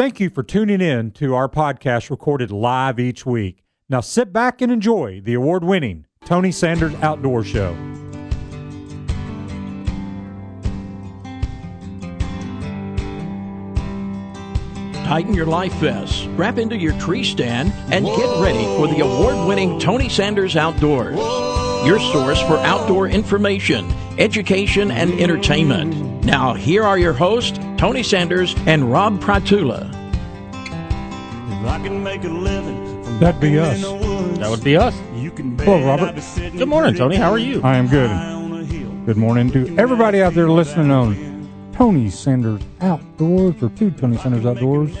[0.00, 3.62] Thank you for tuning in to our podcast recorded live each week.
[3.90, 7.74] Now sit back and enjoy the award winning Tony Sanders Outdoor Show.
[15.04, 19.46] Tighten your life vests, strap into your tree stand, and get ready for the award
[19.46, 21.18] winning Tony Sanders Outdoors.
[21.86, 23.84] Your source for outdoor information,
[24.18, 26.24] education, and entertainment.
[26.24, 29.90] Now, here are your hosts, Tony Sanders and Rob Pratula.
[33.18, 33.80] That'd be us.
[34.38, 34.94] That would be us.
[35.64, 36.22] Hello, Robert.
[36.36, 37.16] Good morning, Tony.
[37.16, 37.62] How are you?
[37.62, 39.06] I am good.
[39.06, 44.44] Good morning to everybody out there listening on Tony Sanders Outdoors or to Tony Sanders
[44.44, 44.94] Outdoors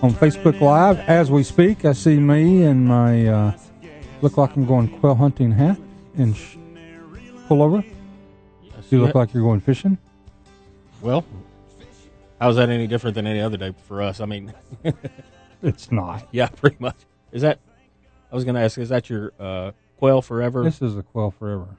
[0.00, 1.00] on Facebook Live.
[1.00, 3.58] As we speak, I see me and my uh,
[4.20, 5.76] look like I'm going quail hunting hat
[6.16, 6.54] and sh-
[7.48, 7.82] pull over.
[8.90, 9.98] You look like you're going fishing.
[11.00, 11.24] Well,
[12.42, 14.20] how's that any different than any other day for us?
[14.20, 14.52] I mean,
[15.62, 16.26] It's not.
[16.32, 16.96] yeah, pretty much.
[17.30, 17.60] Is that?
[18.30, 18.76] I was going to ask.
[18.78, 20.64] Is that your uh, quail forever?
[20.64, 21.76] This is a quail forever.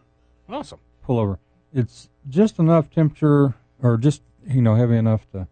[0.47, 0.79] Awesome.
[1.03, 1.37] Pull over.
[1.73, 5.47] It's just enough temperature, or just you know heavy enough to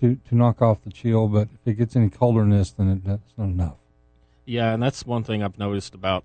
[0.00, 1.28] to to knock off the chill.
[1.28, 3.76] But if it gets any colder than this, then it, that's not enough.
[4.46, 6.24] Yeah, and that's one thing I've noticed about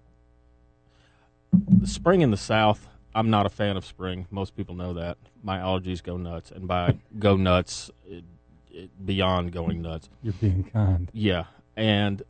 [1.52, 2.88] the spring in the South.
[3.13, 4.27] I'm not a fan of spring.
[4.31, 5.17] Most people know that.
[5.45, 8.23] My allergies go nuts, and by go nuts, it,
[8.71, 10.09] it, beyond going nuts.
[10.23, 11.09] You're being kind.
[11.13, 11.45] Yeah,
[11.77, 12.23] and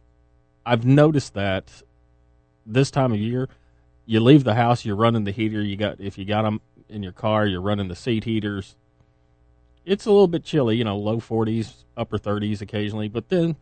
[0.66, 1.82] I've noticed that
[2.66, 3.48] this time of year,
[4.06, 5.62] you leave the house, you're running the heater.
[5.62, 8.76] You got if you got them in your car, you're running the seat heaters.
[9.86, 13.08] It's a little bit chilly, you know, low 40s, upper 30s occasionally.
[13.08, 13.56] But then,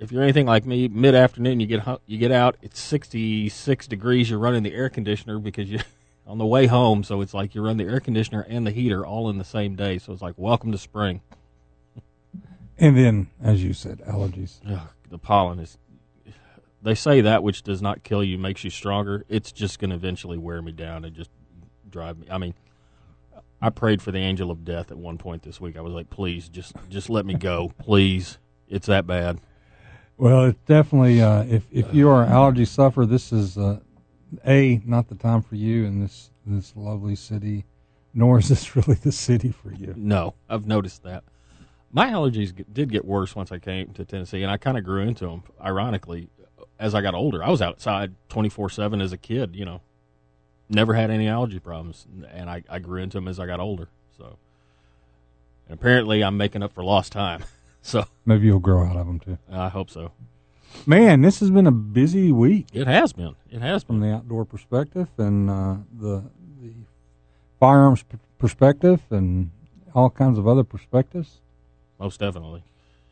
[0.00, 4.30] if you're anything like me, mid afternoon you get you get out, it's 66 degrees.
[4.30, 5.78] You're running the air conditioner because you
[6.26, 7.02] on the way home.
[7.04, 9.76] So it's like you run the air conditioner and the heater all in the same
[9.76, 9.98] day.
[9.98, 11.22] So it's like welcome to spring.
[12.78, 14.58] And then, as you said, allergies.
[14.66, 15.76] Ugh, the pollen is.
[16.82, 19.26] They say that which does not kill you makes you stronger.
[19.28, 21.28] It's just going to eventually wear me down and just
[21.90, 22.26] drive me.
[22.30, 22.54] I mean,
[23.60, 25.76] I prayed for the angel of death at one point this week.
[25.76, 28.38] I was like, please, just just let me go, please.
[28.66, 29.40] It's that bad.
[30.16, 33.80] Well, it's definitely uh, if if you are an allergy sufferer, this is uh,
[34.46, 37.64] a not the time for you in this this lovely city,
[38.14, 39.94] nor is this really the city for you.
[39.96, 41.24] No, I've noticed that.
[41.92, 45.02] My allergies did get worse once I came to Tennessee, and I kind of grew
[45.02, 45.42] into them.
[45.60, 46.28] Ironically,
[46.78, 49.56] as I got older, I was outside twenty four seven as a kid.
[49.56, 49.80] You know,
[50.68, 53.88] never had any allergy problems, and I, I grew into them as I got older.
[54.16, 54.38] So,
[55.68, 57.44] and apparently, I'm making up for lost time.
[57.82, 59.38] So, Maybe you'll grow out of them too.
[59.50, 60.12] I hope so.
[60.86, 63.36] Man, this has been a busy week It has been.
[63.50, 66.24] It has from the outdoor perspective and uh, the
[66.62, 66.72] the
[67.58, 69.50] firearms p- perspective and
[69.94, 71.40] all kinds of other perspectives.
[71.98, 72.62] Most definitely.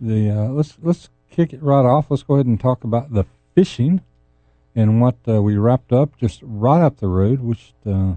[0.00, 2.06] the uh, let's let's kick it right off.
[2.10, 3.24] Let's go ahead and talk about the
[3.54, 4.00] fishing
[4.74, 7.40] and what uh, we wrapped up just right up the road.
[7.40, 8.14] Which uh,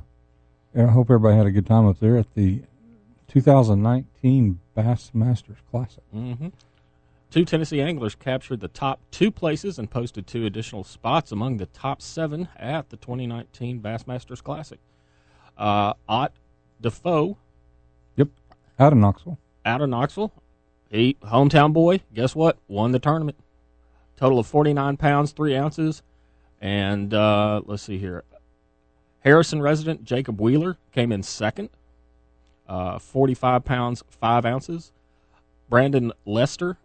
[0.76, 2.62] I hope everybody had a good time up there at the
[3.28, 6.04] 2019 Bass Masters Classic.
[6.12, 6.48] hmm
[7.32, 11.66] Two Tennessee anglers captured the top two places and posted two additional spots among the
[11.68, 14.80] top seven at the 2019 Bassmasters Classic.
[15.58, 16.34] Uh, Ott
[16.82, 17.38] Defoe
[18.18, 18.28] Yep,
[18.78, 19.38] out of Knoxville.
[19.66, 20.34] out of Knoxville,
[20.90, 22.02] he hometown boy.
[22.14, 22.58] Guess what?
[22.68, 23.38] Won the tournament.
[24.18, 26.04] Total of 49 pounds three ounces,
[26.60, 28.26] and uh, let's see here.
[29.22, 31.70] Harrison resident Jacob Wheeler came in second,
[32.68, 34.92] uh, 45 pounds five ounces.
[35.70, 36.78] Brandon Lester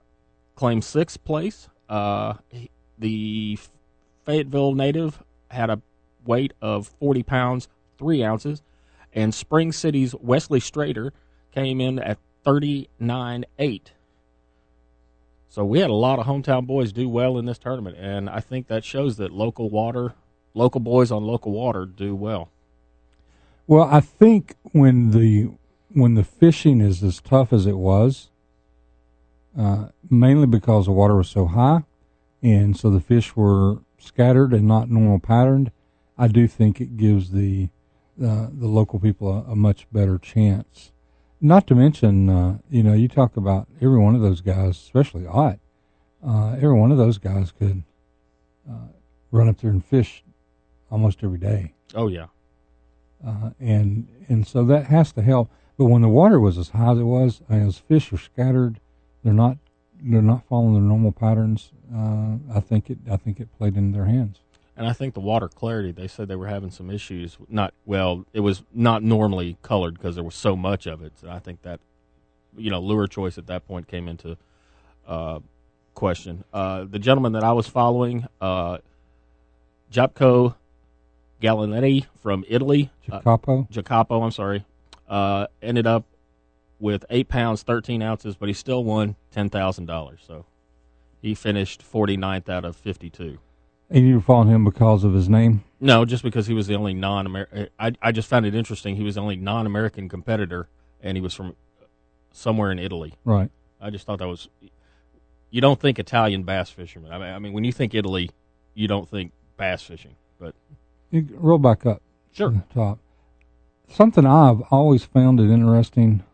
[0.56, 1.68] claimed sixth place.
[1.88, 3.58] Uh, he- the
[4.24, 5.80] Fayetteville native had a
[6.24, 7.68] weight of 40 pounds,
[7.98, 8.62] 3 ounces.
[9.14, 11.12] And Spring City's Wesley Strader
[11.52, 13.92] came in at 39.8.
[15.48, 17.96] So we had a lot of hometown boys do well in this tournament.
[17.98, 20.14] And I think that shows that local water,
[20.52, 22.50] local boys on local water do well.
[23.66, 25.50] Well, I think when the
[25.92, 28.28] when the fishing is as tough as it was,
[29.58, 31.84] uh, mainly because the water was so high,
[32.42, 35.70] and so the fish were scattered and not normal patterned.
[36.18, 37.68] I do think it gives the
[38.22, 40.92] uh, the local people a, a much better chance.
[41.41, 45.26] Not to mention, uh, you know, you talk about every one of those guys, especially
[45.26, 45.59] Ott.
[46.26, 47.82] Uh, every one of those guys could
[48.68, 48.88] uh,
[49.30, 50.24] run up there and fish
[50.91, 52.26] almost every day Oh, yeah.
[53.24, 55.50] uh, and and so that has to help.
[55.76, 58.80] But when the water was as high as it was, and those fish are scattered,
[59.26, 59.58] they're not
[60.00, 61.72] they're not following their normal patterns.
[61.92, 64.38] Uh, I think it I think it played in their hands.
[64.76, 67.38] And I think the water clarity, they said they were having some issues.
[67.48, 71.14] Not, well, it was not normally colored because there was so much of it.
[71.18, 71.80] So I think that,
[72.58, 74.36] you know, lure choice at that point came into
[75.08, 75.38] uh,
[75.94, 76.44] question.
[76.52, 78.78] Uh, the gentleman that I was following, uh,
[79.90, 80.56] Japco
[81.40, 83.66] Gallinetti from Italy, uh, Jacopo.
[83.70, 84.66] Jacopo, I'm sorry,
[85.08, 86.04] uh, ended up
[86.78, 90.26] with eight pounds, 13 ounces, but he still won $10,000.
[90.26, 90.44] So
[91.22, 93.38] he finished 49th out of 52.
[93.88, 95.62] And you were following him because of his name?
[95.80, 97.68] No, just because he was the only non American.
[97.78, 98.96] I, I just found it interesting.
[98.96, 100.68] He was the only non American competitor,
[101.00, 101.54] and he was from
[102.32, 103.14] somewhere in Italy.
[103.24, 103.50] Right.
[103.80, 104.48] I just thought that was.
[105.50, 107.12] You don't think Italian bass fishermen.
[107.12, 108.30] I mean, I mean, when you think Italy,
[108.74, 110.16] you don't think bass fishing.
[110.40, 110.54] But
[111.10, 112.02] You roll back up.
[112.32, 112.50] Sure.
[112.50, 112.98] to top.
[113.88, 116.24] Something I've always found it interesting.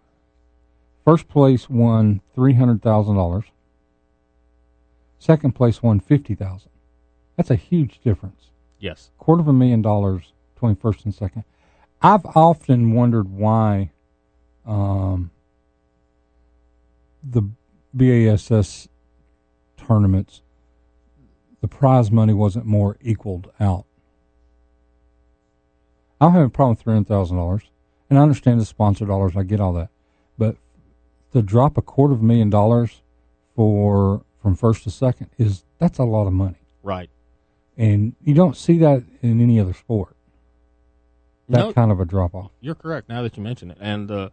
[1.05, 3.45] First place won three hundred thousand dollars.
[5.19, 6.71] Second place won fifty thousand.
[7.37, 8.51] That's a huge difference.
[8.79, 11.45] yes, Quarter of a million dollars, twenty first and second.
[12.01, 13.91] I've often wondered why
[14.67, 15.31] um,
[17.23, 17.43] the
[17.95, 18.89] BASS
[19.77, 20.43] tournaments,
[21.61, 23.85] the prize money wasn't more equaled out.
[26.21, 27.63] I don't have a problem with three hundred thousand dollars,
[28.09, 29.37] and I understand the sponsor dollars.
[29.37, 29.91] I get all that,
[30.39, 30.57] but
[31.33, 33.01] to drop a quarter of a million dollars
[33.55, 37.11] for from first to second is that's a lot of money, right.
[37.77, 40.17] and you don't see that in any other sport.
[41.49, 42.51] That No, kind of a drop off.
[42.61, 43.09] you're correct.
[43.09, 44.29] Now that you mention it, and uh,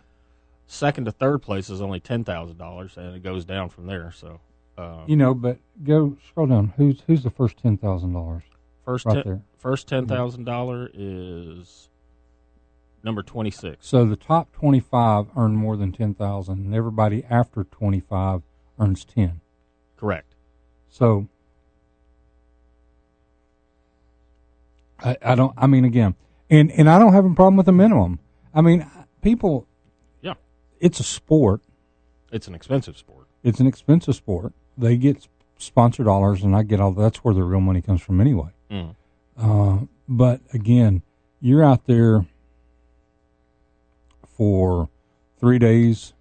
[0.67, 4.11] second to third place is only ten thousand dollars, and it goes down from there.
[4.15, 4.39] So
[4.77, 6.73] uh, You know, but go scroll down.
[6.77, 8.43] Who's who's the first ten thousand dollars?
[8.85, 9.41] first right ten, there.
[9.57, 11.89] first ten thousand dollar is
[13.03, 13.87] number twenty six.
[13.87, 18.41] So the top twenty five earn more than ten thousand, and everybody after twenty five
[18.79, 19.41] earns ten.
[19.97, 20.35] Correct.
[20.89, 21.27] So
[25.03, 25.53] I, I don't.
[25.57, 26.15] I mean, again,
[26.49, 28.19] and and I don't have a problem with the minimum.
[28.53, 28.89] I mean,
[29.21, 29.67] people.
[30.21, 30.35] Yeah.
[30.79, 31.61] It's a sport.
[32.31, 33.27] It's an expensive sport.
[33.43, 34.53] It's an expensive sport.
[34.77, 36.91] They get sponsor dollars, and I get all.
[36.91, 38.49] That's where the real money comes from, anyway.
[38.69, 38.95] Mm.
[39.37, 41.01] Uh, but again,
[41.39, 42.25] you're out there
[44.39, 44.87] for
[45.37, 46.13] three days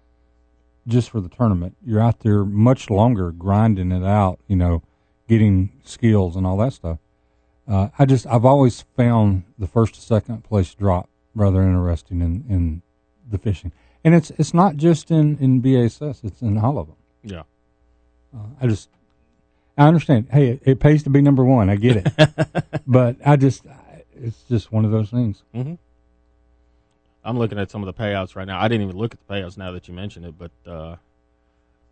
[0.85, 1.77] just for the tournament.
[1.85, 4.83] You're out there much longer grinding it out, you know,
[5.29, 6.97] getting skills and all that stuff.
[7.65, 12.43] Uh, I just, I've always found the first to second place drop rather interesting in,
[12.49, 12.81] in
[13.29, 13.71] the fishing.
[14.03, 16.95] And it's, it's not just in, in BASS, it's in all of them.
[17.23, 17.43] Yeah.
[18.35, 18.89] Uh, I just,
[19.77, 20.27] I understand.
[20.29, 21.69] Hey, it, it pays to be number one.
[21.69, 23.63] I get it, but I just,
[24.13, 25.43] it's just one of those things.
[25.53, 25.75] hmm
[27.23, 28.59] I'm looking at some of the payouts right now.
[28.59, 30.95] I didn't even look at the payouts now that you mentioned it, but uh,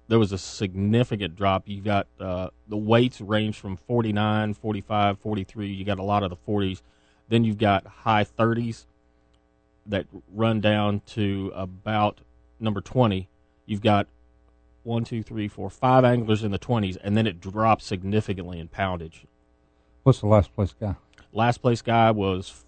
[0.08, 1.64] there was a significant drop.
[1.66, 5.68] You got uh, the weights range from 49, 45, 43.
[5.68, 6.82] You got a lot of the 40s.
[7.30, 8.86] Then you've got high 30s
[9.86, 12.22] that run down to about
[12.60, 13.28] number 20.
[13.66, 14.08] You've got
[14.84, 18.70] one, two, three, four, five anglers in the 20s, and then it drops significantly in
[18.70, 19.26] poundage.
[20.04, 20.96] What's the last place guy?
[21.34, 22.64] Last place guy was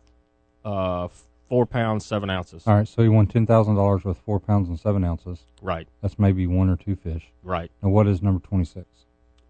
[0.66, 1.08] uh,
[1.50, 2.66] four pounds seven ounces.
[2.68, 5.40] All right, so you won ten thousand dollars with four pounds and seven ounces.
[5.62, 7.26] Right, That's maybe one or two fish.
[7.44, 7.72] right.
[7.84, 8.86] Now, what is number twenty six?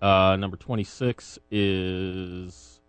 [0.01, 2.79] Uh, number twenty six is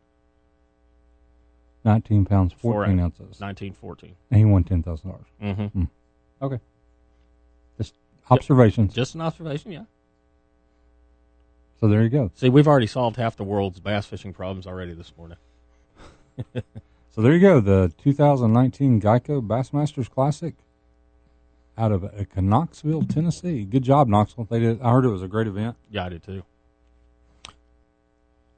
[1.84, 4.14] Nineteen pounds, Four fourteen ounce- ounces, nineteen fourteen.
[4.30, 5.26] and he won ten thousand dollars.
[5.42, 5.84] Mm-hmm.
[6.42, 6.60] Okay,
[7.78, 7.94] just
[8.30, 8.92] observations.
[8.94, 9.84] Just an observation, yeah.
[11.80, 12.30] So there you go.
[12.34, 15.38] See, we've already solved half the world's bass fishing problems already this morning.
[17.10, 17.60] So there you go.
[17.60, 20.54] The 2019 Geico Bassmasters Classic
[21.76, 23.64] out of uh, Knoxville, Tennessee.
[23.64, 24.44] Good job, Knoxville.
[24.44, 24.80] They did.
[24.80, 25.76] I heard it was a great event.
[25.90, 26.42] Yeah, I did too.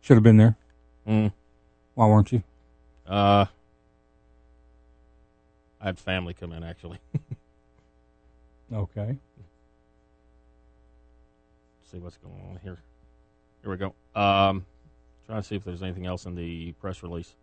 [0.00, 0.56] Should have been there.
[1.06, 1.32] Mm.
[1.94, 2.42] Why weren't you?
[3.06, 3.46] Uh,
[5.80, 6.98] I had family come in actually.
[8.72, 9.18] Okay.
[11.90, 12.78] see what's going on here.
[13.60, 13.94] Here we go.
[14.18, 14.64] Um,
[15.26, 17.34] trying to see if there's anything else in the press release.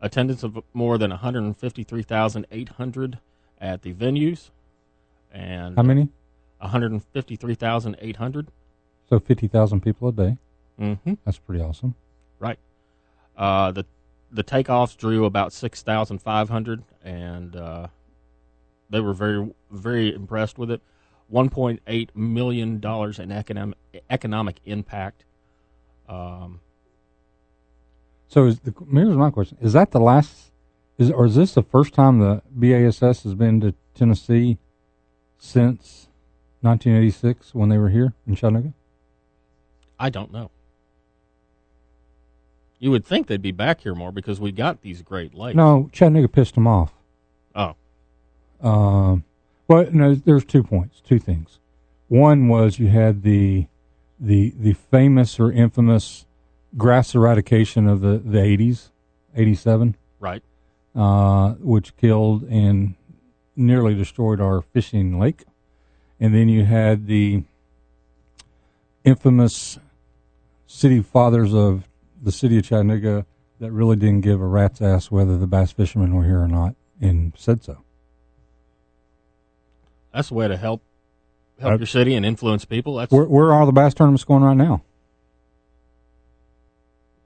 [0.00, 3.18] Attendance of more than 153,800
[3.60, 4.50] at the venues,
[5.32, 6.08] and How many?
[6.58, 8.48] 153,800.
[9.08, 10.36] So fifty thousand people a day.
[10.80, 11.14] Mm-hmm.
[11.24, 11.94] That's pretty awesome.
[12.38, 12.58] Right.
[13.36, 13.84] Uh, the
[14.30, 17.86] the takeoffs drew about 6,500, and uh,
[18.90, 20.82] they were very very impressed with it.
[21.32, 23.78] 1.8 million dollars in economic
[24.10, 25.24] economic impact.
[26.08, 26.60] Um,
[28.28, 30.50] So is the, here's my question: Is that the last?
[30.98, 34.58] Is or is this the first time the BASS has been to Tennessee
[35.38, 36.08] since
[36.60, 38.72] 1986 when they were here in Chattanooga?
[39.98, 40.50] I don't know.
[42.80, 45.56] You would think they'd be back here more because we got these great lakes.
[45.56, 46.92] No, Chattanooga pissed them off.
[47.54, 47.74] Oh,
[48.60, 49.24] Um,
[49.66, 51.58] well, no, there's two points, two things.
[52.08, 53.66] One was you had the
[54.20, 56.26] the the famous or infamous
[56.78, 58.90] grass eradication of the the eighties,
[59.34, 60.42] eighty seven, Right.
[60.94, 62.94] uh, which killed and
[63.56, 65.44] nearly destroyed our fishing lake,
[66.20, 67.42] and then you had the
[69.04, 69.78] infamous
[70.66, 71.88] city fathers of
[72.22, 73.26] the city of Chattanooga
[73.58, 76.74] that really didn't give a rat's ass whether the bass fishermen were here or not,
[77.00, 77.78] and said so.
[80.12, 80.82] That's the way to help
[81.58, 82.96] help Uh, your city and influence people.
[82.96, 84.82] That's Where, where are the bass tournaments going right now?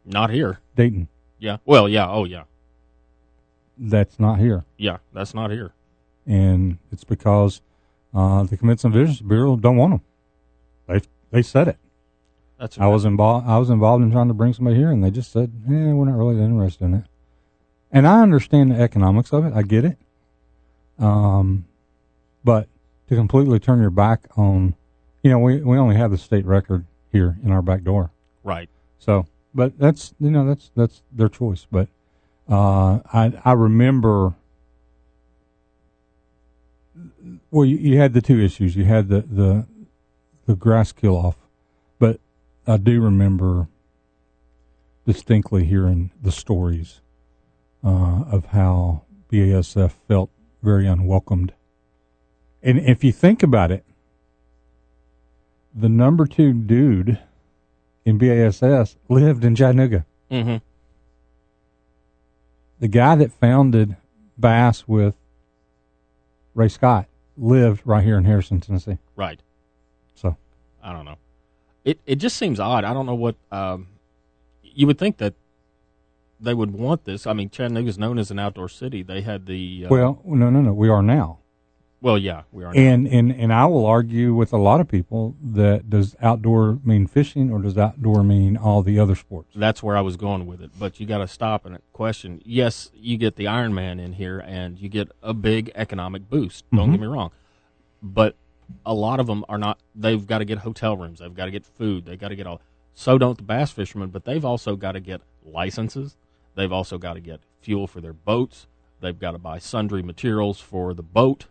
[0.04, 0.58] Not here.
[0.76, 1.08] Dayton.
[1.38, 1.58] Yeah.
[1.64, 2.08] Well, yeah.
[2.08, 2.44] Oh, yeah.
[3.78, 4.98] That's not here, Yeah.
[5.12, 5.72] That's not here.
[6.26, 7.60] and it's because
[8.14, 10.02] uh, the Convention and Visitors Bureau don't want them.
[10.86, 11.78] They they said it.
[12.58, 13.48] That's I was involved.
[13.48, 16.04] I was involved in trying to bring somebody here, and they just said, "Yeah, we're
[16.04, 17.04] not really interested in it."
[17.90, 19.52] And I understand the economics of it.
[19.54, 19.96] I get it.
[20.98, 21.64] Um,
[22.44, 22.68] but
[23.08, 24.74] to completely turn your back on,
[25.22, 28.10] you know, we we only have the state record here in our back door.
[28.44, 28.68] right.
[28.98, 31.66] So, but that's you know that's that's their choice.
[31.70, 31.88] But
[32.48, 34.34] uh, I I remember.
[37.50, 38.76] Well, you, you had the two issues.
[38.76, 39.66] You had the the
[40.46, 41.36] the grass kill off,
[41.98, 42.20] but
[42.66, 43.68] I do remember
[45.06, 47.00] distinctly hearing the stories
[47.84, 49.76] uh, of how BASS
[50.08, 50.30] felt
[50.62, 51.52] very unwelcomed.
[52.62, 53.84] And if you think about it,
[55.74, 57.18] the number two dude
[58.04, 60.04] in BASS lived in Chattanooga.
[60.30, 60.56] Mm-hmm.
[62.80, 63.96] The guy that founded
[64.36, 65.14] Bass with
[66.54, 67.06] Ray Scott
[67.36, 68.98] lived right here in Harrison, Tennessee.
[69.14, 69.40] Right.
[70.14, 70.36] So
[70.82, 71.18] I don't know.
[71.84, 72.84] It it just seems odd.
[72.84, 73.88] I don't know what um,
[74.62, 75.34] you would think that
[76.40, 77.26] they would want this.
[77.26, 79.02] I mean, Chattanooga's known as an outdoor city.
[79.02, 80.72] They had the uh, well, no, no, no.
[80.72, 81.38] We are now,
[82.02, 82.74] well, yeah, we are.
[82.74, 82.80] now.
[82.80, 87.06] and and and I will argue with a lot of people that does outdoor mean
[87.06, 89.52] fishing or does outdoor mean all the other sports?
[89.54, 90.72] That's where I was going with it.
[90.76, 92.42] But you got to stop and question.
[92.44, 96.64] Yes, you get the Ironman in here, and you get a big economic boost.
[96.72, 96.92] Don't mm-hmm.
[96.92, 97.30] get me wrong,
[98.02, 98.34] but
[98.84, 99.78] a lot of them are not.
[99.94, 101.20] They've got to get hotel rooms.
[101.20, 102.04] They've got to get food.
[102.04, 102.60] They got to get all.
[102.94, 106.16] So don't the bass fishermen, but they've also got to get licenses.
[106.56, 108.66] They've also got to get fuel for their boats.
[109.00, 111.46] They've got to buy sundry materials for the boat.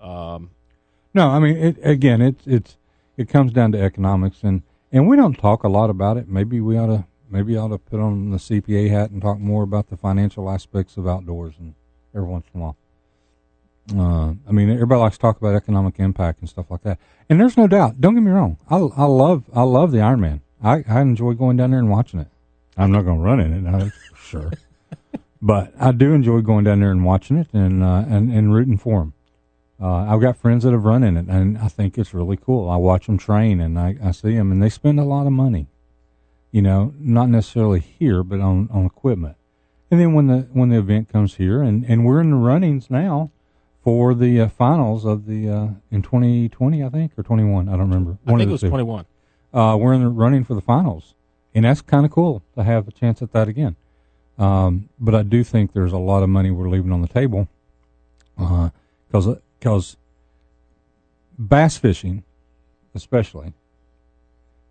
[0.00, 0.50] Um,
[1.14, 2.76] No, I mean, it, again, it's it's
[3.16, 4.62] it comes down to economics, and
[4.92, 6.28] and we don't talk a lot about it.
[6.28, 9.62] Maybe we ought to maybe ought to put on the CPA hat and talk more
[9.62, 11.74] about the financial aspects of outdoors, and
[12.14, 12.76] every once in a while.
[13.94, 16.98] Uh, I mean, everybody likes to talk about economic impact and stuff like that,
[17.30, 18.00] and there's no doubt.
[18.00, 18.58] Don't get me wrong.
[18.68, 20.40] I I love I love the Ironman.
[20.62, 22.28] I I enjoy going down there and watching it.
[22.76, 23.90] I'm not going to run in it, I,
[24.20, 24.52] sure,
[25.40, 28.76] but I do enjoy going down there and watching it and uh, and and rooting
[28.76, 29.14] for them.
[29.80, 32.68] Uh, I've got friends that have run in it, and I think it's really cool.
[32.70, 35.32] I watch them train, and I, I see them, and they spend a lot of
[35.32, 35.66] money.
[36.50, 39.36] You know, not necessarily here, but on, on equipment.
[39.90, 42.90] And then when the when the event comes here, and, and we're in the runnings
[42.90, 43.30] now
[43.84, 47.80] for the uh, finals of the uh, in 2020, I think, or 21, I don't
[47.80, 48.18] remember.
[48.26, 48.68] I One think it was two.
[48.70, 49.04] 21.
[49.52, 51.14] Uh, we're in the running for the finals,
[51.54, 53.76] and that's kind of cool to have a chance at that again.
[54.38, 57.48] Um, but I do think there's a lot of money we're leaving on the table
[58.36, 59.96] because because
[61.38, 62.24] bass fishing,
[62.94, 63.52] especially,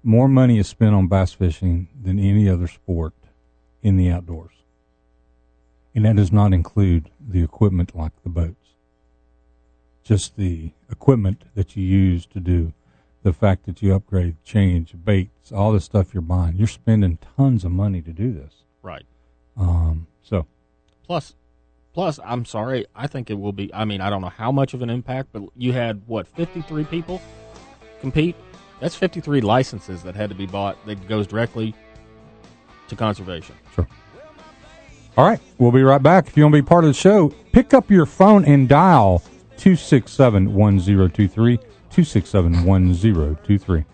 [0.04, 3.14] more money is spent on bass fishing than any other sport
[3.82, 4.54] in the outdoors,
[5.94, 8.56] and that does not include the equipment like the boats.
[10.04, 12.74] Just the equipment that you use to do
[13.24, 16.56] the fact that you upgrade, change, baits, all the stuff you're buying.
[16.58, 18.54] You're spending tons of money to do this.
[18.84, 19.06] Right.
[19.58, 20.46] Um, so
[21.06, 21.36] Plus,
[21.96, 22.86] plus, I'm sorry.
[22.94, 23.74] I think it will be.
[23.74, 26.84] I mean, I don't know how much of an impact, but you had what 53
[26.84, 27.22] people
[28.02, 28.36] compete.
[28.82, 30.78] That's 53 licenses that had to be bought.
[30.86, 31.74] That goes directly
[32.90, 33.56] to conservation.
[33.74, 33.88] Sure.
[35.16, 36.28] All right, we'll be right back.
[36.28, 39.20] If you want to be part of the show, pick up your phone and dial
[39.56, 41.58] 267 1023.
[41.58, 43.86] 267 1023.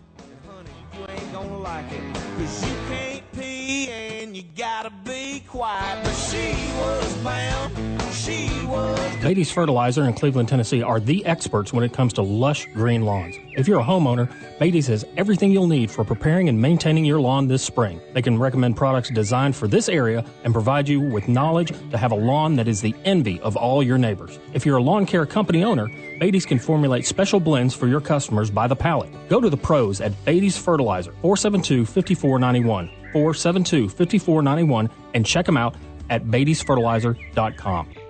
[9.32, 13.38] Beatty's Fertilizer in Cleveland, Tennessee are the experts when it comes to lush green lawns.
[13.54, 17.48] If you're a homeowner, Beatty's has everything you'll need for preparing and maintaining your lawn
[17.48, 18.02] this spring.
[18.12, 22.12] They can recommend products designed for this area and provide you with knowledge to have
[22.12, 24.38] a lawn that is the envy of all your neighbors.
[24.52, 25.88] If you're a lawn care company owner,
[26.20, 29.12] Beatty's can formulate special blends for your customers by the pallet.
[29.30, 35.78] Go to the pros at Beatty's Fertilizer, 472 5491, 472 5491, and check them out
[36.10, 38.01] at Beatty'sFertilizer.com.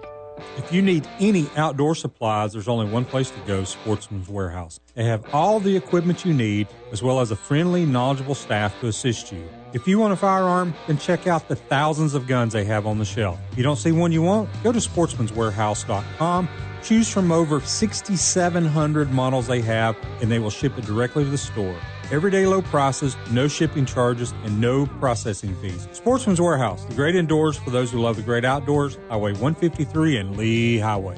[0.57, 4.79] If you need any outdoor supplies, there's only one place to go Sportsman's Warehouse.
[4.95, 8.87] They have all the equipment you need, as well as a friendly, knowledgeable staff to
[8.87, 9.43] assist you.
[9.73, 12.99] If you want a firearm, then check out the thousands of guns they have on
[12.99, 13.39] the shelf.
[13.51, 16.49] If you don't see one you want, go to sportsmanswarehouse.com.
[16.83, 21.37] Choose from over 6,700 models they have, and they will ship it directly to the
[21.37, 21.75] store.
[22.11, 25.87] Everyday low prices, no shipping charges, and no processing fees.
[25.93, 30.35] Sportsman's Warehouse, the great indoors for those who love the great outdoors, Highway 153 and
[30.35, 31.17] Lee Highway.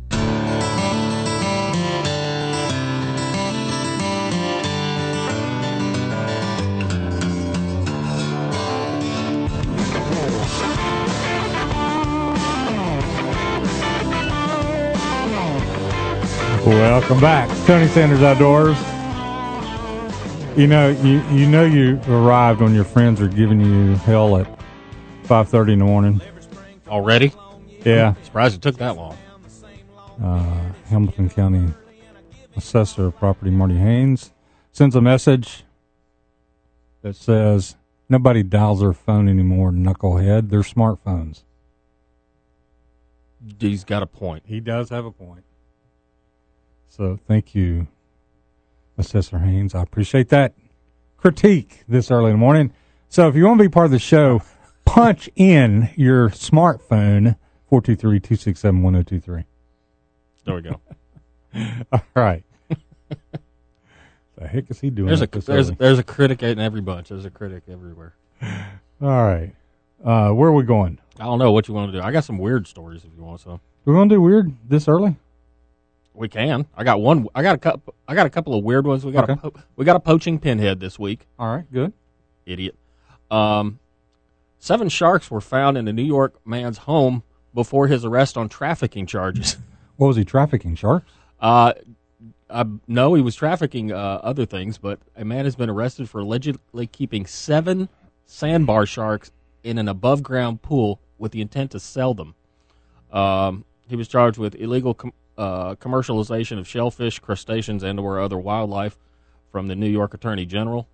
[16.89, 18.79] Welcome back, Tony Sanders Outdoors.
[20.59, 24.49] You know, you you know you arrived when your friends are giving you hell at
[25.25, 26.23] five thirty in the morning.
[26.89, 27.31] Already?
[27.85, 29.19] Yeah, Surprised it took that long.
[30.23, 31.69] uh, Hamilton County
[32.57, 34.33] Assessor of Property Marty Haynes
[34.73, 35.65] sends a message
[37.03, 37.77] that says
[38.09, 39.73] nobody dials their phone anymore.
[39.73, 41.43] Knucklehead, they're smartphones.
[43.61, 44.45] He's got a point.
[44.47, 45.45] He does have a point.
[46.89, 47.87] So thank you,
[48.97, 49.75] Assessor Haynes.
[49.75, 50.55] I appreciate that
[51.17, 52.73] critique this early in the morning.
[53.09, 54.43] So if you want to be part of the show,
[54.85, 57.37] punch in your smartphone
[57.71, 59.45] 423-267-1023.
[60.45, 60.81] There we go.
[61.93, 62.45] All right.
[64.37, 65.09] the heck is he doing?
[65.09, 67.09] There's a there's there's a critic in every bunch.
[67.11, 68.15] There's a critic everywhere.
[68.43, 69.53] All right.
[70.03, 70.99] Uh, where are we going?
[71.19, 72.05] I don't know what you want to do.
[72.05, 73.61] I got some weird stories if you want some.
[73.85, 75.17] we want to do weird this early?
[76.19, 76.67] We can.
[76.77, 77.29] I got one.
[77.35, 77.95] I got a couple.
[78.09, 79.05] I got a couple of weird ones.
[79.05, 81.27] We got a po- we got a poaching pinhead this week.
[81.39, 81.93] All right, good.
[82.45, 82.75] Idiot.
[83.31, 83.79] Um,
[84.59, 87.23] seven sharks were found in a New York man's home
[87.55, 89.57] before his arrest on trafficking charges.
[89.97, 90.77] What was he trafficking?
[90.77, 91.11] Sharks?
[91.41, 91.73] Uh,
[92.49, 96.21] uh, no, he was trafficking uh, other things, but a man has been arrested for
[96.21, 97.89] allegedly keeping seven
[98.25, 99.33] sandbar sharks
[99.65, 102.37] in an above ground pool with the intent to sell them.
[103.13, 108.37] Um, he was charged with illegal com- uh, commercialization of shellfish, crustaceans, and or other
[108.37, 108.99] wildlife
[109.51, 110.87] from the New York Attorney General.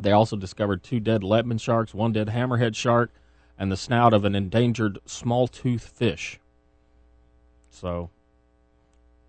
[0.00, 3.10] They also discovered two dead leopard sharks, one dead hammerhead shark,
[3.58, 6.38] and the snout of an endangered small-tooth fish.
[7.70, 8.10] So,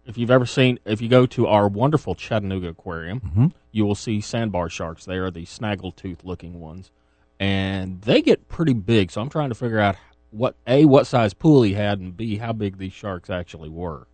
[0.05, 3.51] if you've ever seen, if you go to our wonderful Chattanooga Aquarium, Mhm.
[3.71, 5.05] you will see sandbar sharks.
[5.05, 6.91] They are the snaggletooth looking ones,
[7.39, 9.09] and they get pretty big.
[9.11, 9.95] So I'm trying to figure out
[10.31, 14.05] what a what size pool he had, and b how big these sharks actually were.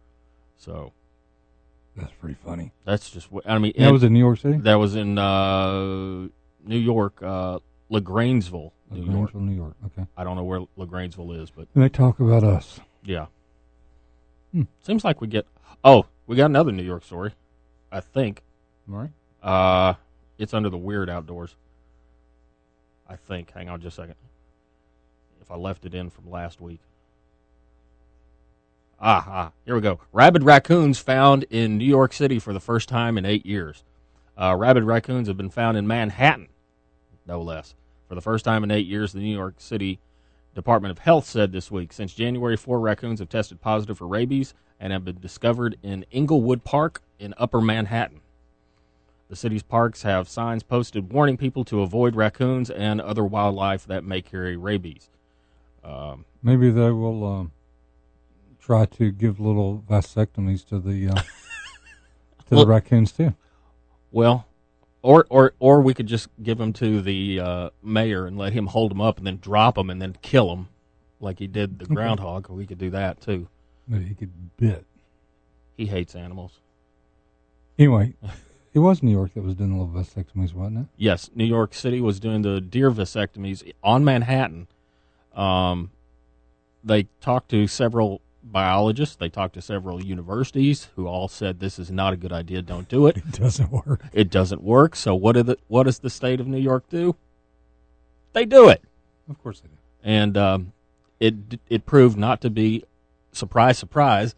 [0.58, 0.94] So
[1.96, 2.72] That's pretty funny.
[2.86, 3.74] that's just what I mean.
[3.78, 4.58] That and was in New York City?
[4.60, 6.28] that was in uh,
[6.64, 7.60] New York, uh,
[7.92, 9.36] Lagrangeville, New York.
[9.36, 9.76] New York.
[9.86, 10.08] Okay.
[10.18, 12.80] I don't know where Lagrangeville is, but And they talk about us.
[13.04, 13.28] yeah.
[14.52, 14.64] Hmm.
[14.82, 15.46] Seems like we get.
[15.84, 17.34] Oh, we got another New York story.
[17.92, 18.42] I think.
[18.92, 19.12] All right.
[19.44, 19.94] Uh,
[20.38, 21.56] it's under the weird outdoors.
[23.08, 23.52] I think.
[23.52, 24.16] Hang on just a second.
[25.42, 26.80] If I left it in from last week.
[29.08, 30.00] Ah, ah, here we go.
[30.14, 33.84] Rabid raccoons found in New York City for the first time in eight years.
[34.36, 36.48] Uh, rabid raccoons have been found in Manhattan,
[37.28, 37.76] no less,
[38.10, 39.14] for the first time in eight years.
[39.14, 40.00] The New York City
[40.56, 41.94] Department of Health said this week.
[41.94, 46.64] Since January, four raccoons have tested positive for rabies and have been discovered in Inglewood
[46.64, 48.22] Park in Upper Manhattan.
[49.30, 54.04] The city's parks have signs posted warning people to avoid raccoons and other wildlife that
[54.04, 55.12] may carry rabies.
[55.84, 57.52] Um, Maybe they will um,
[58.66, 61.24] try to give little vasectomies to the uh, to
[62.52, 63.34] Well- the raccoons too.
[64.12, 64.48] well,
[65.02, 68.68] or or or we could just give them to the uh, mayor and let him
[68.68, 70.68] hold them up and then drop them and then kill them,
[71.20, 72.50] like he did the groundhog.
[72.50, 73.48] We could do that too.
[73.88, 74.84] Maybe he could bit.
[75.78, 76.60] He hates animals.
[77.78, 78.14] Anyway,
[78.74, 80.86] it was New York that was doing the little vasectomies, wasn't it?
[80.98, 84.68] Yes, New York City was doing the deer vasectomies on Manhattan.
[85.36, 85.92] Um,
[86.84, 89.16] they talked to several biologists.
[89.16, 92.62] They talked to several universities who all said this is not a good idea.
[92.62, 93.18] Don't do it.
[93.26, 94.02] It doesn't work.
[94.14, 94.96] It doesn't work.
[94.96, 97.16] So what did the, what does the state of New York do?
[98.34, 98.82] They do it.
[99.30, 99.76] Of course they do.
[100.04, 100.74] And um,
[101.20, 101.36] it
[101.70, 102.84] it proved not to be
[103.32, 104.36] surprise surprise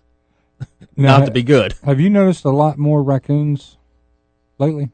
[0.95, 1.73] Now, not to be good.
[1.83, 3.77] Have you noticed a lot more raccoons
[4.59, 4.91] lately?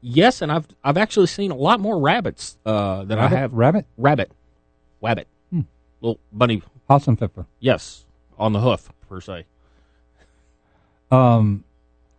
[0.00, 3.36] Yes, and I've I've actually seen a lot more rabbits uh, than Rabbit?
[3.36, 4.30] I have rabbit, rabbit,
[5.02, 5.62] wabbit, Hmm.
[6.00, 6.62] little bunny.
[6.86, 7.46] possum pepper.
[7.60, 8.04] Yes,
[8.38, 9.44] on the hoof per se.
[11.10, 11.64] Um,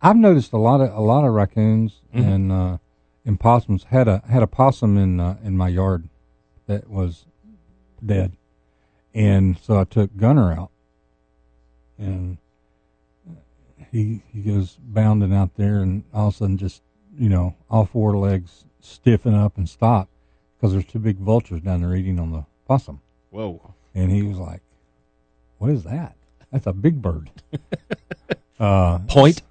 [0.02, 2.34] I've noticed a lot of a lot of raccoons Mhm.
[2.34, 2.78] and uh,
[3.24, 3.84] and possums.
[3.84, 6.08] Had a had a possum in uh, in my yard
[6.66, 7.26] that was
[8.04, 8.32] dead,
[9.14, 10.70] and so I took Gunner out,
[11.98, 12.38] and
[13.92, 16.82] he he goes bounding out there, and all of a sudden, just
[17.18, 20.08] you know, all four legs stiffen up and stop
[20.56, 23.74] because there's two big vultures down there eating on the possum, Whoa.
[23.94, 24.62] and he was like,
[25.60, 26.16] "What is that?
[26.50, 27.30] That's a big bird."
[28.58, 29.42] uh, Point.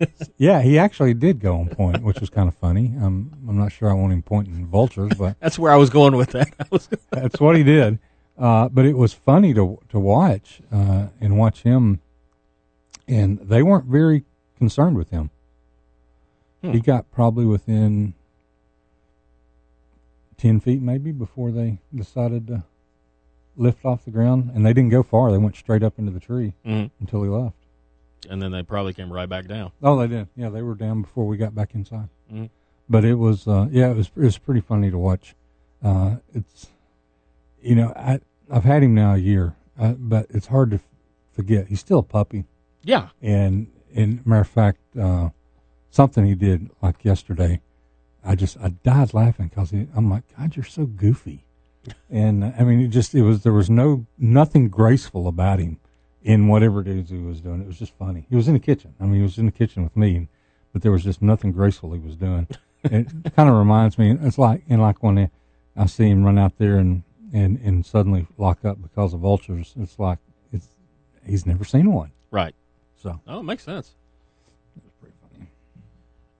[0.38, 2.92] yeah, he actually did go on point, which was kind of funny.
[3.00, 6.16] I'm I'm not sure I want him pointing vultures, but That's where I was going
[6.16, 6.50] with that.
[7.10, 7.98] That's what he did.
[8.38, 12.00] Uh, but it was funny to to watch uh, and watch him,
[13.08, 14.24] and they weren't very
[14.56, 15.30] concerned with him.
[16.62, 16.72] Hmm.
[16.72, 18.14] He got probably within
[20.36, 22.62] ten feet, maybe, before they decided to
[23.58, 25.30] lift off the ground, and they didn't go far.
[25.30, 26.90] They went straight up into the tree Mhm.
[27.00, 27.54] until he left.
[28.28, 29.70] and then they probably came right back down.
[29.80, 30.26] Oh, they did.
[30.34, 32.08] Yeah, they were down before we got back inside.
[32.30, 32.50] Mhm.
[32.88, 35.36] But it was, uh, yeah, it was it was pretty funny to watch.
[35.82, 36.66] Uh, it's,
[37.62, 40.88] you know, I I've had him now a year, uh, but it's hard to f-
[41.32, 41.68] forget.
[41.68, 42.44] He's still a puppy,
[42.82, 43.10] Yeah.
[43.22, 45.30] and and matter of fact, uh,
[45.90, 47.60] something he did like yesterday,
[48.24, 51.44] I just I died laughing because I'm like, God, you're so goofy,
[52.10, 55.78] and I mean, it just it was there was no nothing graceful about him
[56.22, 57.60] in whatever it is he was doing.
[57.60, 58.26] It was just funny.
[58.28, 58.94] He was in the kitchen.
[59.00, 60.28] I mean, he was in the kitchen with me,
[60.72, 62.46] but there was just nothing graceful he was doing.
[62.84, 64.16] it kind of reminds me.
[64.22, 65.30] It's like and like when
[65.76, 69.74] I see him run out there and and and suddenly lock up because of vultures.
[69.78, 70.18] It's like
[70.52, 70.68] it's
[71.24, 72.12] he's never seen one.
[72.30, 72.54] Right.
[72.96, 73.94] So Oh, it makes sense.
[74.76, 75.48] It was pretty funny.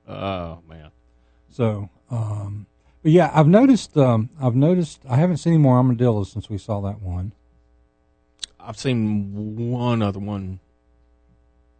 [0.08, 0.90] Oh man.
[1.50, 2.66] So, um,
[3.02, 3.96] but yeah, I've noticed.
[3.96, 5.00] Um, I've noticed.
[5.08, 7.32] I haven't seen any more armadillos since we saw that one.
[8.58, 10.60] I've seen one other one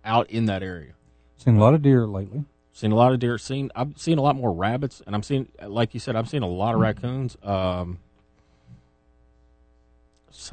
[0.05, 0.93] out in that area.
[1.37, 2.45] Seen a lot of deer lately.
[2.73, 3.37] Seen a lot of deer.
[3.39, 6.43] Seen I've seen a lot more rabbits, and I'm seeing, like you said, I'm seeing
[6.43, 7.37] a lot of raccoons.
[7.43, 7.99] Um,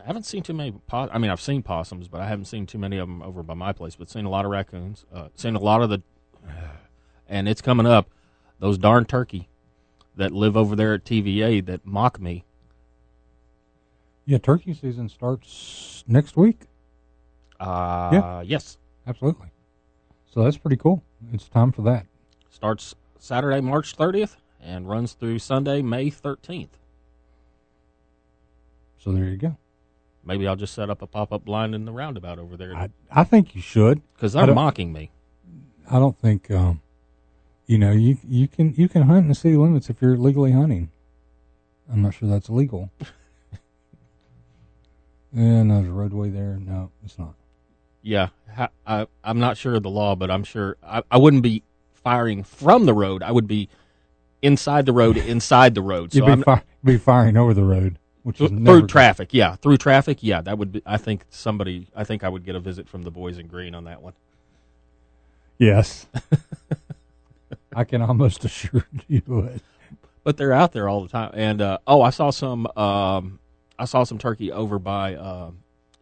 [0.04, 0.71] I haven't seen too many.
[0.88, 3.43] Pos- I mean, I've seen possums, but I haven't seen too many of them over
[3.43, 3.95] by my place.
[3.95, 5.06] But seen a lot of raccoons.
[5.13, 6.01] Uh, seen a lot of the,
[7.30, 8.10] and it's coming up.
[8.60, 9.47] Those darn turkey
[10.15, 12.45] that live over there at TVA that mock me.
[14.25, 16.62] Yeah, turkey season starts next week.
[17.60, 18.41] Uh, Yeah.
[18.41, 19.47] Yes, Absolutely.
[20.25, 21.04] So that's pretty cool.
[21.32, 22.08] It's time for that.
[22.49, 26.69] starts Saturday, March 30th, and runs through Sunday, May 13th.
[28.97, 29.58] So there you go.
[30.23, 32.89] Maybe I'll just set up a pop up blind in the roundabout over there I
[33.12, 34.01] I think you should.
[34.15, 35.12] because they're mocking me.
[35.89, 36.82] I don't think um,
[37.67, 40.51] you know you you can you can hunt in the city limits if you're legally
[40.51, 40.89] hunting.
[41.91, 42.89] I'm not sure that's legal.
[45.36, 46.58] and there's a roadway there.
[46.60, 47.36] No, it's not.
[48.01, 48.30] Yeah,
[48.86, 52.43] I, I'm not sure of the law, but I'm sure I, I wouldn't be firing
[52.43, 53.23] from the road.
[53.23, 53.67] I would be
[54.43, 56.12] inside the road, inside the road.
[56.13, 58.89] So You'd be, fi- be firing over the road, which is through never good.
[58.89, 59.30] traffic.
[59.34, 60.19] Yeah, through traffic.
[60.21, 60.82] Yeah, that would be.
[60.86, 61.88] I think somebody.
[61.95, 64.13] I think I would get a visit from the boys in green on that one.
[65.58, 66.06] Yes,
[67.76, 69.62] I can almost assure you would.
[70.24, 71.32] but they're out there all the time.
[71.34, 72.66] And uh, oh, I saw some.
[72.76, 73.40] Um,
[73.78, 75.52] I saw some turkey over by uh,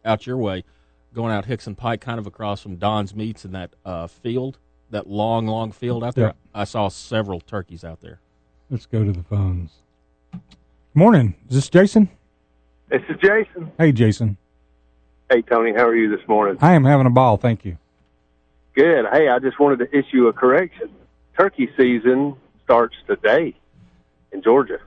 [0.04, 0.62] out your way,
[1.12, 4.58] going out Hixson Pike, kind of across from Don's Meats in that uh, field,
[4.90, 6.26] that long, long field out there.
[6.28, 6.32] Yeah.
[6.54, 8.20] I saw several turkeys out there.
[8.70, 9.72] Let's go to the phones.
[10.94, 11.34] Morning.
[11.48, 12.08] Is this Jason?
[12.88, 13.72] This is Jason.
[13.76, 14.36] Hey, Jason.
[15.28, 16.56] Hey, Tony, how are you this morning?
[16.60, 17.36] I am having a ball.
[17.36, 17.76] Thank you.
[18.74, 19.06] Good.
[19.12, 20.90] Hey, I just wanted to issue a correction.
[21.36, 23.54] Turkey season starts today
[24.32, 24.78] in Georgia.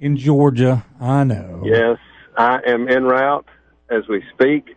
[0.00, 1.62] In Georgia, I know.
[1.64, 1.98] Yes,
[2.36, 3.46] I am en route
[3.88, 4.76] as we speak.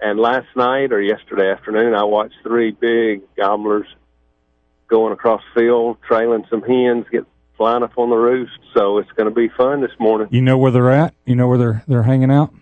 [0.00, 3.86] And last night or yesterday afternoon, I watched three big gobblers
[4.88, 7.24] going across the field, trailing some hens, get
[7.56, 8.58] flying up on the roost.
[8.74, 10.26] So it's going to be fun this morning.
[10.30, 11.14] You know where they're at.
[11.24, 12.52] You know where they're they're hanging out,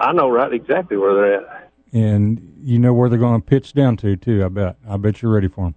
[0.00, 1.70] I know right exactly where they're at.
[1.92, 4.44] and you know where they're going to pitch down to too.
[4.44, 4.76] I bet.
[4.86, 5.74] I bet you're ready for them.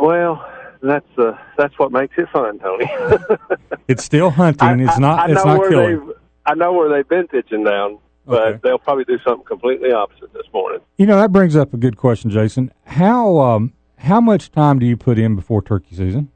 [0.00, 0.46] Well,
[0.82, 2.90] that's uh, that's what makes it fun, Tony.
[3.88, 4.80] It's still hunting.
[4.80, 5.20] it's not.
[5.28, 6.12] I it's know not where killing.
[6.44, 8.60] I know where they've been pitching down, but Okay.
[8.64, 10.80] they'll probably do something completely opposite this morning.
[10.98, 12.72] You know that brings up a good question, Jason.
[12.84, 16.30] How um how much time do you put in before turkey season?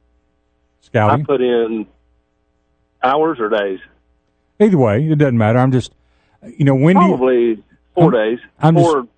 [0.80, 1.22] Scouting.
[1.22, 1.86] I put in
[3.02, 3.80] hours or days.
[4.60, 5.58] Either way, it doesn't matter.
[5.58, 5.92] I'm just
[6.56, 7.64] You know, when do you, Probably
[7.96, 9.08] 4 I'm- days, I'm just- four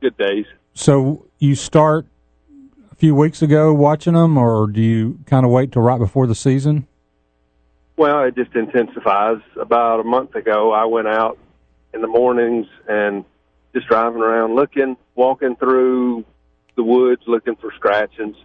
[0.00, 0.46] good days.
[0.74, 2.06] so you start
[2.96, 6.34] few weeks ago watching them, or do you kind of wait till right before the
[6.34, 6.86] season?
[7.96, 9.38] Well, it just intensifies.
[9.60, 11.38] About a month ago, I went out
[11.94, 13.24] in the mornings and
[13.74, 16.24] just driving around looking, walking through
[16.76, 18.36] the woods looking for scratchings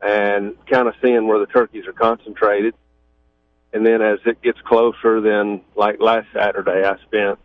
[0.00, 2.74] and kind of seeing where the turkeys are concentrated.
[3.72, 7.38] And then as it gets closer, then like last Saturday, I spent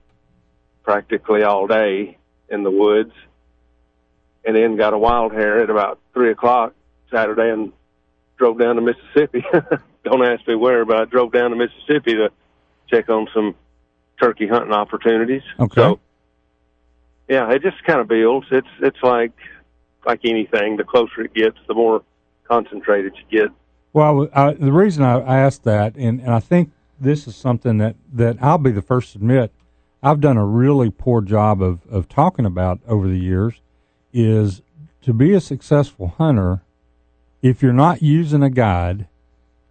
[0.83, 2.17] practically all day
[2.49, 3.13] in the woods
[4.45, 6.73] and then got a wild hare at about three o'clock
[7.11, 7.71] Saturday and
[8.37, 9.45] drove down to Mississippi.
[10.03, 12.29] Don't ask me where, but I drove down to Mississippi to
[12.87, 13.55] check on some
[14.19, 15.41] turkey hunting opportunities.
[15.59, 15.81] Okay.
[15.81, 15.99] So,
[17.27, 18.47] yeah, it just kind of builds.
[18.51, 19.33] It's it's like
[20.05, 20.77] like anything.
[20.77, 22.03] The closer it gets, the more
[22.47, 23.51] concentrated you get.
[23.93, 27.77] Well, I, the reason I, I asked that, and, and I think this is something
[27.77, 29.53] that, that I'll be the first to admit,
[30.03, 33.61] I've done a really poor job of, of talking about over the years,
[34.15, 34.61] is
[35.01, 36.61] to be a successful hunter,
[37.41, 39.07] if you're not using a guide,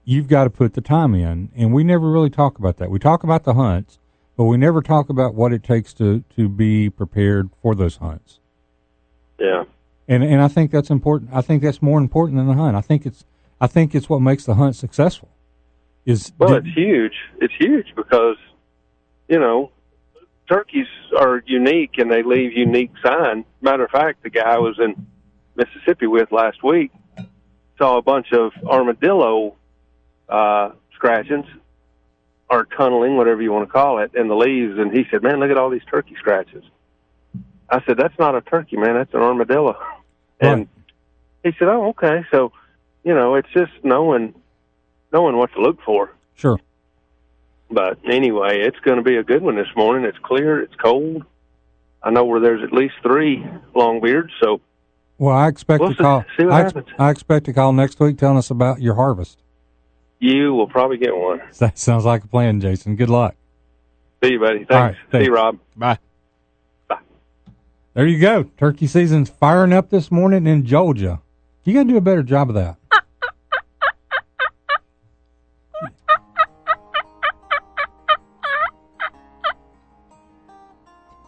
[0.05, 1.51] you've got to put the time in.
[1.57, 2.91] And we never really talk about that.
[2.91, 3.99] We talk about the hunts,
[4.37, 8.39] but we never talk about what it takes to, to be prepared for those hunts.
[9.41, 9.65] Yeah.
[10.07, 11.31] And and I think that's important.
[11.33, 12.77] I think that's more important than the hunt.
[12.77, 13.25] I think it's
[13.59, 15.31] I think it's what makes the hunt successful.
[16.05, 17.15] Is Well, did- it's huge.
[17.41, 18.37] It's huge because,
[19.27, 19.71] you know,
[20.49, 20.87] turkeys
[21.19, 23.45] are unique and they leave unique sign.
[23.61, 25.07] Matter of fact, the guy I was in
[25.57, 26.93] Mississippi with last week
[27.79, 29.57] saw a bunch of armadillo
[30.29, 31.47] uh, scratchings
[32.51, 35.41] or tunneling, whatever you want to call it, in the leaves, and he said, "Man,
[35.41, 36.65] look at all these turkey scratches."
[37.69, 38.95] I said, "That's not a turkey, man.
[38.95, 39.77] That's an armadillo."
[40.41, 40.69] And
[41.43, 42.53] he said, "Oh, okay." So,
[43.03, 44.35] you know, it's just knowing
[45.13, 46.11] knowing what to look for.
[46.37, 46.59] sure.
[47.71, 50.05] But anyway, it's going to be a good one this morning.
[50.05, 50.61] It's clear.
[50.61, 51.25] It's cold.
[52.03, 54.29] I know where there's at least three longbeards.
[54.43, 54.61] So
[55.19, 56.25] Well, I expect We'll to see- call.
[56.39, 56.95] see what I, ex- happens.
[56.99, 59.39] I expect to call next week telling us about your harvest.
[60.21, 61.41] you will probably get one.
[61.59, 62.97] That sounds like a plan, Jason.
[62.97, 63.35] Good luck.
[64.23, 64.59] See you, buddy.
[64.65, 64.73] Thanks.
[64.73, 65.59] All right, See you, Rob.
[65.77, 65.99] Bye.
[66.89, 66.99] Bye.
[67.95, 68.45] There you go.
[68.59, 71.21] Turkey season's firing up this morning in Georgia.
[71.65, 72.77] You got to do a better job of that.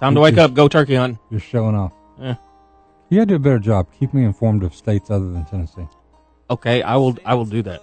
[0.00, 0.54] Time to wake up.
[0.54, 1.18] Go turkey hunting.
[1.30, 1.92] You're showing off.
[2.20, 2.34] Yeah.
[3.08, 3.86] You got to do a better job.
[3.98, 5.86] Keep me informed of states other than Tennessee.
[6.50, 7.16] Okay, I will.
[7.24, 7.82] I will do that.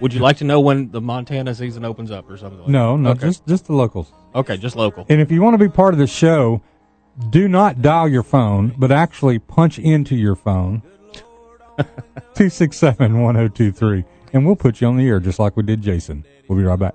[0.00, 2.58] Would you like to know when the Montana season opens up or something?
[2.58, 2.72] Like that?
[2.72, 3.26] No, no, Okay.
[3.26, 4.10] just just the locals.
[4.34, 5.04] Okay, just local.
[5.08, 6.62] And if you want to be part of the show,
[7.30, 10.82] do not dial your phone, but actually punch into your phone
[11.76, 14.04] 267 1023.
[14.32, 16.24] And we'll put you on the air just like we did Jason.
[16.48, 16.94] We'll be right back.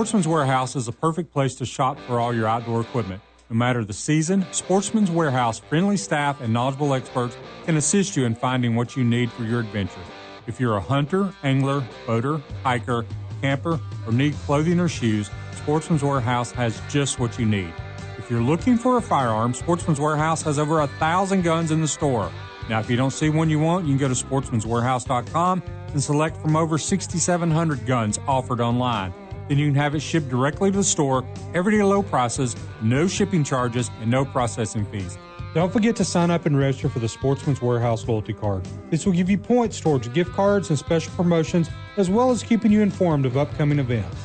[0.01, 3.21] Sportsman's Warehouse is a perfect place to shop for all your outdoor equipment.
[3.51, 8.33] No matter the season, Sportsman's Warehouse friendly staff and knowledgeable experts can assist you in
[8.33, 10.01] finding what you need for your adventure.
[10.47, 13.05] If you're a hunter, angler, boater, hiker,
[13.43, 17.71] camper, or need clothing or shoes, Sportsman's Warehouse has just what you need.
[18.17, 21.87] If you're looking for a firearm, Sportsman's Warehouse has over a thousand guns in the
[21.87, 22.31] store.
[22.69, 26.37] Now, if you don't see one you want, you can go to sportsmanswarehouse.com and select
[26.37, 29.13] from over 6,700 guns offered online.
[29.51, 33.43] Then you can have it shipped directly to the store, everyday low prices, no shipping
[33.43, 35.17] charges, and no processing fees.
[35.53, 38.65] Don't forget to sign up and register for the Sportsman's Warehouse loyalty card.
[38.91, 42.71] This will give you points towards gift cards and special promotions, as well as keeping
[42.71, 44.15] you informed of upcoming events.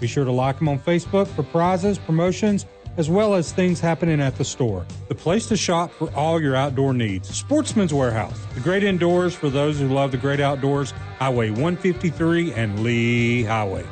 [0.00, 2.66] Be sure to like them on Facebook for prizes, promotions,
[2.96, 4.84] as well as things happening at the store.
[5.06, 7.28] The place to shop for all your outdoor needs.
[7.28, 10.90] Sportsman's Warehouse, the great indoors for those who love the great outdoors.
[11.20, 13.86] Highway 153 and Lee Highway.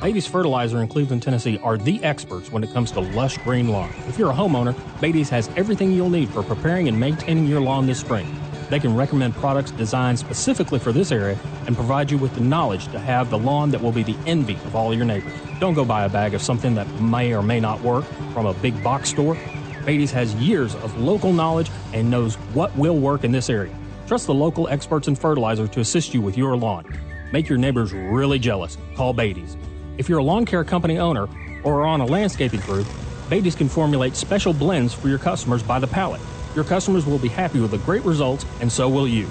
[0.00, 3.92] Beatty's Fertilizer in Cleveland, Tennessee are the experts when it comes to lush green lawn.
[4.06, 7.84] If you're a homeowner, Beatty's has everything you'll need for preparing and maintaining your lawn
[7.84, 8.32] this spring.
[8.70, 12.86] They can recommend products designed specifically for this area and provide you with the knowledge
[12.92, 15.32] to have the lawn that will be the envy of all your neighbors.
[15.58, 18.54] Don't go buy a bag of something that may or may not work from a
[18.54, 19.36] big box store.
[19.84, 23.76] Beatty's has years of local knowledge and knows what will work in this area.
[24.06, 26.84] Trust the local experts in fertilizer to assist you with your lawn.
[27.32, 28.78] Make your neighbors really jealous.
[28.94, 29.56] Call Beatty's.
[29.98, 31.28] If you're a lawn care company owner
[31.64, 32.84] or are on a landscaping crew,
[33.28, 36.20] Beatty's can formulate special blends for your customers by the pallet.
[36.54, 39.28] Your customers will be happy with the great results, and so will you.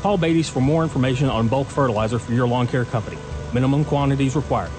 [0.00, 3.18] Call Beatty's for more information on bulk fertilizer for your lawn care company.
[3.52, 4.70] Minimum quantities required.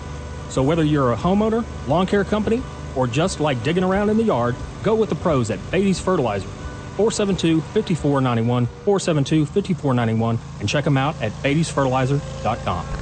[0.49, 2.63] So whether you're a homeowner, lawn care company,
[2.95, 6.49] or just like digging around in the yard, go with the pros at Beatty's Fertilizer.
[6.97, 12.96] 472-5491, 472-5491, and check them out at beattysfertilizer.com.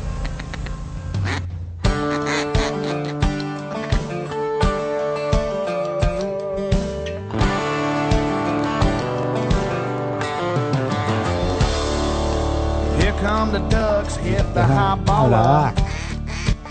[13.46, 15.74] Here come the ducks, hit the high ball.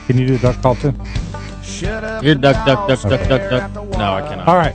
[0.07, 0.93] Can you do the duck call too?
[1.63, 2.23] Shut up.
[2.23, 3.89] Here, the duck, duck, dogs, duck, duck, duck, duck.
[3.97, 4.29] No, I way.
[4.29, 4.49] cannot.
[4.49, 4.75] All right.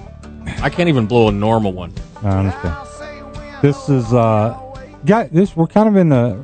[0.62, 1.94] I can't even blow a normal one.
[2.24, 3.62] I understand.
[3.62, 4.58] This is uh,
[5.06, 5.56] got this.
[5.56, 6.44] We're kind of in a.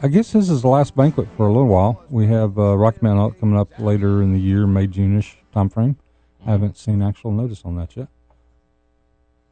[0.00, 2.04] I guess this is the last banquet for a little while.
[2.08, 5.68] We have uh, Rocky Mountain Elk coming up later in the year, May Juneish time
[5.68, 5.96] frame.
[6.46, 8.06] I haven't seen actual notice on that yet.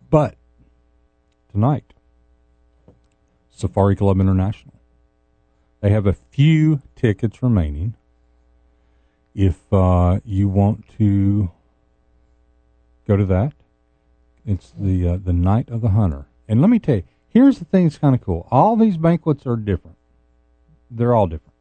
[0.09, 0.37] But
[1.51, 1.95] tonight,
[3.51, 4.76] Safari Club International.
[5.81, 7.95] They have a few tickets remaining.
[9.35, 11.51] If uh, you want to
[13.07, 13.53] go to that,
[14.47, 16.27] it's the uh, the night of the hunter.
[16.49, 18.49] And let me tell you, here's the thing that's kind of cool.
[18.51, 19.97] All these banquets are different.
[20.91, 21.53] They're all different.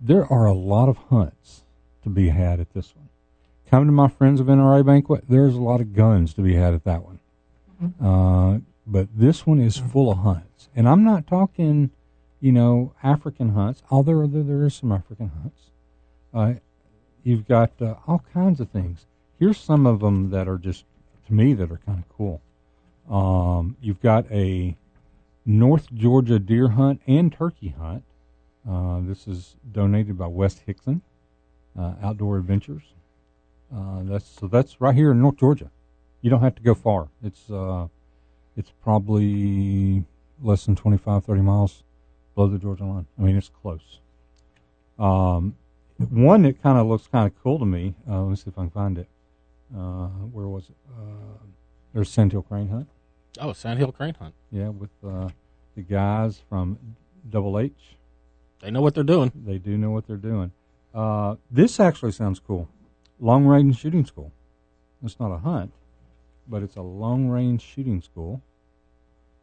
[0.00, 1.62] There are a lot of hunts
[2.04, 3.08] to be had at this one.
[3.68, 5.24] Come to my friends of NRA banquet.
[5.28, 7.18] There's a lot of guns to be had at that one.
[8.00, 11.90] Uh, but this one is full of hunts, and I'm not talking,
[12.40, 13.82] you know, African hunts.
[13.90, 15.70] Although there are some African hunts.
[16.32, 16.60] Uh,
[17.22, 19.06] you've got uh, all kinds of things.
[19.38, 20.84] Here's some of them that are just
[21.26, 22.40] to me that are kind of cool.
[23.08, 24.76] Um, you've got a
[25.46, 28.04] North Georgia deer hunt and turkey hunt.
[28.68, 31.02] Uh, this is donated by West Hickson
[31.78, 32.82] uh, Outdoor Adventures.
[33.74, 35.70] Uh, that's so that's right here in North Georgia.
[36.20, 37.08] You don't have to go far.
[37.22, 37.88] It's uh,
[38.56, 40.04] it's probably
[40.42, 41.82] less than 25, 30 miles
[42.38, 43.04] below the Georgia line.
[43.18, 43.98] I mean, it's close.
[44.96, 45.56] Um,
[45.98, 47.96] one that kind of looks kind of cool to me.
[48.08, 49.08] Uh, let me see if I can find it.
[49.76, 50.76] Uh, where was it?
[50.88, 51.42] Uh,
[51.92, 52.88] there's Sandhill Crane Hunt.
[53.40, 54.34] Oh, Sandhill Crane Hunt.
[54.52, 55.30] Yeah, with uh,
[55.74, 56.78] the guys from
[57.28, 57.72] Double H.
[58.60, 59.32] They know what they're doing.
[59.34, 60.52] They do know what they're doing.
[60.94, 62.68] Uh, this actually sounds cool.
[63.18, 64.30] Long range shooting school.
[65.04, 65.72] It's not a hunt,
[66.46, 68.42] but it's a long range shooting school.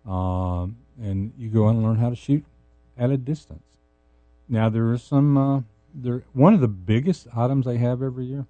[0.06, 2.46] Um, and you go and learn how to shoot
[2.98, 3.64] at a distance.
[4.48, 5.38] Now there are some.
[5.38, 5.62] Uh,
[5.94, 8.46] there one of the biggest items I have every year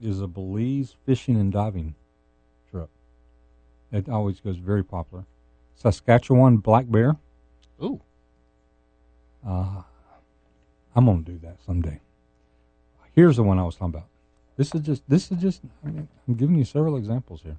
[0.00, 1.94] is a Belize fishing and diving
[2.70, 2.90] trip.
[3.92, 5.24] It always goes very popular.
[5.74, 7.16] Saskatchewan black bear.
[7.82, 8.00] Ooh.
[9.46, 9.82] Uh,
[10.94, 12.00] I'm gonna do that someday.
[13.12, 14.08] Here's the one I was talking about.
[14.56, 15.02] This is just.
[15.08, 15.62] This is just.
[15.84, 17.56] I mean, I'm giving you several examples here.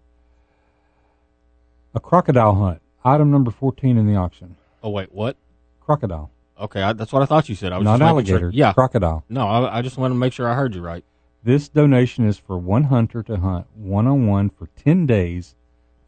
[1.93, 2.81] A crocodile hunt.
[3.03, 4.55] Item number 14 in the auction.
[4.83, 5.35] Oh wait, what?
[5.81, 7.73] Crocodile, Okay, I, that's what I thought you said.
[7.73, 8.39] I was not just making alligator.
[8.39, 8.49] Sure.
[8.51, 8.73] Yeah.
[8.73, 9.23] crocodile.
[9.27, 11.03] No, I, I just wanted to make sure I heard you right.
[11.43, 15.55] This donation is for one hunter to hunt one on one for 10 days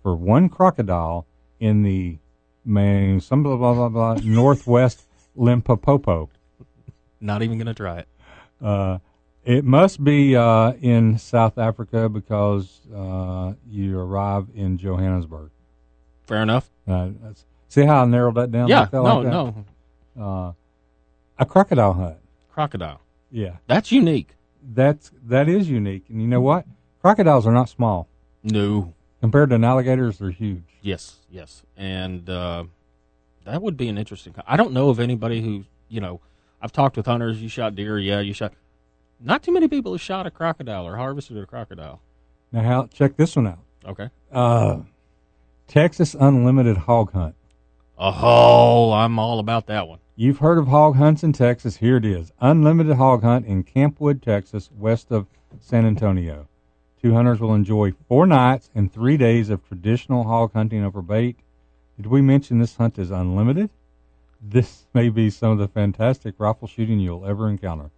[0.04, 1.26] for one crocodile
[1.60, 2.18] in the
[2.64, 5.06] man, some blah, blah, blah, blah, northwest
[5.36, 6.30] Limpopo.
[7.20, 8.08] Not even gonna try it.
[8.62, 9.00] Uh,
[9.44, 15.50] it must be uh, in South Africa because uh, you arrive in Johannesburg.
[16.28, 16.70] Fair enough.
[16.88, 18.68] Uh, that's, see how I narrowed that down?
[18.68, 18.82] yeah.
[18.82, 19.32] like that, no, like that?
[20.16, 20.26] no.
[20.48, 20.54] Uh,
[21.40, 22.18] a crocodile hunt.
[22.52, 23.02] Crocodile.
[23.32, 24.30] Yeah, That's unique.
[24.74, 26.06] that's that is unique.
[26.10, 26.66] And you know what?
[27.02, 28.08] Crocodiles are not small
[28.44, 28.94] No.
[29.22, 30.20] compared to an alligators.
[30.20, 30.64] They're huge.
[30.82, 32.66] Yes, yes, and uh,
[33.46, 34.36] that would be an interesting.
[34.46, 36.20] I don't know of anybody who you know.
[36.62, 37.42] I've talked with hunters.
[37.42, 38.20] You shot deer, yeah.
[38.22, 38.54] You shot.
[39.20, 42.00] Not too many people have shot a crocodile or harvested a crocodile.
[42.54, 43.60] Now, how, check this one out.
[43.86, 44.10] Okay.
[44.32, 44.80] Uh,
[45.68, 47.36] Texas Unlimited Hog Hunt.
[47.98, 50.00] Oh, I'm all about that one.
[50.16, 51.78] You've heard of hog hunts in Texas.
[51.78, 52.32] Here it is.
[52.40, 55.28] Unlimited hog hunt in Camp Wood, Texas, west of
[55.60, 56.48] San Antonio.
[57.02, 61.38] Two hunters will enjoy four nights and three days of traditional hog hunting over bait.
[61.98, 63.70] Did we mention this hunt is unlimited?
[64.42, 67.92] This may be some of the fantastic rifle shooting you'll ever encounter.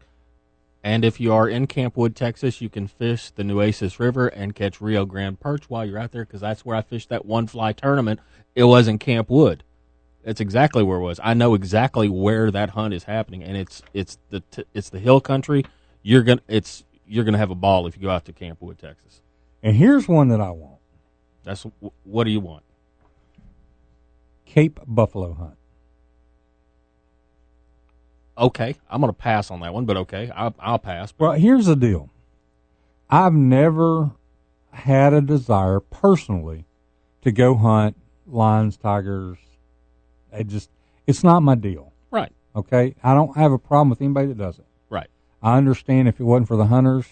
[0.84, 4.54] And if you are in Camp Wood, Texas, you can fish the Nueces River and
[4.54, 7.48] catch Rio Grande perch while you're out there because that's where I fished that one
[7.48, 8.20] fly tournament.
[8.54, 9.64] It was in Camp Wood.
[10.26, 11.20] It's exactly where it was.
[11.24, 15.00] I know exactly where that hunt is happening, and it's it's the t- it's the
[15.00, 15.64] hill country.
[16.02, 18.80] You're gonna it's you're gonna have a ball if you go out to Camp Wood,
[18.80, 19.22] Texas.
[19.64, 20.80] And here's one that I want
[21.44, 21.66] That's
[22.04, 22.64] what do you want?
[24.46, 25.58] Cape Buffalo Hunt.
[28.38, 31.14] okay, I'm going to pass on that one, but okay, I'll, I'll pass.
[31.18, 32.10] Well, here's the deal.
[33.10, 34.12] I've never
[34.72, 36.66] had a desire personally
[37.22, 37.96] to go hunt
[38.28, 39.38] lions, tigers.
[40.38, 40.70] It just,
[41.08, 41.92] it's not my deal.
[42.12, 42.96] Right, Okay.
[43.04, 44.66] I don't have a problem with anybody that does it.
[44.90, 45.08] right.
[45.42, 47.06] I understand if it wasn't for the hunters,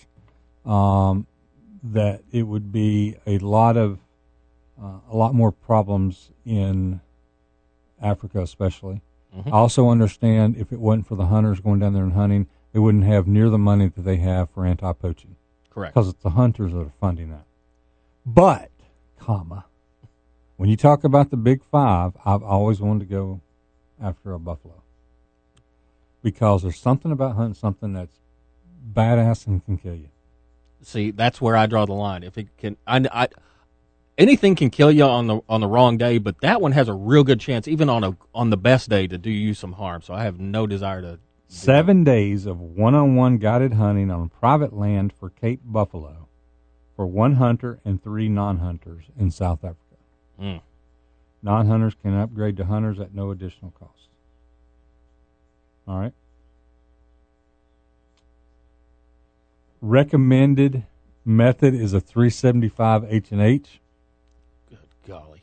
[0.65, 1.27] um,
[1.83, 3.99] that it would be a lot of,
[4.81, 7.01] uh, a lot more problems in
[8.01, 9.01] Africa, especially.
[9.37, 9.47] Mhm.
[9.47, 12.79] I also understand if it wasn't for the hunters going down there and hunting, they
[12.79, 15.35] wouldn't have near the money that they have for anti-poaching
[15.69, 15.93] Correct.
[15.93, 17.45] because it's the hunters that are funding that.
[18.25, 18.71] But,
[19.19, 19.65] comma,
[20.63, 23.41] when you talk about the big five, I've always wanted to go
[24.01, 24.81] after a buffalo
[26.21, 28.15] because there's something about hunting something that's
[28.93, 30.07] badass and can kill you.
[30.81, 32.23] See, that's where I draw the line.
[32.23, 33.27] If it can, I, I,
[34.17, 36.93] anything can kill you on the on the wrong day, but that one has a
[36.93, 40.01] real good chance, even on a on the best day, to do you some harm.
[40.01, 41.19] So I have no desire to.
[41.49, 46.29] Seven days of one-on-one guided hunting on private land for Cape buffalo
[46.95, 49.82] for one hunter and three non-hunters in South Africa.
[50.41, 50.61] Mm.
[51.41, 54.07] Non-hunters can upgrade to hunters at no additional cost.
[55.87, 56.13] All right.
[59.81, 60.83] Recommended
[61.25, 63.81] method is a 375 H and H,
[64.69, 65.41] Good golly.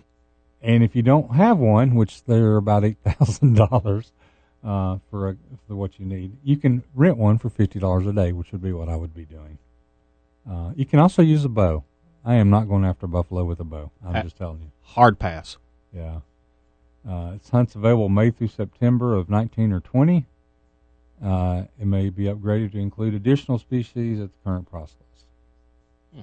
[0.62, 4.12] and if you don't have one, which they're about eight thousand dollars
[4.64, 5.36] uh, for
[5.68, 8.62] for what you need, you can rent one for fifty dollars a day, which would
[8.62, 9.58] be what I would be doing.
[10.50, 11.84] Uh, you can also use a bow.
[12.24, 13.90] I am not going after buffalo with a bow.
[14.04, 14.22] I'm Ah.
[14.22, 14.70] just telling you.
[14.94, 15.56] Hard pass.
[15.94, 16.20] Yeah.
[17.08, 20.26] Uh, it's hunts available May through September of 19 or 20.
[21.24, 25.26] Uh, it may be upgraded to include additional species at the current price list.
[26.12, 26.20] Hmm.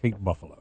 [0.00, 0.58] Cape buffalo.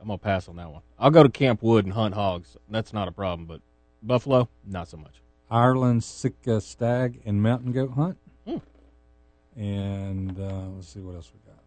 [0.00, 0.80] I'm gonna pass on that one.
[0.98, 2.56] I'll go to Camp Wood and hunt hogs.
[2.70, 3.60] That's not a problem, but
[4.02, 5.20] buffalo, not so much.
[5.50, 8.16] Ireland sika stag and mountain goat hunt.
[8.46, 9.60] Hmm.
[9.60, 11.60] And uh, let's see what else we got.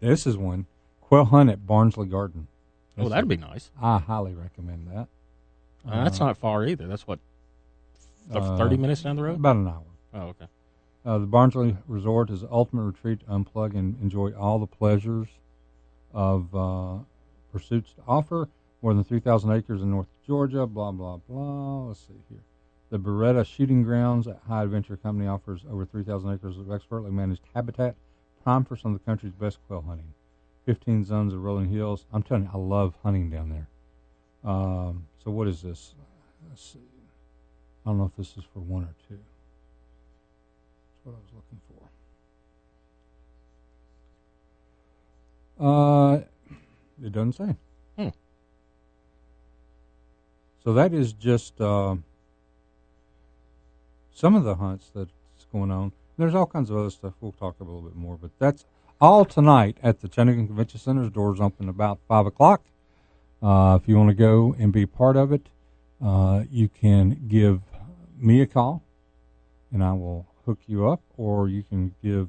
[0.00, 0.66] This is one
[1.14, 2.48] quail hunt at Barnsley Garden.
[2.98, 3.70] Oh, that'd be nice.
[3.80, 5.08] I highly recommend that.
[5.86, 6.86] Uh, that's not far either.
[6.86, 7.18] That's what,
[8.32, 9.36] uh, thirty minutes down the road.
[9.36, 9.82] About an hour.
[10.14, 10.46] Oh, okay.
[11.04, 15.28] Uh, the Barnsley Resort is the ultimate retreat to unplug and enjoy all the pleasures
[16.12, 16.98] of uh,
[17.52, 18.48] pursuits to offer.
[18.80, 21.86] More than 3,000 acres in North Georgia, blah, blah, blah.
[21.88, 22.40] Let's see here.
[22.90, 27.42] The Beretta Shooting Grounds at High Adventure Company offers over 3,000 acres of expertly managed
[27.54, 27.96] habitat,
[28.42, 30.12] prime for some of the country's best quail hunting.
[30.66, 32.06] 15 zones of rolling hills.
[32.12, 33.68] I'm telling you, I love hunting down there.
[34.50, 35.94] Um, so, what is this?
[36.48, 36.78] Let's see.
[37.84, 39.18] I don't know if this is for one or two.
[41.04, 41.74] That's what I was looking for.
[45.60, 46.16] Uh,
[47.02, 47.56] it doesn't say.
[47.98, 48.08] Hmm.
[50.62, 51.96] So that is just uh,
[54.12, 55.12] some of the hunts that's
[55.52, 55.92] going on.
[56.16, 57.12] There's all kinds of other stuff.
[57.20, 58.64] We'll talk a little bit more, but that's
[59.00, 62.62] all tonight at the Chattanooga Convention Center's doors open about five o'clock.
[63.42, 65.48] Uh, if you want to go and be part of it,
[66.02, 67.60] uh, you can give
[68.18, 68.82] me a call,
[69.72, 72.28] and I will hook you up, or you can give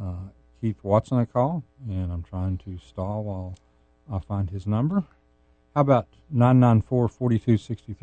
[0.00, 0.28] uh,
[0.60, 3.54] Keith Watson a call, and I'm trying to stall while
[4.10, 5.04] I find his number.
[5.74, 7.96] How about 994-4263,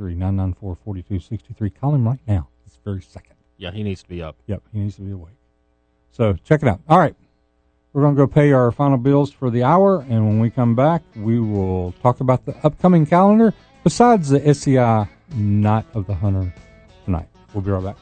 [0.86, 1.80] 994-4263.
[1.80, 3.36] Call him right now, this very second.
[3.58, 4.36] Yeah, he needs to be up.
[4.48, 5.34] Yep, he needs to be awake.
[6.12, 6.82] So check it out.
[6.88, 7.16] All right.
[7.98, 10.76] We're going to go pay our final bills for the hour, and when we come
[10.76, 16.54] back, we will talk about the upcoming calendar besides the SCI Night of the Hunter
[17.06, 17.28] tonight.
[17.56, 17.98] We'll be right back.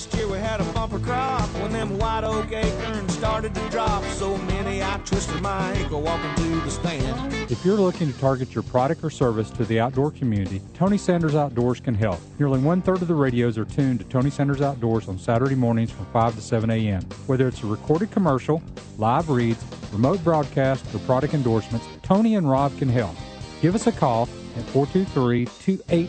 [0.00, 4.02] Last year we had a bumper crop when them white oak acorns started to drop.
[4.04, 7.34] So many I twisted my ankle walking through the stand.
[7.50, 11.34] If you're looking to target your product or service to the outdoor community, Tony Sanders
[11.34, 12.18] Outdoors can help.
[12.38, 15.90] Nearly one third of the radios are tuned to Tony Sanders Outdoors on Saturday mornings
[15.90, 17.02] from 5 to 7 a.m.
[17.26, 18.62] Whether it's a recorded commercial,
[18.96, 23.14] live reads, remote broadcast, or product endorsements, Tony and Rob can help.
[23.60, 26.06] Give us a call at 423 280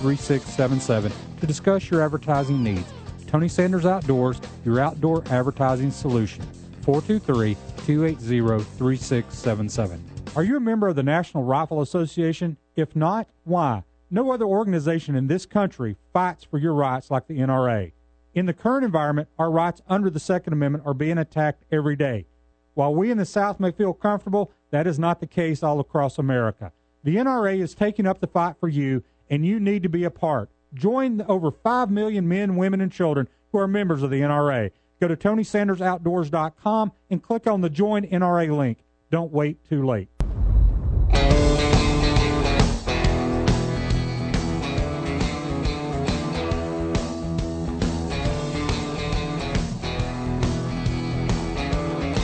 [0.00, 2.88] 3677 to discuss your advertising needs.
[3.34, 6.40] Tony Sanders Outdoors, your outdoor advertising solution.
[6.82, 10.04] 423 280 3677.
[10.36, 12.56] Are you a member of the National Rifle Association?
[12.76, 13.82] If not, why?
[14.08, 17.90] No other organization in this country fights for your rights like the NRA.
[18.34, 22.26] In the current environment, our rights under the Second Amendment are being attacked every day.
[22.74, 26.18] While we in the South may feel comfortable, that is not the case all across
[26.18, 26.70] America.
[27.02, 30.10] The NRA is taking up the fight for you, and you need to be a
[30.10, 30.50] part.
[30.74, 34.72] Join over 5 million men, women, and children who are members of the NRA.
[35.00, 38.78] Go to TonySandersOutdoors.com and click on the Join NRA link.
[39.10, 40.08] Don't wait too late.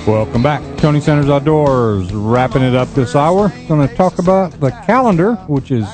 [0.06, 0.60] Welcome back.
[0.78, 3.50] Tony Sanders Outdoors wrapping it up this hour.
[3.68, 5.86] Going to talk about the calendar, which is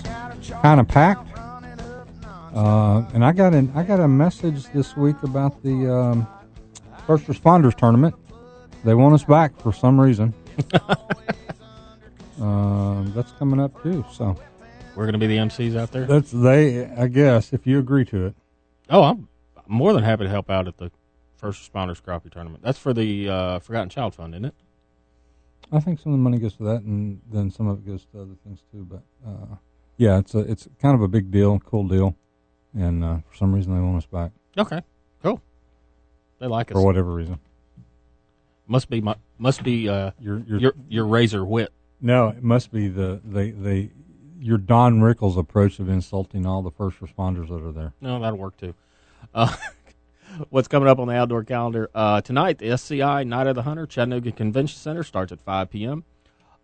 [0.62, 1.25] kind of packed.
[2.56, 6.26] Uh, and I got an I got a message this week about the um,
[7.06, 8.14] first responders tournament.
[8.82, 10.32] They want us back for some reason.
[12.40, 14.06] um, that's coming up too.
[14.10, 14.38] So
[14.94, 16.06] We're going to be the MCs out there.
[16.06, 16.86] that's they.
[16.86, 18.34] I guess if you agree to it.
[18.88, 19.28] Oh, I'm
[19.66, 20.90] more than happy to help out at the
[21.36, 22.62] First Responders Crappie Tournament.
[22.64, 24.54] That's for the uh, Forgotten Child Fund, isn't it?
[25.72, 28.06] I think some of the money goes to that, and then some of it goes
[28.12, 28.86] to other things too.
[28.88, 29.56] But uh,
[29.98, 32.16] yeah, it's a it's kind of a big deal, cool deal,
[32.76, 34.80] and uh, for some reason they want us back Okay,
[35.22, 35.40] cool.
[36.38, 36.74] They like us.
[36.74, 37.38] for whatever reason.
[38.66, 41.72] Must be my, must be uh, Your your, your your razor wit.
[42.00, 43.90] no, it must be the they they
[44.38, 47.92] your Don Rickles approach of insulting all the first responders that are there.
[48.00, 48.74] No, that'll work too.
[49.34, 49.54] Uh,
[50.50, 52.58] what's coming up on the outdoor calendar uh, tonight?
[52.58, 56.04] The SCI Night of the Hunter Chattanooga Convention Center starts at 5 p.m.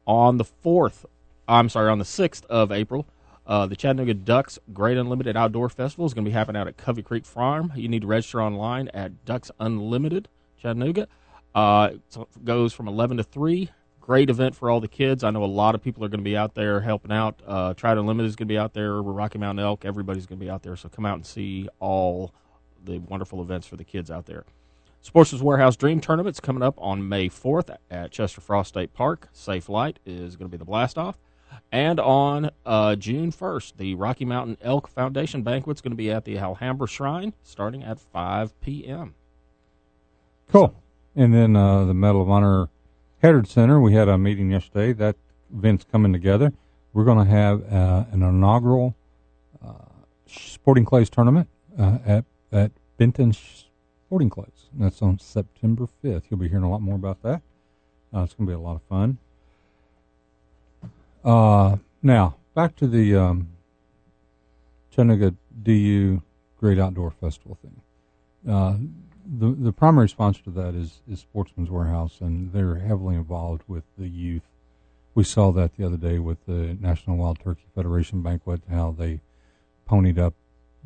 [0.07, 1.07] On the fourth,
[1.49, 3.07] I'm sorry, on the sixth of April,
[3.47, 6.77] uh, the Chattanooga Ducks Great Unlimited Outdoor Festival is going to be happening out at
[6.77, 7.73] Covey Creek Farm.
[7.75, 10.29] You need to register online at Ducks Unlimited
[10.61, 11.09] Chattanooga.
[11.55, 13.69] Uh, it goes from 11 to 3.
[14.01, 15.23] Great event for all the kids.
[15.23, 17.41] I know a lot of people are going to be out there helping out.
[17.47, 19.01] Uh, Trout Unlimited is going to be out there.
[19.01, 20.77] Rocky Mountain Elk, everybody's going to be out there.
[20.77, 22.33] So come out and see all
[22.85, 24.45] the wonderful events for the kids out there.
[25.03, 29.29] Sportsman's Warehouse Dream Tournament's coming up on May 4th at Chester Frost State Park.
[29.33, 31.19] Safe Light is going to be the blast off.
[31.71, 36.11] And on uh, June 1st, the Rocky Mountain Elk Foundation banquet is going to be
[36.11, 39.15] at the Alhambra Shrine starting at 5 p.m.
[40.51, 40.75] Cool.
[41.17, 42.69] And then uh, the Medal of Honor
[43.23, 44.93] Heritage Center, we had a meeting yesterday.
[44.93, 45.17] That
[45.55, 46.53] event's coming together.
[46.93, 48.95] We're going to have uh, an inaugural
[49.65, 49.73] uh,
[50.27, 51.49] sporting clays tournament
[51.79, 54.69] uh, at at Benton Sporting Clays.
[54.75, 56.25] That's on September 5th.
[56.31, 57.41] You'll be hearing a lot more about that.
[58.15, 59.19] Uh, it's going to be a lot of fun.
[61.25, 63.49] Uh, now, back to the um,
[64.91, 66.23] Chattanooga DU
[66.59, 67.81] Great Outdoor Festival thing.
[68.49, 68.77] Uh,
[69.39, 73.85] the the primary sponsor to that is is Sportsman's Warehouse, and they're heavily involved with
[73.97, 74.43] the youth.
[75.15, 79.21] We saw that the other day with the National Wild Turkey Federation banquet, how they
[79.89, 80.35] ponied up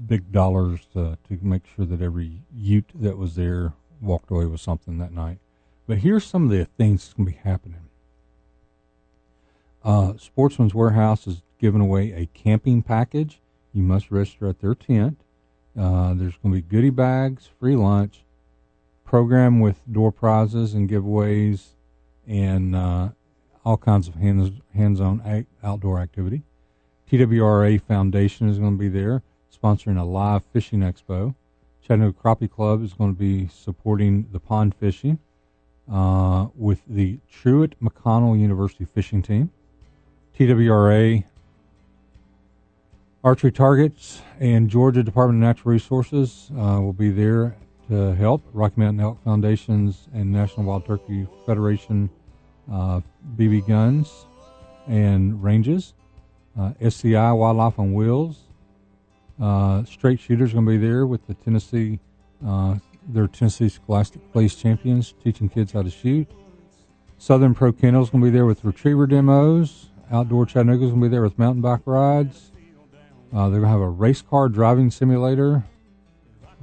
[0.04, 3.72] big dollars to to make sure that every Ute that was there
[4.02, 5.38] walked away with something that night.
[5.86, 7.85] But here's some of the things that's going to be happening.
[9.86, 13.40] Uh, Sportsman's Warehouse is giving away a camping package.
[13.72, 15.20] You must register at their tent.
[15.78, 18.24] Uh, there's going to be goodie bags, free lunch,
[19.04, 21.68] program with door prizes and giveaways,
[22.26, 23.10] and uh,
[23.64, 26.42] all kinds of hands hands-on outdoor activity.
[27.08, 29.22] TWRA Foundation is going to be there,
[29.56, 31.36] sponsoring a live fishing expo.
[31.80, 35.20] Chattanooga Crappie Club is going to be supporting the pond fishing
[35.88, 39.52] uh, with the Truett McConnell University fishing team.
[40.38, 41.24] TWRA
[43.24, 47.56] Archery Targets and Georgia Department of Natural Resources uh, will be there
[47.88, 48.42] to help.
[48.52, 52.10] Rocky Mountain Elk Foundations and National Wild Turkey Federation
[52.70, 53.00] uh,
[53.36, 54.26] BB Guns
[54.86, 55.94] and Ranges.
[56.58, 58.40] Uh, SCI Wildlife on Wheels.
[59.40, 61.98] Uh, straight Shooters going to be there with the Tennessee,
[62.46, 62.76] uh,
[63.08, 66.30] their Tennessee Scholastic Clays champions, teaching kids how to shoot.
[67.16, 69.88] Southern Pro Kennels going to be there with retriever demos.
[70.10, 72.52] Outdoor Chattanooga's going to be there with mountain bike rides.
[73.34, 75.64] Uh, they're going to have a race car driving simulator,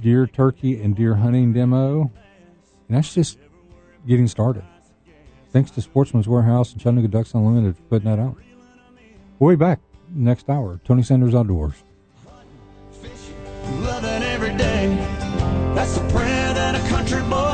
[0.00, 2.10] deer, turkey, and deer hunting demo.
[2.88, 3.38] And that's just
[4.06, 4.64] getting started.
[5.50, 8.36] Thanks to Sportsman's Warehouse and Chattanooga Ducks Unlimited for putting that out.
[9.38, 9.80] We'll be back
[10.10, 10.80] next hour.
[10.84, 11.74] Tony Sanders Outdoors.
[13.80, 14.96] Loving every day.
[15.74, 17.44] That's the prayer that a country boy.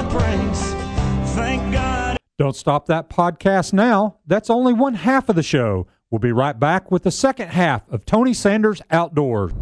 [2.41, 4.17] Don't stop that podcast now.
[4.27, 5.87] That's only one half of the show.
[6.11, 9.53] We'll be right back with the second half of Tony Sanders Outdoors.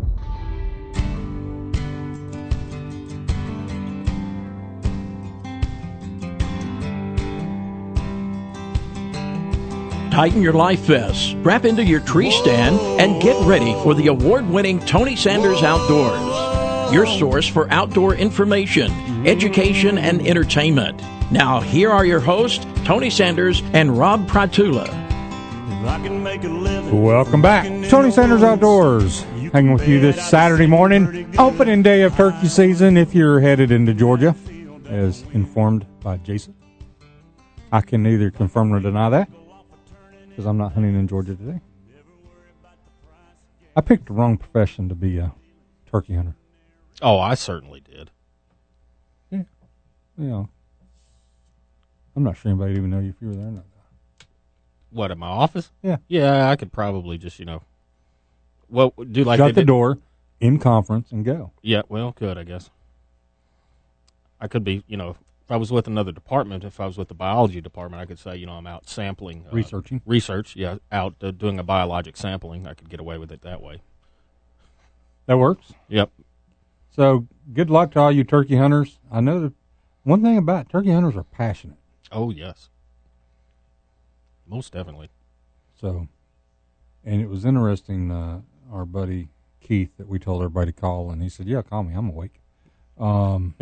[10.12, 14.48] Tighten your life vests, wrap into your tree stand, and get ready for the award
[14.48, 16.94] winning Tony Sanders Outdoors.
[16.94, 18.92] Your source for outdoor information,
[19.26, 21.02] education, and entertainment.
[21.30, 24.84] Now, here are your hosts, Tony Sanders and Rob Pratula.
[24.84, 27.02] I can make a living.
[27.02, 27.66] Welcome back.
[27.90, 29.20] Tony Sanders Outdoors.
[29.52, 33.92] Hanging with you this Saturday morning, opening day of turkey season if you're headed into
[33.94, 34.34] Georgia,
[34.86, 36.54] as informed by Jason.
[37.72, 39.30] I can neither confirm nor deny that
[40.28, 41.60] because I'm not hunting in Georgia today.
[43.76, 45.34] I picked the wrong profession to be a
[45.90, 46.36] turkey hunter.
[47.02, 48.10] Oh, I certainly did.
[49.30, 49.46] You
[50.16, 50.48] know,
[52.18, 53.64] I'm not sure anybody even know if you were there or not.
[54.90, 55.70] What at my office?
[55.82, 55.98] Yeah.
[56.08, 57.62] Yeah, I could probably just you know,
[58.68, 59.98] well, do like Shut the did- door
[60.40, 61.52] in conference and go.
[61.62, 62.70] Yeah, well, good, I guess.
[64.40, 65.10] I could be, you know,
[65.44, 68.18] if I was with another department, if I was with the biology department, I could
[68.18, 70.02] say, you know, I'm out sampling, uh, Researching.
[70.06, 70.56] research.
[70.56, 72.66] Yeah, out uh, doing a biologic sampling.
[72.66, 73.80] I could get away with it that way.
[75.26, 75.72] That works.
[75.88, 76.10] Yep.
[76.96, 78.98] So good luck to all you turkey hunters.
[79.10, 79.52] I know that
[80.04, 81.76] one thing about turkey hunters are passionate.
[82.10, 82.70] Oh yes.
[84.46, 85.10] Most definitely.
[85.80, 86.08] So,
[87.04, 88.10] and it was interesting.
[88.10, 88.40] Uh,
[88.72, 89.28] our buddy
[89.60, 91.94] Keith that we told everybody to call, and he said, "Yeah, call me.
[91.94, 92.40] I'm awake."
[92.98, 93.54] Um,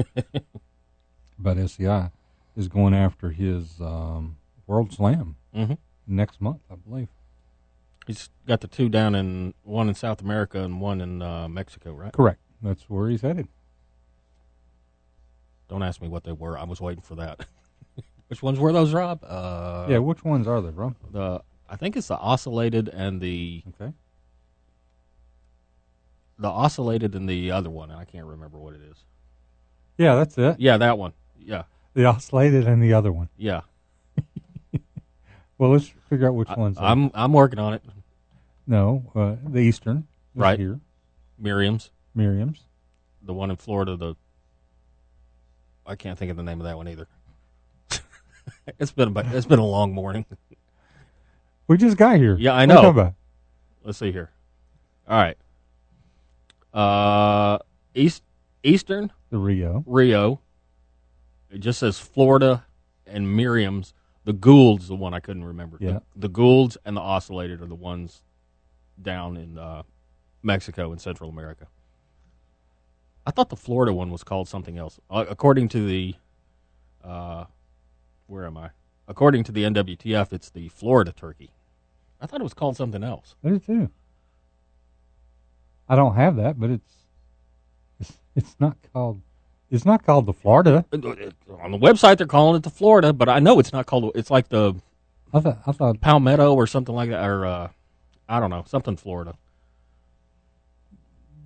[1.39, 2.11] but SCI
[2.57, 4.37] is going after his um,
[4.67, 5.75] World Slam mm-hmm.
[6.07, 7.09] next month, I believe.
[8.07, 11.93] He's got the two down in one in South America and one in uh, Mexico,
[11.93, 12.13] right?
[12.13, 12.41] Correct.
[12.63, 13.49] That's where he's headed.
[15.69, 16.57] Don't ask me what they were.
[16.57, 17.45] I was waiting for that.
[18.29, 19.23] Which ones were those, Rob?
[19.25, 19.99] Uh, yeah.
[19.99, 20.95] Which ones are they, bro?
[21.13, 23.93] The I think it's the ocellated and the Okay.
[26.39, 27.91] the ocellated and the other one.
[27.91, 28.97] I can't remember what it is.
[29.99, 30.57] Yeah, that's it.
[30.61, 31.13] Yeah, that one.
[31.39, 31.63] Yeah,
[31.95, 33.29] The ocellated and the other one.
[33.37, 33.63] yeah.
[35.59, 36.77] Well, let's figure out which ones.
[36.79, 37.83] I, am I'm working on it.
[38.67, 40.07] no, uh, the Eastern.
[40.35, 40.59] Right.
[40.59, 40.81] here.
[41.39, 42.61] Merriam's, Merriam's.
[43.23, 43.97] the one in Florida.
[43.97, 44.17] The
[45.87, 47.09] I can't think of the name of that one either.
[48.79, 50.25] it's been a, it's been a long morning.
[51.69, 52.37] We just got here.
[52.39, 52.89] Yeah, I What are you know.
[52.91, 53.15] about?
[53.83, 54.31] Let's see here.
[55.09, 55.37] All right.
[56.73, 57.59] Uh,
[57.95, 58.23] East
[58.63, 59.83] Eastern The Rio.
[59.87, 60.41] Rio.
[61.51, 62.67] It just says Florida
[63.07, 63.95] and Merriam's.
[64.25, 65.79] The Gould's the one I couldn't remember.
[65.81, 65.91] Yeah.
[65.93, 68.23] The, the Goulds and the Ocellated are the ones
[69.01, 69.83] down in uh,
[70.43, 71.69] Mexico and Central America.
[73.25, 74.99] I thought the Florida one was called something else.
[75.09, 76.15] Uh, according to the,
[77.05, 77.45] uh,
[78.27, 78.71] where am I?
[79.09, 81.51] According to the NWTF, it's the Florida turkey.
[82.21, 83.35] I thought it was called something else.
[83.45, 83.91] I do too.
[85.89, 86.93] I don't have that, but it's
[88.01, 89.21] it's, it's not called
[89.71, 90.85] it's not called the Florida.
[90.93, 91.11] Uh, uh,
[91.51, 94.13] uh, on the website, they're calling it the Florida, but I know it's not called.
[94.15, 94.75] It's like the
[95.33, 97.69] I thought I thought Palmetto or something like that, or uh,
[98.29, 99.37] I don't know, something Florida.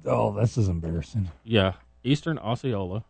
[0.07, 1.31] oh this is embarrassing.
[1.45, 1.75] Yeah,
[2.05, 3.05] Eastern Osceola,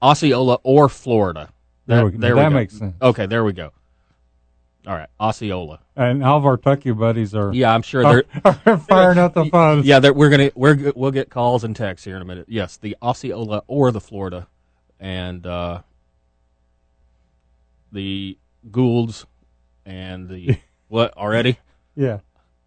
[0.00, 1.50] Osceola or Florida.
[1.92, 2.18] There we go.
[2.18, 2.50] That go.
[2.50, 2.94] makes sense.
[3.00, 3.72] Okay, there we go.
[4.86, 5.80] All right, Osceola.
[5.94, 8.24] And all of our turkey buddies are Yeah, I'm sure they're.
[8.66, 9.86] are firing up the phones.
[9.86, 12.46] Yeah, we're gonna we're we'll get calls and texts here in a minute.
[12.48, 14.48] Yes, the Osceola or the Florida,
[14.98, 15.82] and uh,
[17.92, 18.38] the
[18.70, 19.26] Goulds
[19.86, 21.58] and the what already?
[21.94, 22.20] Yeah.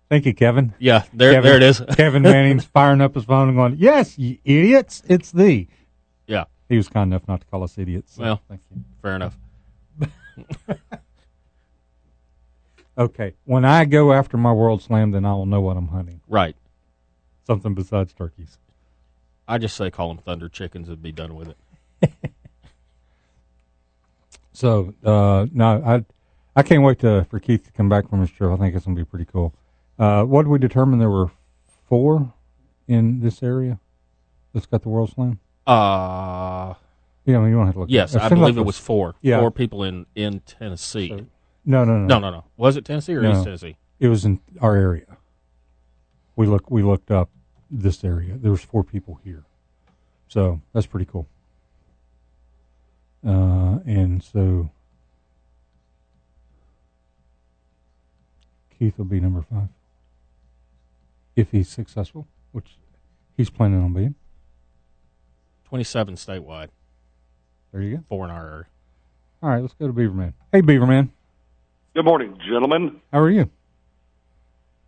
[0.07, 0.73] Thank you, Kevin.
[0.77, 1.81] Yeah, there Kevin, there it is.
[1.97, 5.67] Kevin Manning's firing up his phone and going, "Yes, you idiots, it's thee."
[6.69, 8.15] He was kind enough not to call us idiots.
[8.15, 8.41] so Well.
[8.49, 8.81] thank you.
[9.01, 9.37] fair enough.
[12.97, 16.21] Okay, when I go after my World Slam, then I will know what I'm hunting.
[16.29, 16.55] Right.
[17.45, 18.57] Something besides turkeys.
[19.49, 21.53] I just say call them thunder chickens and be done with
[22.01, 22.11] it.
[24.53, 26.05] So uh, no, I
[26.55, 28.49] I can't wait to for Keith to come back from his trip.
[28.49, 29.53] I think it's gonna be pretty cool.
[29.99, 30.97] Uh, what did we determine?
[30.99, 31.29] There were
[31.89, 32.31] four
[32.87, 33.81] in this area
[34.53, 35.41] that's got the World Slam.
[35.67, 36.73] Uh
[37.25, 37.89] Yeah, I mean you don't have to look.
[37.89, 39.15] yes, It I believe it was four.
[39.21, 39.39] Yeah.
[39.39, 41.09] Four people in in Tennessee.
[41.09, 41.25] So-
[41.65, 42.43] No, no, no, no, no, no.
[42.57, 43.31] Was it Tennessee or No.
[43.31, 43.75] East Tennessee?
[43.99, 45.17] It was in our area.
[46.35, 47.29] We look we looked up
[47.71, 48.37] this area.
[48.37, 49.43] There was four people here,
[50.27, 51.27] so that's pretty cool.
[53.25, 54.69] Uh, and so
[58.77, 59.69] Keith will be number five
[61.35, 62.75] if he's successful, which
[63.35, 64.15] he's planning on being.
[65.69, 66.69] Twenty-seven statewide,
[67.71, 68.03] There you go.
[68.07, 68.65] four in our area.
[69.41, 70.33] All right, let's go to Beaverman.
[70.51, 71.09] Hey, Beaverman,
[71.95, 73.01] Good morning, gentlemen.
[73.11, 73.49] how are you?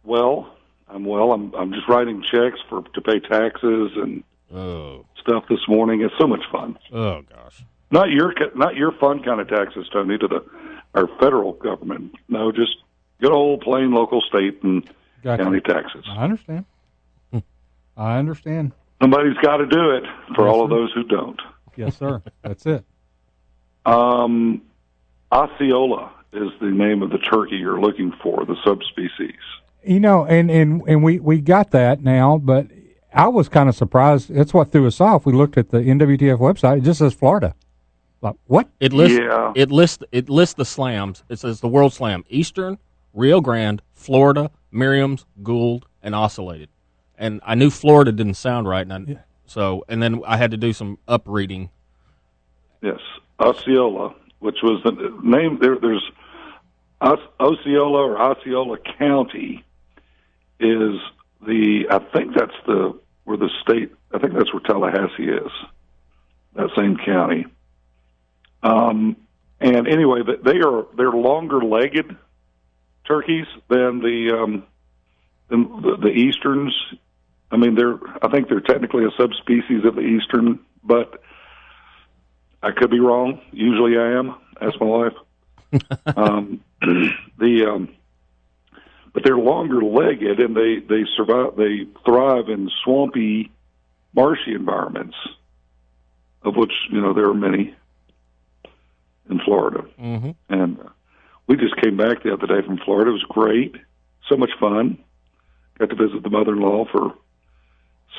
[0.03, 0.53] Well,
[0.88, 1.32] I'm well.
[1.34, 4.23] I'm I'm just writing checks for to pay taxes and
[4.53, 6.01] Oh, stuff this morning.
[6.01, 6.78] It's so much fun.
[6.93, 7.63] oh gosh.
[7.91, 10.45] Not your not your fun kind of taxes, Tony, to the
[10.93, 12.13] our federal government.
[12.30, 12.78] No, just
[13.19, 14.88] good old plain local state and
[15.23, 15.43] Gotcha.
[15.43, 16.05] county taxes.
[16.07, 16.65] I understand.
[17.32, 17.39] Hmm.
[17.97, 18.71] I understand.
[19.01, 20.03] Somebody's got to do it
[20.35, 20.75] for Yes, all of sir.
[20.75, 21.41] those who don't.
[21.75, 22.21] Yes, sir.
[22.43, 22.83] That's it.
[23.85, 24.63] Um,
[25.31, 29.39] Osceola is the name of the turkey you're looking for, the subspecies.
[29.81, 32.67] You know, and and and we we got that now, but
[33.13, 34.33] I was kind of surprised.
[34.33, 35.25] That's what threw us off.
[35.25, 37.55] We looked at the NWTF website; it just says Florida.
[38.21, 38.67] Like what?
[38.81, 39.53] It lists Yeah.
[39.55, 41.23] it lists it lists the slams.
[41.29, 42.77] It says the World Slam: Eastern,
[43.13, 46.67] Rio Grande, Florida, Merriam's, Gould, and Ocellated.
[47.18, 49.18] And I knew Florida didn't sound right, and I, Yeah.
[49.45, 51.70] so and then I had to do some upreading.
[52.82, 52.99] Yes,
[53.39, 54.91] Osceola which was the
[55.24, 55.59] name.
[55.61, 56.03] There, there's
[57.01, 59.63] Osceola or Osceola County
[60.59, 60.99] is
[61.45, 61.86] the.
[61.89, 63.91] I think that's the where the state.
[64.13, 65.51] I think that's where Tallahassee is.
[66.55, 67.45] That same county.
[68.63, 69.15] Um,
[69.59, 72.15] and anyway, they are they're longer legged
[73.05, 74.63] turkeys than the um,
[75.49, 76.74] than the, the easterns.
[77.51, 81.21] I mean, they're I think they're technically a subspecies of the eastern, but
[82.61, 83.41] I could be wrong.
[83.51, 84.35] Usually, I am.
[84.59, 85.13] That's my wife.
[86.15, 87.89] um, the um,
[89.13, 91.55] but they're longer legged and they they survive.
[91.55, 93.51] They thrive in swampy,
[94.13, 95.15] marshy environments,
[96.43, 97.73] of which you know there are many
[99.29, 99.85] in Florida.
[99.99, 100.31] Mm-hmm.
[100.49, 100.89] And uh,
[101.47, 103.09] we just came back the other day from Florida.
[103.09, 103.75] It was great,
[104.27, 104.97] so much fun.
[105.79, 107.15] Got to visit the mother-in-law for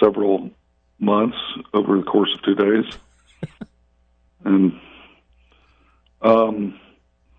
[0.01, 0.51] several
[0.99, 1.37] months
[1.73, 2.85] over the course of two days,
[4.45, 4.79] and
[6.23, 6.79] um,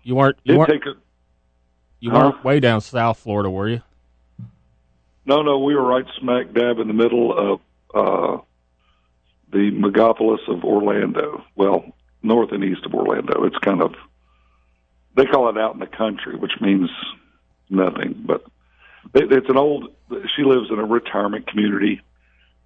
[0.02, 0.94] You weren't you weren't a
[2.00, 3.82] you weren't way down South Florida, were you?
[5.26, 7.60] No, no, we were right smack dab in the middle of
[7.94, 8.42] uh,
[9.52, 11.44] the megapolis of Orlando.
[11.54, 11.84] Well,
[12.22, 13.44] north and east of Orlando.
[13.44, 13.94] It's kind of
[15.14, 16.88] they call it out in the country, which means
[17.68, 18.22] nothing.
[18.24, 18.44] But
[19.14, 19.92] it, it's an old.
[20.36, 22.00] She lives in a retirement community.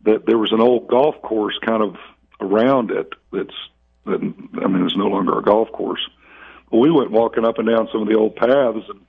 [0.05, 1.97] That there was an old golf course kind of
[2.41, 3.13] around it.
[3.33, 3.55] That's
[4.07, 4.21] that.
[4.63, 6.01] I mean, it's no longer a golf course.
[6.71, 9.01] But we went walking up and down some of the old paths and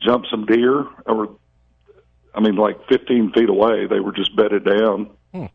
[0.00, 0.86] jumped some deer.
[1.06, 1.36] Or
[2.34, 5.46] I mean, like 15 feet away, they were just bedded down, Hmm.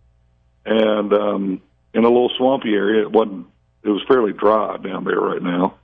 [0.65, 1.61] and um,
[1.93, 3.01] in a little swampy area.
[3.01, 3.47] It wasn't.
[3.84, 5.75] It was fairly dry down there right now.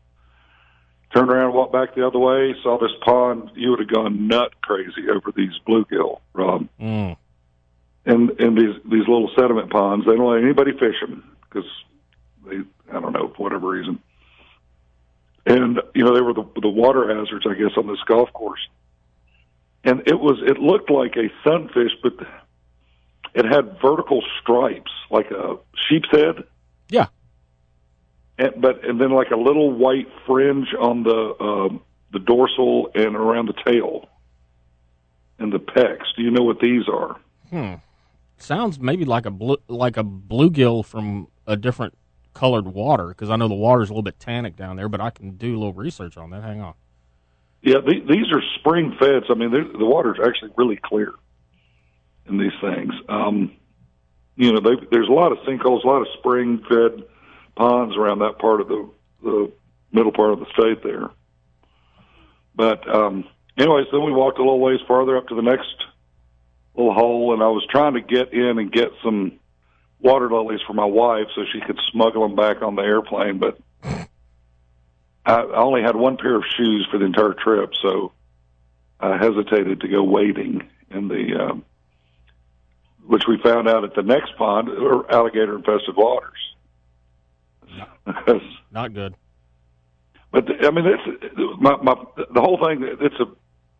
[1.14, 3.50] Turned around, walked back the other way, saw this pond.
[3.56, 6.68] You would have gone nut crazy over these bluegill, Rob.
[6.80, 7.16] Mm.
[8.06, 11.70] And and these these little sediment ponds, they don't let anybody fish them because
[12.46, 12.58] they,
[12.92, 14.00] I don't know, for whatever reason.
[15.46, 18.68] And you know, they were the the water hazards, I guess, on this golf course.
[19.84, 22.14] And it was it looked like a sunfish, but
[23.34, 26.44] it had vertical stripes like a sheep's head.
[26.90, 27.08] Yeah.
[28.38, 31.82] And, but and then like a little white fringe on the um,
[32.12, 34.10] the dorsal and around the tail
[35.38, 36.06] and the pecs.
[36.16, 37.20] Do you know what these are?
[37.50, 37.76] Hmm.
[38.38, 41.98] Sounds maybe like a blue, like a bluegill from a different
[42.34, 45.10] colored water because I know the water's a little bit tannic down there, but I
[45.10, 46.44] can do a little research on that.
[46.44, 46.74] Hang on.
[47.62, 49.24] Yeah, the, these are spring fed.
[49.30, 51.14] I mean, the water's actually really clear
[52.28, 52.94] in these things.
[53.10, 53.54] Um,
[54.36, 57.04] you know, they, there's a lot of sinkholes, a lot of spring fed
[57.56, 58.90] ponds around that part of the
[59.24, 59.52] the
[59.92, 61.10] middle part of the state there.
[62.54, 63.24] But um,
[63.58, 65.74] anyways, then we walked a little ways farther up to the next
[66.76, 69.40] little hole, and I was trying to get in and get some
[70.00, 73.58] water lilies for my wife so she could smuggle them back on the airplane, but
[75.26, 78.12] I, only had one pair of shoes for the entire trip, so
[79.00, 81.66] I hesitated to go wading in the, um,
[83.06, 86.56] which we found out at the next pond were alligator infested waters.
[88.72, 89.16] Not good.
[90.32, 92.84] But I mean, it's my, my the whole thing.
[93.02, 93.26] It's a.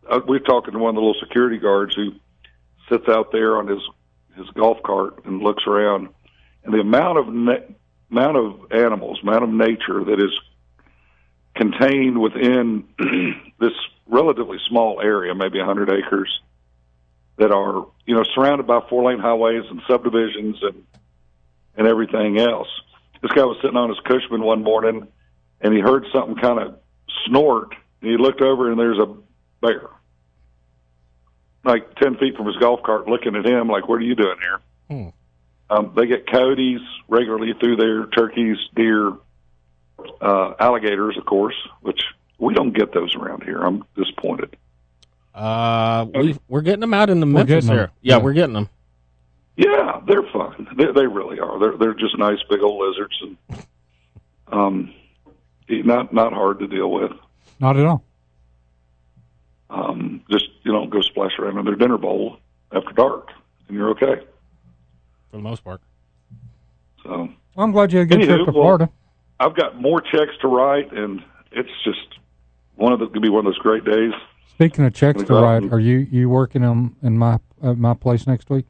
[0.08, 2.12] Uh, we're talking to one of the little security guards who
[2.88, 3.80] sits out there on his
[4.36, 6.08] his golf cart and looks around,
[6.64, 7.74] and the amount of na-
[8.10, 10.38] amount of animals, amount of nature that is
[11.54, 12.84] contained within
[13.58, 13.72] this
[14.06, 16.40] relatively small area, maybe 100 acres,
[17.38, 20.84] that are you know surrounded by four lane highways and subdivisions and
[21.76, 22.68] and everything else.
[23.22, 25.08] This guy was sitting on his Cushman one morning,
[25.60, 26.78] and he heard something kind of
[27.26, 29.14] snort, and he looked over, and there's a
[29.60, 29.88] bear,
[31.66, 34.36] like 10 feet from his golf cart, looking at him like, "What are you doing
[34.40, 35.08] here?" Hmm.
[35.68, 39.12] Um, they get coyotes regularly through there, turkeys, deer,
[40.20, 42.00] uh, alligators, of course, which
[42.38, 43.60] we don't get those around here.
[43.62, 44.56] I'm disappointed.
[45.34, 47.90] Uh, we we're getting them out in the We're Memphis getting 'em.
[48.00, 48.22] Yeah, Yeah.
[48.22, 48.68] we're getting them.
[49.56, 50.68] Yeah, they're fun.
[50.76, 51.58] They, they really are.
[51.58, 53.36] They're they're just nice big old lizards and
[54.52, 54.92] um,
[55.68, 57.10] not not hard to deal with.
[57.58, 58.02] Not at all.
[59.68, 62.38] Um, just you know, go splash around in their dinner bowl
[62.72, 63.30] after dark,
[63.68, 64.22] and you're okay.
[65.30, 65.80] for the most part.
[67.02, 68.90] So Well, I'm glad you had a good Anywho, trip to well- Florida.
[69.38, 72.18] I've got more checks to write, and it's just
[72.76, 74.12] one of the could be one of those great days.
[74.54, 77.18] Speaking of checks to Gonna go out write, and- are you you working on in
[77.18, 78.66] my at my place next week?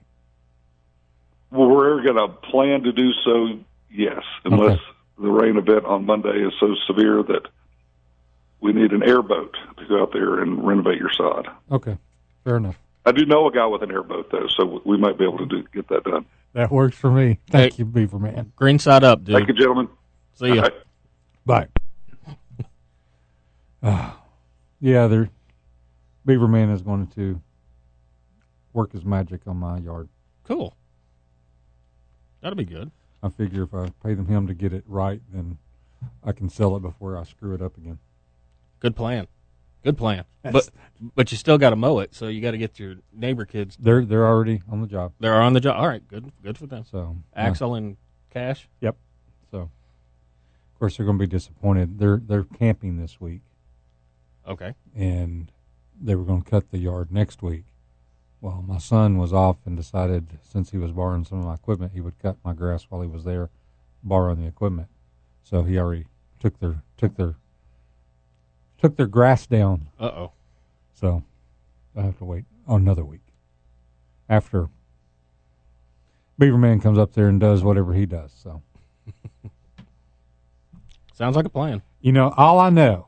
[1.50, 3.58] Well, we're going to plan to do so,
[3.90, 4.82] yes, unless Okay.
[5.18, 7.46] the rain event on Monday is so severe that
[8.60, 11.48] we need an airboat to go out there and renovate your sod.
[11.70, 11.98] Okay,
[12.44, 12.78] fair enough.
[13.04, 15.46] I do know a guy with an airboat though, so we might be able to
[15.46, 16.26] do, get that done.
[16.54, 17.38] That works for me.
[17.50, 17.78] Thank Hey.
[17.80, 18.52] you, Beaver Man.
[18.56, 19.34] Green side up, dude.
[19.36, 19.88] Thank you, gentlemen.
[20.34, 20.54] See ya.
[20.54, 20.72] All right.
[21.44, 21.66] Bye.
[23.82, 24.20] Ah.
[24.80, 25.30] Yeah, they're
[26.26, 27.40] Beaverman is going to
[28.72, 30.08] work his magic on my yard.
[30.44, 30.74] Cool.
[32.40, 32.90] That'll be good.
[33.22, 35.58] I figure if I pay them him to get it right, then
[36.24, 37.98] I can sell it before I screw it up again.
[38.86, 39.26] Good plan.
[39.82, 40.24] Good plan.
[40.44, 40.70] That's-
[41.00, 43.44] but but you still got to mow it, so you got to get your neighbor
[43.44, 43.76] kids.
[43.80, 45.12] They're they're already on the job.
[45.18, 45.76] They're on the job.
[45.76, 46.84] All right, good good for them.
[46.88, 47.96] So Axel and
[48.30, 48.68] Cash.
[48.80, 48.96] Yep.
[49.50, 51.98] So, of course, they're going to be disappointed.
[51.98, 53.40] They're they're camping this week,
[54.46, 54.74] Okay.
[54.94, 55.50] and
[56.00, 57.64] they were going to cut the yard next week.
[58.40, 61.92] Well, my son was off and decided, since he was borrowing some of my equipment,
[61.92, 63.50] he would cut my grass while he was there,
[64.04, 64.86] borrowing the equipment.
[65.42, 66.04] So he already
[66.38, 67.34] took their took their
[68.78, 69.88] took their grass down.
[69.98, 70.32] Uh oh.
[70.94, 71.22] So
[71.96, 73.22] I have to wait another week
[74.28, 74.68] after
[76.40, 78.32] Beaverman comes up there and does whatever he does.
[78.42, 78.62] So.
[81.14, 81.82] Sounds like a plan.
[82.00, 83.06] You know, all I know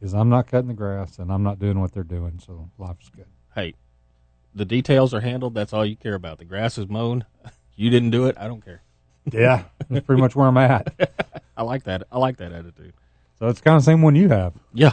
[0.00, 3.08] is I'm not cutting the grass and I'm not doing what they're doing, so life's
[3.08, 3.26] good.
[3.54, 3.74] Hey,
[4.54, 5.54] the details are handled.
[5.54, 6.38] That's all you care about.
[6.38, 7.24] The grass is mown.
[7.78, 8.36] You didn't do it.
[8.38, 8.80] I don't care.
[9.30, 10.94] Yeah, that's pretty much where I'm at.
[11.58, 12.04] I like that.
[12.10, 12.94] I like that attitude.
[13.38, 14.54] So it's kind of the same one you have.
[14.72, 14.92] Yeah,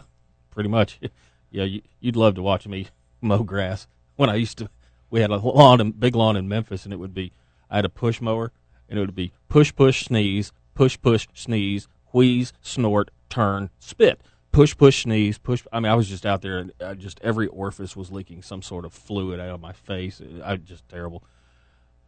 [0.51, 0.99] pretty much.
[1.55, 2.87] Yeah, you, you'd love to watch me
[3.21, 3.85] mow grass.
[4.15, 4.71] When I used to,
[5.11, 7.31] we had a lawn, and big lawn in Memphis, and it would be,
[7.69, 8.51] I had a push mower,
[8.89, 14.19] and it would be push, push, sneeze, push, push, sneeze, wheeze, snort, turn, spit.
[14.51, 15.63] Push, push, sneeze, push.
[15.71, 18.63] I mean, I was just out there, and I just every orifice was leaking some
[18.63, 20.19] sort of fluid out of my face.
[20.43, 21.23] I just terrible.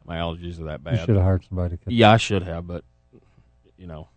[0.05, 0.93] My allergies are that bad.
[0.93, 1.93] You should have hired somebody to cut.
[1.93, 2.83] Yeah, I should have, but
[3.77, 4.09] you know,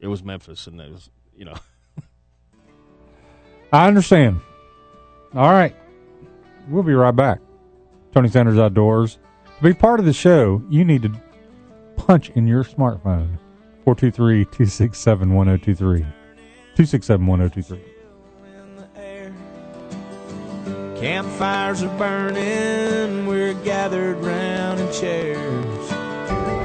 [0.00, 1.56] it was Memphis, and it was you know.
[3.72, 4.40] I understand.
[5.34, 5.76] All right.
[6.68, 7.40] We'll be right back.
[8.12, 9.18] Tony Sanders Outdoors.
[9.58, 11.12] To be part of the show, you need to
[11.96, 13.38] punch in your smartphone
[13.84, 16.00] 423 267 1023.
[16.00, 17.80] 267 1023.
[21.00, 25.89] Campfires are burning, we're gathered round in chairs.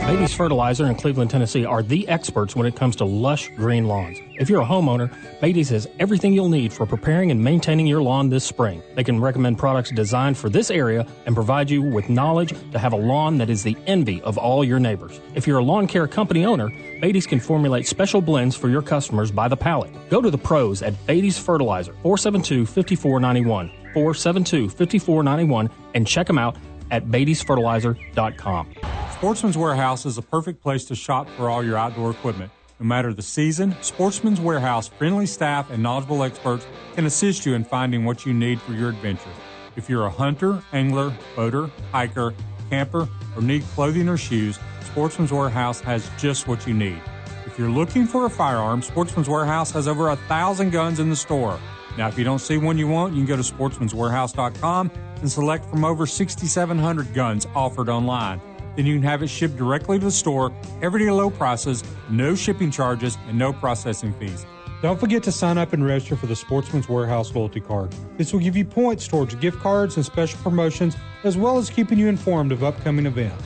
[0.06, 4.20] Beatty's Fertilizer in Cleveland, Tennessee are the experts when it comes to lush green lawns.
[4.36, 8.30] If you're a homeowner, Beatty's has everything you'll need for preparing and maintaining your lawn
[8.30, 8.84] this spring.
[8.94, 12.94] They can recommend products designed for this area and provide you with knowledge to have
[12.94, 15.20] a lawn that is the envy of all your neighbors.
[15.34, 16.70] If you're a lawn care company owner,
[17.02, 19.90] Beatty's can formulate special blends for your customers by the pallet.
[20.12, 26.58] Go to the pros at Beatty's Fertilizer, 472 5491, 472 5491, and check them out
[26.92, 28.68] at Beatty'sFertilizer.com.
[29.16, 32.52] Sportsman's Warehouse is a perfect place to shop for all your outdoor equipment.
[32.82, 37.64] No matter the season, Sportsman's Warehouse friendly staff and knowledgeable experts can assist you in
[37.64, 39.32] finding what you need for your adventure.
[39.78, 42.34] If you're a hunter, angler, boater, hiker,
[42.70, 43.08] camper,
[43.38, 47.02] or need clothing or shoes, Sportsman's Warehouse has just what you need.
[47.46, 51.16] If you're looking for a firearm, Sportsman's Warehouse has over a thousand guns in the
[51.16, 51.58] store.
[51.98, 54.92] Now, if you don't see one you want, you can go to sportsmanswarehouse.com
[55.22, 58.42] and select from over 6,700 guns offered online.
[58.76, 60.52] Then you can have it shipped directly to the store,
[60.82, 64.46] everyday low prices, no shipping charges, and no processing fees.
[64.82, 67.96] Don't forget to sign up and register for the Sportsman's Warehouse loyalty card.
[68.18, 71.98] This will give you points towards gift cards and special promotions, as well as keeping
[71.98, 73.44] you informed of upcoming events.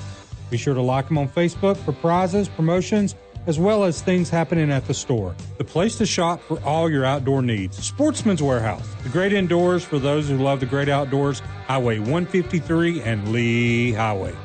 [0.50, 3.16] Be sure to like them on Facebook for prizes, promotions,
[3.46, 5.36] as well as things happening at the store.
[5.58, 7.78] The place to shop for all your outdoor needs.
[7.78, 11.40] Sportsman's Warehouse, the great indoors for those who love the great outdoors.
[11.68, 14.36] Highway 153 and Lee Highway.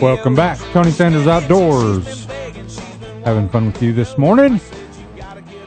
[0.00, 0.58] Welcome back.
[0.72, 2.06] Tony Sanders Outdoors.
[2.06, 4.60] She's been begging, she's been Having fun with you this morning.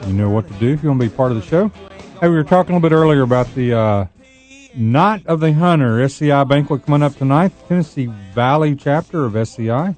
[0.07, 1.67] You know what to do if you want to be part of the show.
[2.19, 4.05] Hey, we were talking a little bit earlier about the uh,
[4.75, 9.95] Night of the Hunter SCI banquet coming up tonight, Tennessee Valley chapter of SCI,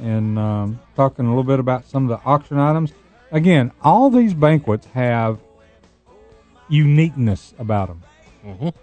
[0.00, 2.92] and um, talking a little bit about some of the auction items.
[3.32, 5.38] Again, all these banquets have
[6.68, 8.02] uniqueness about them,
[8.46, 8.74] Mhm.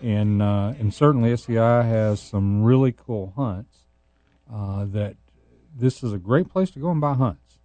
[0.00, 3.75] and uh, and certainly SCI has some really cool hunts.
[4.52, 5.16] Uh, that
[5.74, 7.58] this is a great place to go and buy hunts.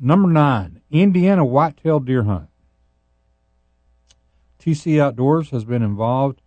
[0.00, 2.48] Number nine, Indiana whitetail deer hunt.
[4.58, 6.42] TC Outdoors has been involved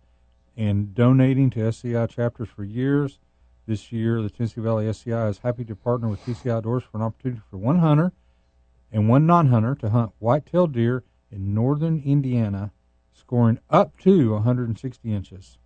[0.54, 3.18] in donating to SCI chapters for years.
[3.66, 7.04] This year, the Tennessee Valley SCI is happy to partner with TC Outdoors for an
[7.04, 8.12] opportunity for one hunter
[8.92, 12.72] and one non-hunter to hunt whitetail deer in northern Indiana,
[13.12, 15.58] scoring up to 160 inches.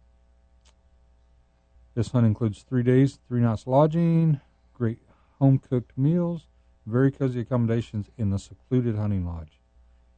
[1.95, 4.41] This hunt includes three days, three nights lodging,
[4.75, 4.99] great
[5.39, 6.47] home cooked meals,
[6.87, 9.61] very cozy accommodations in the secluded hunting lodge.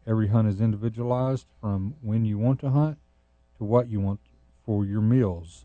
[0.06, 2.98] Every hunt is individualized from when you want to hunt
[3.58, 4.20] to what you want
[4.66, 5.64] for your meals.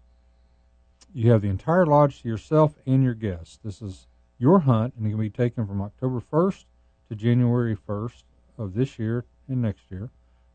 [1.14, 3.60] You have the entire lodge to yourself and your guests.
[3.64, 6.66] This is your hunt, and it can be taken from October 1st
[7.10, 8.24] to January 1st
[8.58, 10.10] of this year and next year.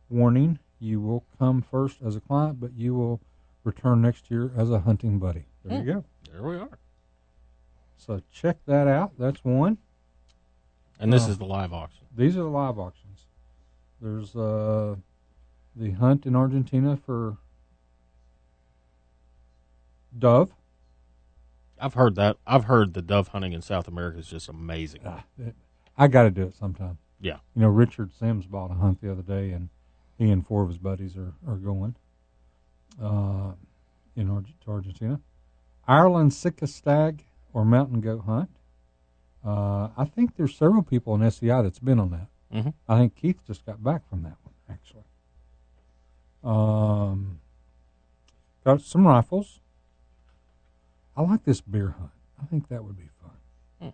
[0.09, 3.21] Warning: You will come first as a client, but you will
[3.65, 5.45] return next year as a hunting buddy.
[5.65, 6.05] There you go.
[6.31, 6.79] There we are.
[7.97, 9.13] So check that out.
[9.19, 9.79] That's one.
[10.99, 11.31] And this Oh.
[11.31, 12.07] is the live auction.
[12.15, 13.27] These are the live auctions.
[14.01, 14.97] There's uh,
[15.77, 17.37] the hunt in Argentina for
[20.17, 20.53] dove.
[21.79, 22.37] I've heard that.
[22.47, 25.03] I've heard the dove hunting in South America is just amazing.
[25.05, 25.57] Ah, it-
[25.97, 26.99] I got to do it sometime.
[27.21, 27.39] Yeah.
[27.55, 29.69] You know, Richard Sims bought a hunt the other day, and
[30.17, 31.95] he and four of his buddies are, are going
[33.01, 33.53] uh,
[34.17, 35.21] in Argentina.
[35.87, 38.51] Ireland Sika stag or mountain goat hunt.
[39.45, 42.29] Uh, I think there's several people in SEI that's been on that.
[42.53, 42.75] Mhm.
[42.89, 45.05] I think Keith just got back from that one, actually.
[46.45, 47.41] Um,
[48.65, 49.61] got some rifles.
[51.17, 52.11] I like this bear hunt.
[52.41, 53.93] I think that would be fun.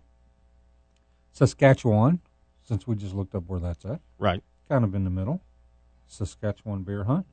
[1.31, 2.19] Saskatchewan,
[2.61, 4.43] since we just looked up where that's at, Right.
[4.67, 5.41] kind of in the middle.
[6.07, 7.25] Saskatchewan bear hunt.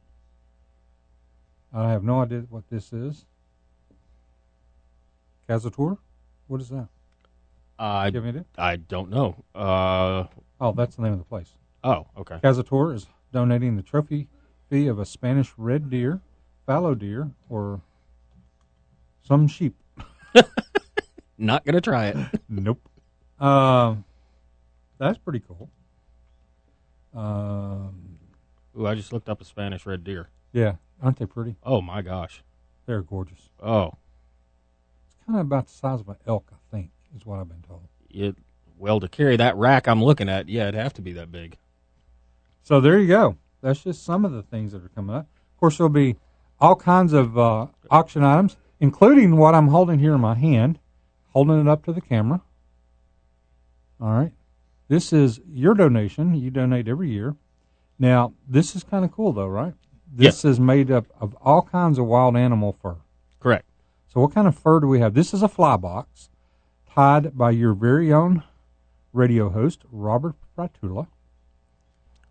[1.77, 3.27] I have no idea what this is.
[5.47, 5.99] Kazatur?
[6.47, 6.89] What is that?
[7.79, 9.45] I Give me a I don't know.
[9.55, 10.25] Uh
[10.59, 11.53] Oh, that's the name of the place.
[11.85, 12.37] oh, okay.
[12.43, 14.29] Kazatur is donating the trophy
[14.71, 16.23] fee of a Spanish red deer,
[16.65, 17.83] fallow deer, or
[19.23, 19.77] some sheep.
[21.39, 22.17] Not gonna try it.
[22.49, 22.89] Nope.
[23.39, 24.05] Um,
[24.97, 25.69] that's pretty cool.
[27.15, 28.17] Um,
[28.79, 30.31] Ooh, I just looked up a Spanish red deer.
[30.57, 31.55] Yeah, aren't they pretty?
[31.63, 32.43] Oh my gosh.
[32.87, 33.51] They're gorgeous.
[33.63, 33.93] Oh,
[35.07, 37.63] It's kind of about the size of an elk, I think, is what I've been
[37.69, 37.83] told.
[38.11, 38.37] it.
[38.79, 41.57] Well, to carry that rack I'm looking at, yeah, it'd have to be that big.
[42.63, 43.37] So there you go.
[43.63, 45.27] That's just some of the things that are coming up.
[45.55, 46.17] Of course, there'll be
[46.61, 50.79] all kinds of uh, auction items, including what I'm holding here in my hand,
[51.33, 52.41] holding it up to the camera.
[54.01, 54.33] All right.
[54.89, 56.35] This is your donation.
[56.35, 57.35] You donate every year.
[57.99, 59.75] Now, this is kind of cool, though, right?
[60.13, 62.97] This is made up of all kinds of wild animal fur.
[63.41, 63.65] Correct.
[64.09, 65.15] So, what kind of fur do we have?
[65.15, 66.31] This is a fly box
[66.95, 68.43] tied by your very own
[69.13, 71.09] radio host, Robert Pratula.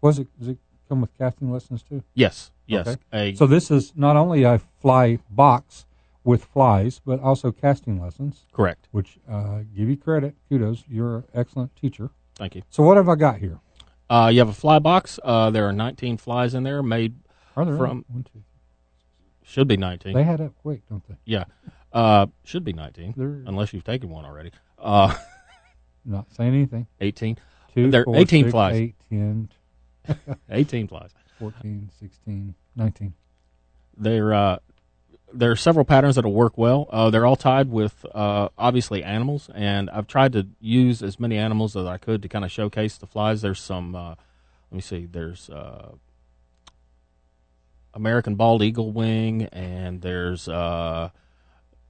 [0.02, 0.28] Was it?
[0.40, 0.58] Does it
[0.90, 2.04] come with casting lessons too?
[2.14, 2.52] Yes.
[2.68, 2.88] Yes.
[2.88, 3.00] Okay.
[3.14, 5.86] A, So this is not only a fly box
[6.24, 8.88] with flies, but also casting lessons, correct.
[8.92, 10.34] which uh, give you credit.
[10.50, 12.10] Kudos, you're an excellent teacher.
[12.36, 12.64] Thank you.
[12.72, 13.60] So what have I got here?
[14.10, 15.20] Uh, you have a fly box.
[15.24, 16.82] Uh, there are 19 flies in there.
[16.82, 17.14] Made
[17.56, 18.44] Are there From- one, two?
[19.44, 20.14] should be 19.
[20.14, 21.16] They had up quick, don't they?
[21.26, 21.46] yeah.
[21.94, 24.52] Uh, should be 19 They're unless you've taken one already.
[24.78, 25.14] Uh,
[26.06, 26.88] not saying anything.
[27.00, 27.38] 18.
[27.74, 28.76] Two, They're four, 18 six, flies.
[28.76, 29.50] eight, 10,
[30.50, 31.12] 18 flies.
[31.40, 33.14] 14, 16, 19.
[33.98, 34.58] There, uh,
[35.34, 36.88] there are several patterns that'll work well.
[36.90, 41.38] Uh, they're all tied with uh, obviously animals, and I've tried to use as many
[41.38, 43.42] animals as I could to kind of showcase the flies.
[43.42, 45.92] There's some, uh, let me see, there's uh,
[47.96, 51.10] American bald eagle wing, and there's uh,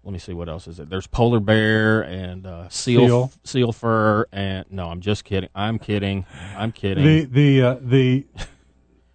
[0.04, 0.90] let me see what else is it.
[0.90, 3.32] There's polar bear and uh, seal Seal.
[3.44, 5.50] seal fur, and no, I'm just kidding.
[5.56, 6.26] I'm kidding.
[6.56, 7.04] I'm kidding.
[7.04, 8.26] The the uh, the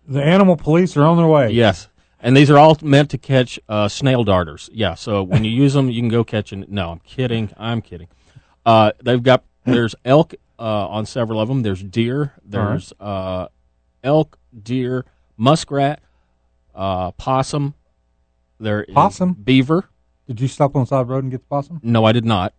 [0.07, 1.51] the animal police are on their way.
[1.53, 1.89] Yes.
[2.23, 4.69] And these are all meant to catch uh, snail darters.
[4.75, 4.95] Yeah.
[4.95, 6.67] So when you use them, you can go catching.
[6.69, 7.51] No, I'm kidding.
[7.57, 8.09] I'm kidding.
[8.67, 11.63] Uh, they've got there's elk uh, on several of them.
[11.63, 12.35] There's deer.
[12.45, 13.47] There's uh,
[14.05, 15.07] elk, deer,
[15.39, 16.03] muskrat,
[16.75, 17.75] uh, possum.
[18.59, 19.33] There is Possum?
[19.35, 19.89] beaver.
[20.27, 21.81] Did you stop on the side of the road and get the possum?
[21.83, 22.55] No, I did not.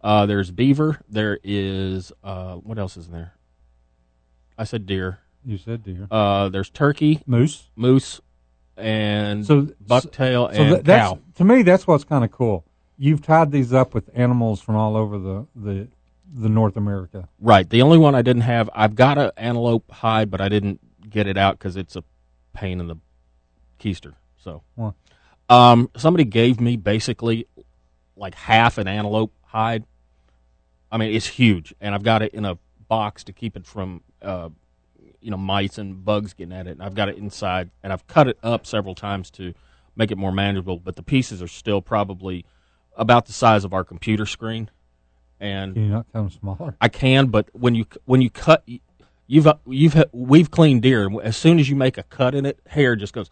[0.00, 1.00] Uh, there's beaver.
[1.08, 3.34] There is uh, what else is there?
[4.58, 5.18] I said deer.
[5.44, 6.06] You said deer.
[6.10, 7.68] Uh, there's turkey, Moose.
[7.76, 8.20] moose,
[8.76, 11.18] and So bucktail So and that, that's cow.
[11.36, 12.64] to me that's what's kind of cool.
[12.96, 15.88] You've tied these up with animals from all over the the
[16.34, 17.28] the North America.
[17.40, 17.68] Right.
[17.68, 21.26] The only one I didn't have, I've got an antelope hide, but I didn't get
[21.26, 22.02] it out because it's a
[22.54, 22.96] pain in the
[23.82, 24.14] keister.
[24.36, 24.92] So, Why?
[25.48, 27.46] um, somebody gave me basically
[28.16, 29.84] like half an antelope hide.
[30.90, 32.58] I mean, it's huge, and I've got it in a
[32.88, 34.50] box to keep it from, uh,
[35.20, 36.72] you know, mice and bugs getting at it.
[36.72, 39.54] And I've got it inside, and I've cut it up several times to
[39.96, 40.78] make it more manageable.
[40.78, 42.44] But the pieces are still probably
[42.96, 44.70] about the size of our computer screen,
[45.40, 46.76] and Can you not come smaller?
[46.80, 48.62] I can, but when you when you cut,
[49.26, 51.06] you've you've we've cleaned deer.
[51.06, 53.30] and As soon as you make a cut in it, hair just goes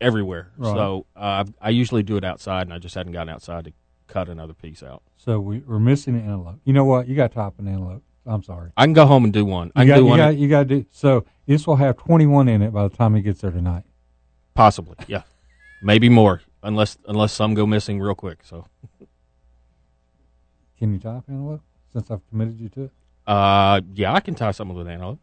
[0.00, 0.52] everywhere.
[0.56, 0.74] Right.
[0.74, 3.72] So uh, I usually do it outside, and I just hadn't gotten outside to
[4.06, 5.02] cut another piece out.
[5.16, 6.60] So we, we're missing an antelope.
[6.64, 7.08] You know what?
[7.08, 8.02] You got to top an antelope.
[8.24, 8.72] I'm sorry.
[8.76, 9.70] I can go home and do one.
[9.76, 10.86] I can got, do you one got you got to do.
[10.90, 13.84] So this will have 21 in it by the time he gets there tonight.
[14.54, 14.96] possibly.
[15.06, 15.22] Yeah,
[15.82, 18.40] maybe more, unless unless some go missing real quick.
[18.42, 18.66] So,
[20.78, 22.90] Can you tie up antelope since I've committed you to it?
[23.26, 25.20] uh, yeah, I can tie something with antelope.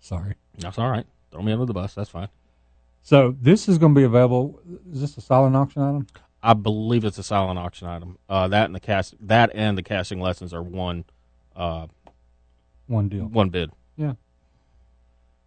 [0.00, 0.34] Sorry.
[0.58, 1.06] That's all right.
[1.32, 1.94] Throw me under the bus.
[1.94, 2.28] That's fine.
[3.06, 4.60] So this is going to be available.
[4.92, 6.08] Is this a silent auction item?
[6.42, 8.18] I believe it's a silent auction item.
[8.28, 11.04] Uh, that and the cast that and the casting lessons are one
[11.54, 11.86] uh,
[12.88, 13.26] One deal.
[13.26, 13.70] one bid.
[13.96, 14.14] Yeah.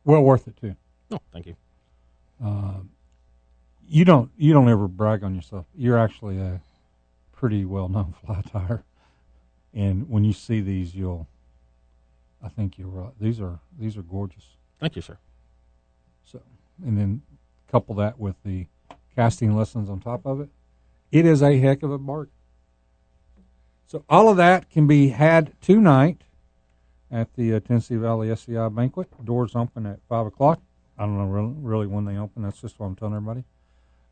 [0.05, 0.77] Well worth it too.
[1.11, 1.57] No, thank you.
[2.41, 2.75] Uh,
[3.85, 5.65] you don't you don't ever brag on yourself.
[5.75, 6.61] You're actually a
[7.33, 8.85] pretty well known fly tire,
[9.73, 11.27] and when you see these, you'll.
[12.41, 13.11] I think you're right.
[13.19, 14.45] These are these are gorgeous.
[14.79, 15.17] Thank you, sir.
[16.23, 16.41] So,
[16.85, 17.21] and then
[17.71, 18.67] couple that with the
[19.15, 20.49] casting lessons on top of it.
[21.11, 22.33] It is a heck of a bargain.
[23.87, 26.21] So all of that can be had tonight
[27.11, 29.09] at the uh, Tennessee Valley SCI banquet.
[29.25, 30.61] Doors open at five o'clock.
[30.97, 32.43] I don't know really, really when they open.
[32.43, 33.45] That's just what I'm telling everybody.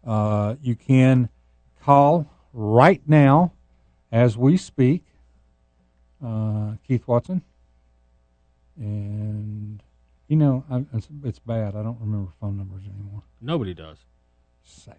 [0.05, 1.29] Uh, you can
[1.81, 3.51] call right now,
[4.11, 5.03] as we speak,
[6.25, 7.43] uh, Keith Watson,
[8.77, 9.16] and
[10.28, 11.75] you know I, it's, it's bad.
[11.75, 13.23] I don't remember phone numbers anymore.
[13.41, 13.97] Nobody does.
[14.63, 14.97] Sad.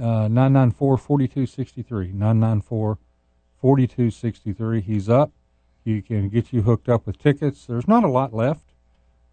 [0.00, 2.06] Uh, 994 4263.
[2.08, 2.98] 994
[3.60, 4.80] 4263.
[4.80, 5.30] He's up.
[5.84, 7.66] He can get you hooked up with tickets.
[7.66, 8.72] There's not a lot left.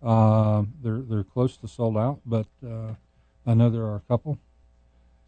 [0.04, 2.94] Uh, they're they're close to sold out, but uh,
[3.46, 4.38] I know there are a couple.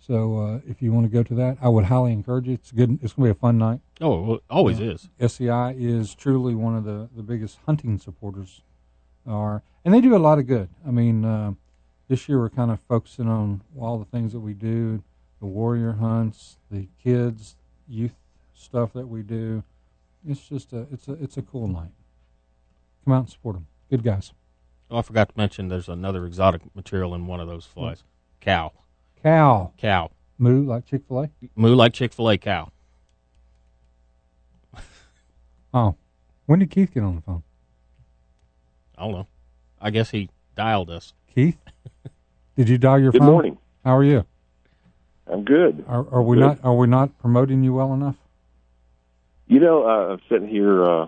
[0.06, 2.54] So uh, if you want to go to that, I would highly encourage you.
[2.56, 3.00] It's good.
[3.02, 3.80] It's going to be a fun night.
[4.02, 4.88] Oh, well, it always Yeah.
[4.92, 5.10] is.
[5.18, 8.64] SCI is truly one of the, the biggest hunting supporters
[9.26, 10.68] are, and they do a lot of good.
[10.86, 11.54] I mean, uh,
[12.10, 15.02] this year we're kind of focusing on all the things that we do,
[15.40, 17.56] the warrior hunts, the kids,
[17.88, 18.16] youth
[18.54, 19.64] stuff that we do.
[20.28, 21.92] It's just a it's a it's a cool night.
[23.06, 23.68] Come out and support them.
[23.90, 24.34] Good guys.
[24.92, 28.04] Oh, I forgot to mention there's another exotic material in one of those flies.
[28.42, 28.72] Cow.
[29.24, 30.12] Cow Cow.
[30.38, 31.30] moo like Chick Fil A.
[31.56, 32.70] Moo like Chick fil A cow.
[35.76, 35.96] Oh,
[36.46, 37.42] when did Keith get on the phone?
[38.96, 39.28] I don't know.
[39.82, 41.14] I guess he dialed us.
[41.34, 41.58] Keith,
[42.56, 43.28] did you dial your Good phone?
[43.28, 43.58] Good morning.
[43.84, 44.24] How are you?
[45.26, 45.84] I'm good.
[45.88, 46.42] Are, are we Good.
[46.42, 48.18] not are we not promoting you well enough?
[49.48, 51.08] You know, uh, I'm sitting here uh,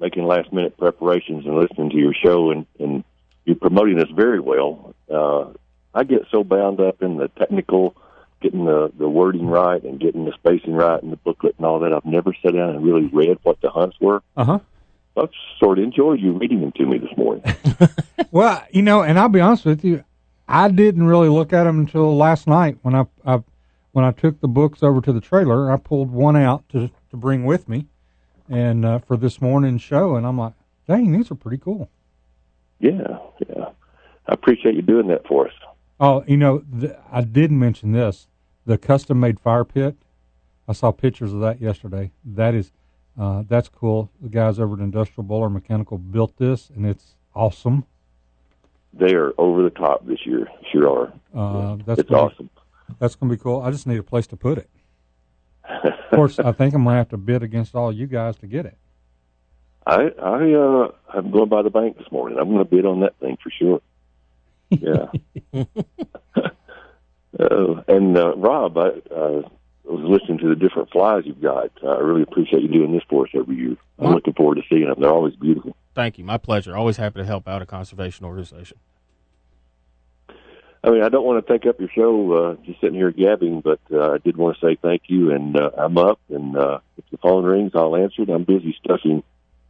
[0.00, 3.04] making last minute preparations and listening to your show, and, and
[3.44, 4.94] you're promoting us very well.
[5.08, 5.52] Uh,
[5.96, 7.96] I get so bound up in the technical,
[8.42, 11.80] getting the, the wording right and getting the spacing right and the booklet and all
[11.80, 11.92] that.
[11.92, 14.22] I've never sat down and really read what the hunts were.
[14.36, 14.58] Uh huh.
[15.16, 17.42] I've sort of enjoyed you reading them to me this morning.
[18.32, 20.04] Well, you know, and I'll be honest with you,
[20.46, 23.42] I didn't really look at them until last night when I, I
[23.92, 25.72] when I took the books over to the trailer.
[25.72, 27.86] I pulled one out to to bring with me,
[28.50, 30.52] and uh, for this morning's show, and I'm like,
[30.86, 31.88] dang, these are pretty cool.
[32.80, 33.18] yeah,
[33.48, 33.66] yeah.
[34.26, 35.54] I appreciate you doing that for us.
[35.98, 38.28] Oh, you know, th- I did mention this
[38.66, 39.96] the custom made fire pit.
[40.68, 42.10] I saw pictures of that yesterday.
[42.24, 42.72] That is,
[43.18, 44.10] uh, that's cool.
[44.20, 47.84] The guys over at Industrial Boiler Mechanical built this, and it's awesome.
[48.92, 50.48] They are over the top this year.
[50.72, 51.12] Sure are.
[51.34, 52.50] Uh, that's it's gonna- awesome.
[53.00, 53.62] That's going to be cool.
[53.62, 54.70] I just need a place to put it.
[55.68, 58.46] Of course, I think I'm going to have to bid against all you guys to
[58.46, 58.78] get it.
[59.84, 62.38] I I uh I'm going by the bank this morning.
[62.38, 63.80] I'm going to bid on that thing for sure.
[64.70, 65.06] Yeah.
[67.38, 69.42] uh, and uh, Rob, I uh,
[69.84, 71.70] was listening to the different flies you've got.
[71.82, 73.76] I really appreciate you doing this for us every year.
[73.98, 74.96] I'm looking forward to seeing them.
[75.00, 75.76] They're always beautiful.
[75.94, 76.24] Thank you.
[76.24, 76.76] My pleasure.
[76.76, 78.78] Always happy to help out a conservation organization.
[80.84, 83.60] I mean, I don't want to take up your show uh, just sitting here gabbing,
[83.60, 85.32] but uh, I did want to say thank you.
[85.32, 88.28] And uh, I'm up, and uh, if the phone rings, I'll answer it.
[88.28, 89.24] I'm busy stuffing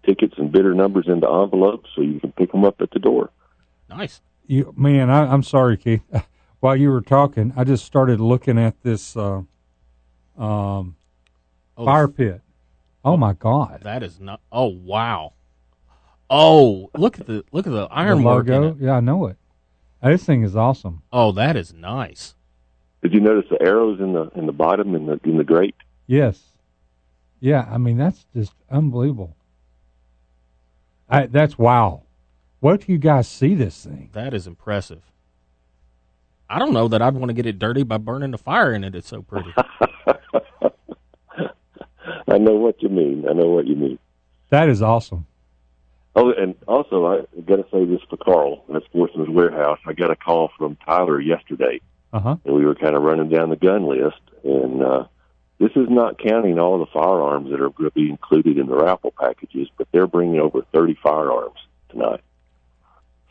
[0.04, 3.30] tickets and bidder numbers into envelopes so you can pick them up at the door.
[3.88, 4.20] Nice.
[4.46, 6.02] You man, I, I'm sorry, Keith.
[6.60, 9.42] While you were talking, I just started looking at this uh,
[10.38, 10.96] um,
[11.78, 12.40] Oh, fire pit.
[13.04, 13.80] Oh my God!
[13.82, 14.40] That is not.
[14.50, 15.34] Oh wow.
[16.30, 18.68] Oh, look at the look at the The ironwork in logo.
[18.70, 18.76] it.
[18.80, 19.36] Yeah, I know it.
[20.02, 21.02] This thing is awesome.
[21.12, 22.34] Oh, that is nice.
[23.02, 25.76] Did you notice the arrows in the in the bottom in the in the grate?
[26.06, 26.40] Yes.
[27.38, 29.36] Yeah, I mean that's just unbelievable.
[31.08, 32.02] I, that's wow.
[32.66, 34.10] What do you guys see this thing?
[34.12, 35.02] That is impressive.
[36.50, 38.82] I don't know that I'd want to get it dirty by burning the fire in
[38.82, 38.96] it.
[38.96, 39.54] It's so pretty.
[42.26, 43.24] I know what you mean.
[43.30, 44.00] I know what you mean.
[44.50, 45.26] That is awesome.
[46.16, 49.78] Oh, and also I got to say this for Carl at Sportsman's Warehouse.
[49.86, 51.80] I got a call from Tyler yesterday,
[52.12, 52.36] Uh huh.
[52.44, 54.18] and we were kind of running down the gun list.
[54.42, 55.04] And uh,
[55.60, 58.74] this is not counting all the firearms that are going to be included in the
[58.74, 61.60] raffle packages, but they're bringing over 30 firearms
[61.90, 62.22] tonight.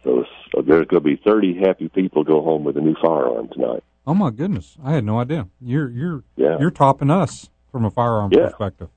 [0.06, 0.24] So
[0.58, 3.84] uh, there's going to be 30 happy people go home with a new firearm tonight.
[4.08, 5.48] Oh my goodness, I had no idea.
[5.60, 6.58] You're you're Yeah.
[6.60, 8.46] you're topping us from a firearm Yeah.
[8.46, 8.90] perspective.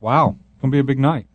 [0.00, 1.26] Wow, it's gonna be a big night.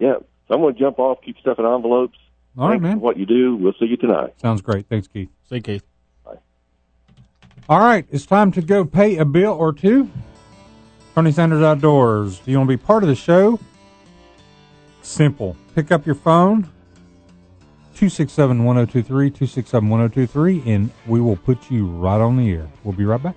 [0.00, 0.16] Yeah.
[0.48, 2.18] So I'm going to jump off, keep stuff in envelopes.
[2.58, 2.96] All right, Thanks man.
[2.98, 3.54] for what you do.
[3.54, 4.32] We'll see you tonight.
[4.40, 4.88] Sounds great.
[4.88, 5.28] Thanks, Keith.
[5.48, 5.84] See, Keith.
[6.24, 6.38] Bye.
[7.68, 10.10] All right, it's time to go pay a bill or two.
[11.14, 12.40] Tony Sanders Outdoors.
[12.40, 13.60] Do you want to be part of the show?
[15.02, 15.56] Simple.
[15.76, 16.68] Pick up your phone,
[18.00, 22.66] 267 1023, 267 1023, and we will put you right on the air.
[22.82, 23.36] We'll be right back.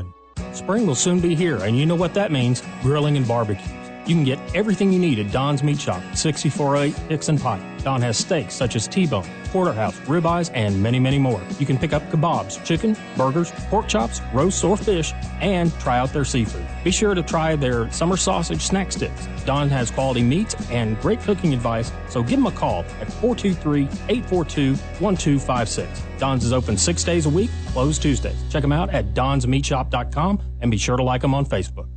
[0.53, 3.80] Spring will soon be here, and you know what that means grilling and barbecues.
[4.05, 7.61] You can get everything you need at Don's Meat Shop, 6408 Hixson Pike.
[7.83, 11.41] Don has steaks such as T-bone, porterhouse, ribeyes, and many, many more.
[11.59, 16.13] You can pick up kebabs, chicken, burgers, pork chops, roasts, or fish, and try out
[16.13, 16.65] their seafood.
[16.83, 19.27] Be sure to try their summer sausage snack sticks.
[19.45, 25.87] Don has quality meats and great cooking advice, so give him a call at 423-842-1256.
[26.17, 28.37] Don's is open six days a week, closed Tuesdays.
[28.49, 31.90] Check them out at donsmeatshop.com and be sure to like them on Facebook.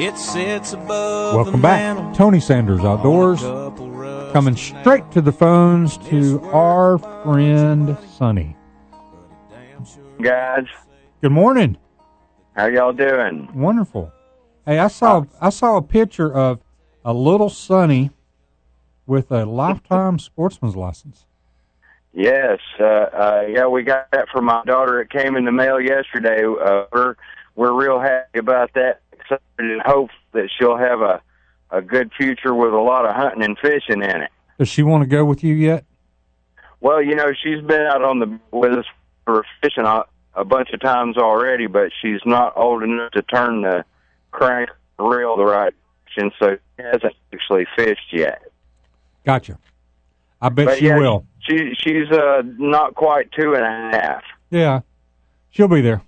[0.00, 2.14] It sits above Welcome the back.
[2.14, 3.42] Tony Sanders Outdoors.
[3.42, 8.56] on a couple rusty Coming straight to the phones to our friend Sonny.
[10.22, 10.64] guys.
[11.20, 11.76] Good morning.
[12.56, 13.50] How y'all doing?
[13.52, 14.10] Wonderful.
[14.64, 16.60] Hey, I saw I saw a picture of
[17.04, 18.10] a little Sonny
[19.06, 21.26] with a lifetime sportsman's license.
[22.14, 24.98] Yes, uh, uh, yeah, we got that for my daughter.
[25.02, 26.42] It came in the mail yesterday.
[26.44, 27.16] Uh, we're
[27.54, 29.02] we're real happy about that.
[29.58, 31.22] And hope that she'll have a
[31.70, 34.30] a good future with a lot of hunting and fishing in it.
[34.58, 35.84] Does she want to go with you yet?
[36.80, 38.86] Well, you know, she's been out on the with us
[39.24, 40.04] for fishing a,
[40.34, 43.84] a bunch of times already, but she's not old enough to turn the
[44.32, 45.72] crank reel the right
[46.16, 48.42] direction, so she hasn't actually fished yet.
[49.24, 49.58] Gotcha.
[50.40, 51.26] I bet But she yeah, will.
[51.40, 54.22] She she's uh not quite two and a half.
[54.50, 54.80] Yeah,
[55.50, 56.02] she'll be there.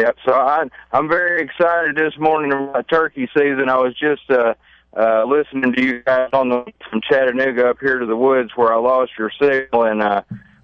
[0.00, 0.16] Yep.
[0.24, 3.68] So I I'm very excited this morning about turkey season.
[3.68, 4.54] I was just uh
[4.96, 8.72] uh listening to you guys on the from Chattanooga up here to the woods where
[8.72, 10.22] I lost your signal and uh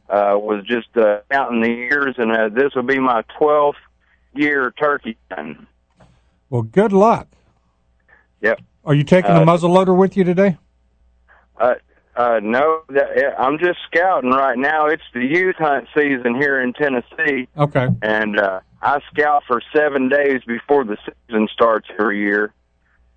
[0.08, 3.78] uh was just uh counting the years and uh, this will be my twelfth
[4.34, 5.66] year turkey hunting.
[6.48, 7.28] Well, good luck.
[8.40, 8.62] Yep.
[8.86, 10.56] Are you taking Uh, the muzzle loader with you today?
[11.58, 11.74] Uh,
[12.16, 14.86] uh, no, that, I'm just scouting right now.
[14.86, 17.88] It's the youth hunt season here in Tennessee, Okay.
[18.02, 20.96] and uh, I scout for seven days before the
[21.28, 22.52] season starts every year.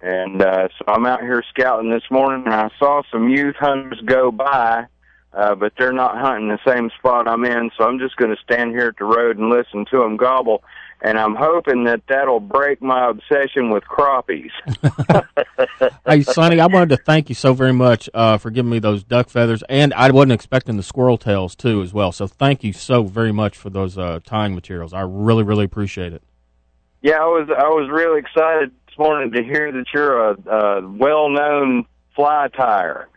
[0.01, 3.99] And uh, so I'm out here scouting this morning, and I saw some youth hunters
[4.05, 4.85] go by,
[5.33, 7.69] uh, but they're not hunting the same spot I'm in.
[7.77, 10.63] So I'm just going to stand here at the road and listen to them gobble.
[11.01, 14.51] And I'm hoping that that'll break my obsession with crappies.
[16.05, 19.03] Hey, Sonny, I wanted to thank you so very much uh, for giving me those
[19.03, 22.11] duck feathers, and I wasn't expecting the squirrel tails too as well.
[22.11, 24.93] So thank you so very much for those uh, tying materials.
[24.93, 26.23] I really, really appreciate it.
[27.01, 30.87] Yeah, I was I was really excited this morning to hear that you're a, a
[30.87, 31.85] well-known
[32.15, 33.07] fly tire.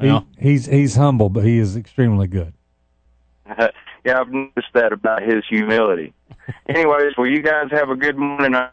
[0.00, 2.52] He, he's he's humble, but he is extremely good.
[4.04, 6.12] yeah, I've noticed that about his humility.
[6.68, 8.54] Anyways, well, you guys have a good morning.
[8.54, 8.68] I'm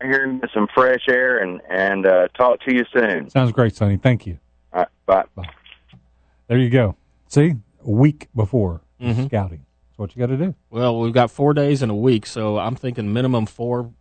[0.00, 3.30] here to get some fresh air and and uh, talk to you soon.
[3.30, 3.96] Sounds great, Sonny.
[3.96, 4.38] Thank you.
[4.72, 5.24] All right, bye.
[5.34, 5.48] bye.
[6.48, 6.96] There you go.
[7.28, 7.54] See,
[7.84, 9.26] a week before Mhm.
[9.26, 9.64] scouting.
[9.88, 10.54] That's what you got to do.
[10.70, 13.92] well, we've got four days in a week, so I'm thinking minimum four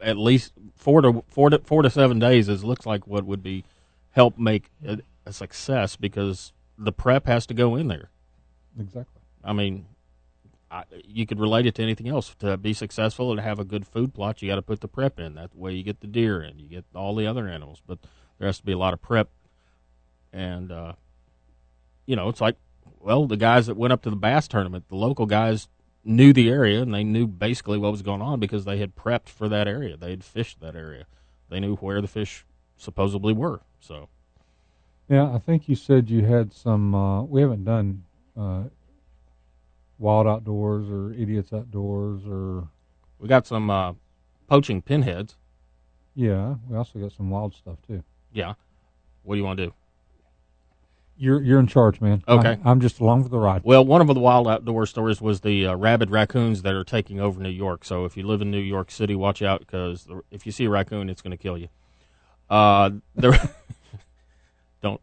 [0.00, 3.42] at least four to four to four to seven days is looks like what would
[3.42, 3.64] be
[4.12, 8.10] help make a, a success because the prep has to go in there.
[8.78, 9.20] Exactly.
[9.42, 9.86] I mean,
[10.70, 12.34] I, you could relate it to anything else.
[12.40, 15.18] To be successful and have a good food plot, you got to put the prep
[15.18, 15.34] in.
[15.34, 17.82] That way, you get the deer in, you get all the other animals.
[17.86, 17.98] But
[18.38, 19.30] there has to be a lot of prep,
[20.32, 20.92] and uh,
[22.06, 22.56] you know, it's like,
[23.00, 25.68] well, the guys that went up to the bass tournament, the local guys
[26.04, 29.28] knew the area and they knew basically what was going on because they had prepped
[29.28, 29.96] for that area.
[29.96, 31.06] They had fished that area.
[31.50, 32.46] They knew where the fish
[32.76, 33.60] supposedly were.
[33.80, 34.08] So,
[35.08, 36.94] Yeah, I think you said you had some.
[36.94, 38.04] Uh, we haven't done
[38.38, 38.64] uh,
[39.98, 42.68] wild outdoors or idiots outdoors or
[43.18, 43.94] we got some uh,
[44.46, 45.36] poaching pinheads.
[46.14, 46.54] yeah.
[46.68, 48.02] We also got some wild stuff too.
[48.32, 48.54] Yeah.
[49.22, 49.74] What do you want to do?
[51.20, 52.22] You're you're in charge, man.
[52.28, 52.58] Okay.
[52.64, 53.62] I, am just along for the ride.
[53.64, 57.18] Well, one of the wild outdoor stories was the uh, rabid raccoons that are taking
[57.18, 57.84] over New York.
[57.84, 60.70] So if you live in New York City, watch out because if you see a
[60.70, 61.68] raccoon, it's going to kill you.
[62.48, 63.32] Uh, there,
[64.82, 65.00] don't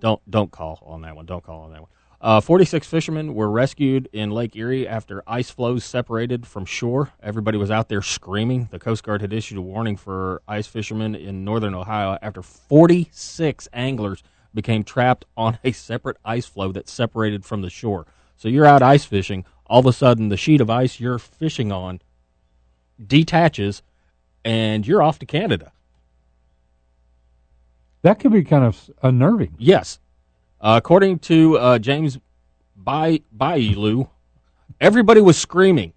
[0.00, 1.26] don't don't call on that one.
[1.26, 1.90] Don't call on that one.
[2.22, 7.10] Uh, 46 fishermen were rescued in Lake Erie after ice floes separated from shore.
[7.20, 8.68] Everybody was out there screaming.
[8.70, 13.68] The Coast Guard had issued a warning for ice fishermen in northern Ohio after 46
[13.72, 14.22] anglers
[14.54, 18.06] became trapped on a separate ice floe that separated from the shore.
[18.36, 19.44] So you're out ice fishing.
[19.66, 22.00] All of a sudden, the sheet of ice you're fishing on
[23.04, 23.82] detaches,
[24.44, 25.72] and you're off to Canada.
[28.02, 29.56] That could be kind of unnerving.
[29.58, 29.98] Yes.
[30.62, 32.18] Uh, according to uh, James
[32.76, 34.08] Bai- Bailu,
[34.80, 35.92] everybody was screaming.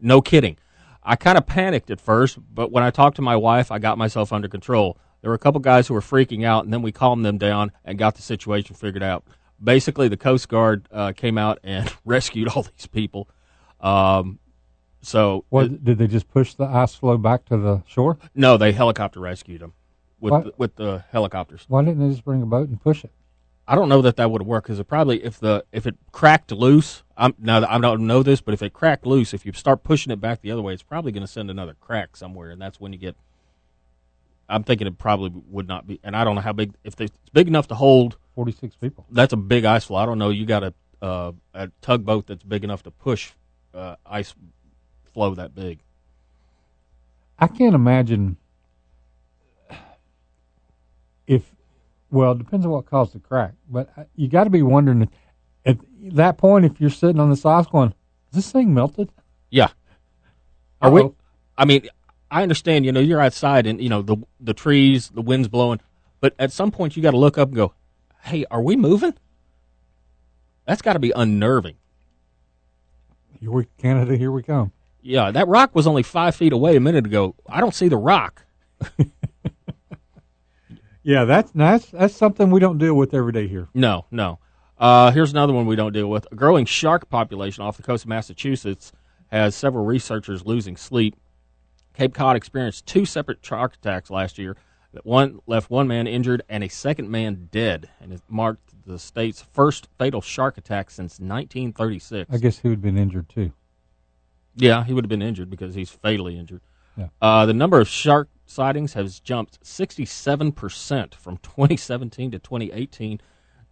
[0.00, 0.58] No kidding.
[1.02, 3.96] I kind of panicked at first, but when I talked to my wife, I got
[3.98, 4.98] myself under control.
[5.20, 7.72] There were a couple guys who were freaking out, and then we calmed them down
[7.84, 9.24] and got the situation figured out.
[9.62, 13.28] Basically, the Coast Guard uh, came out and rescued all these people.
[13.80, 14.38] Um,
[15.00, 18.18] so, What did they just push the ice floe back to the shore?
[18.34, 19.72] no, they helicopter rescued them
[20.20, 20.44] with What?
[20.44, 21.64] the, with the helicopters.
[21.68, 23.12] Why didn't they just bring a boat and push it?
[23.66, 26.52] I don't know that that would work because it probably if the if it cracked
[26.52, 27.02] loose.
[27.16, 30.12] I'm now I don't know this, but if it cracked loose, if you start pushing
[30.12, 32.78] it back the other way, it's probably going to send another crack somewhere, and that's
[32.80, 33.16] when you get.
[34.46, 36.74] I'm thinking it probably would not be, and I don't know how big.
[36.84, 39.06] If they, it's big enough to hold, Forty six people.
[39.10, 39.96] that's a big ice floe.
[39.98, 40.28] I don't know.
[40.28, 43.32] You got a uh, a tugboat that's big enough to push
[43.72, 44.34] uh, ice
[45.12, 45.78] flow that big.
[47.38, 48.36] I can't imagine
[51.26, 51.50] if.
[52.14, 55.08] Well, it depends on what caused the crack, but uh, you got to be wondering
[55.66, 55.78] at
[56.12, 57.92] that point if you're sitting on the ice going,
[58.30, 59.10] "Is this thing melted?"
[59.50, 59.70] Yeah.
[60.80, 61.10] Are we?
[61.58, 61.88] I mean,
[62.30, 62.86] I understand.
[62.86, 65.80] You know, you're outside and you know the the trees, the wind's blowing,
[66.20, 67.74] but at some point you got to look up and go,
[68.22, 69.14] "Hey, are we moving?"
[70.66, 71.74] That's got to be unnerving.
[73.40, 74.70] Here we Canada, here we come.
[75.02, 77.34] Yeah, that rock was only five feet away a minute ago.
[77.48, 78.44] I don't see the rock.
[81.04, 83.68] Yeah, that's that's that's something we don't deal with every day here.
[83.74, 84.38] No, no.
[84.78, 86.26] Uh, here's another one we don't deal with.
[86.32, 88.90] A growing shark population off the coast of Massachusetts
[89.28, 91.14] has several researchers losing sleep.
[91.92, 94.56] Cape Cod experienced two separate shark attacks last year.
[94.94, 98.98] That one left one man injured and a second man dead, and it marked the
[98.98, 102.32] state's first fatal shark attack since 1936.
[102.32, 103.52] I guess he would have been injured too.
[104.56, 106.62] Yeah, he would have been injured because he's fatally injured.
[106.96, 107.08] Yeah.
[107.20, 113.20] Uh, the number of shark sightings has jumped 67% from 2017 to 2018,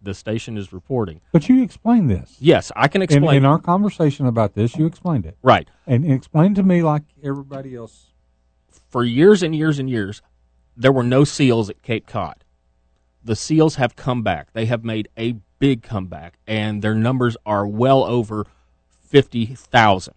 [0.01, 1.21] the station is reporting.
[1.31, 2.35] But you explained this.
[2.39, 3.37] Yes, I can In, explain.
[3.37, 5.37] in our conversation about this, you explained it.
[5.41, 5.69] right.
[5.87, 8.07] And explain to me like everybody else.
[8.89, 10.21] For years and years and years,
[10.75, 12.43] there were no seals at Cape Cod.
[13.23, 14.51] The seals have come back.
[14.53, 18.45] They have made a big comeback, and their numbers are well over
[19.07, 20.13] 50,000.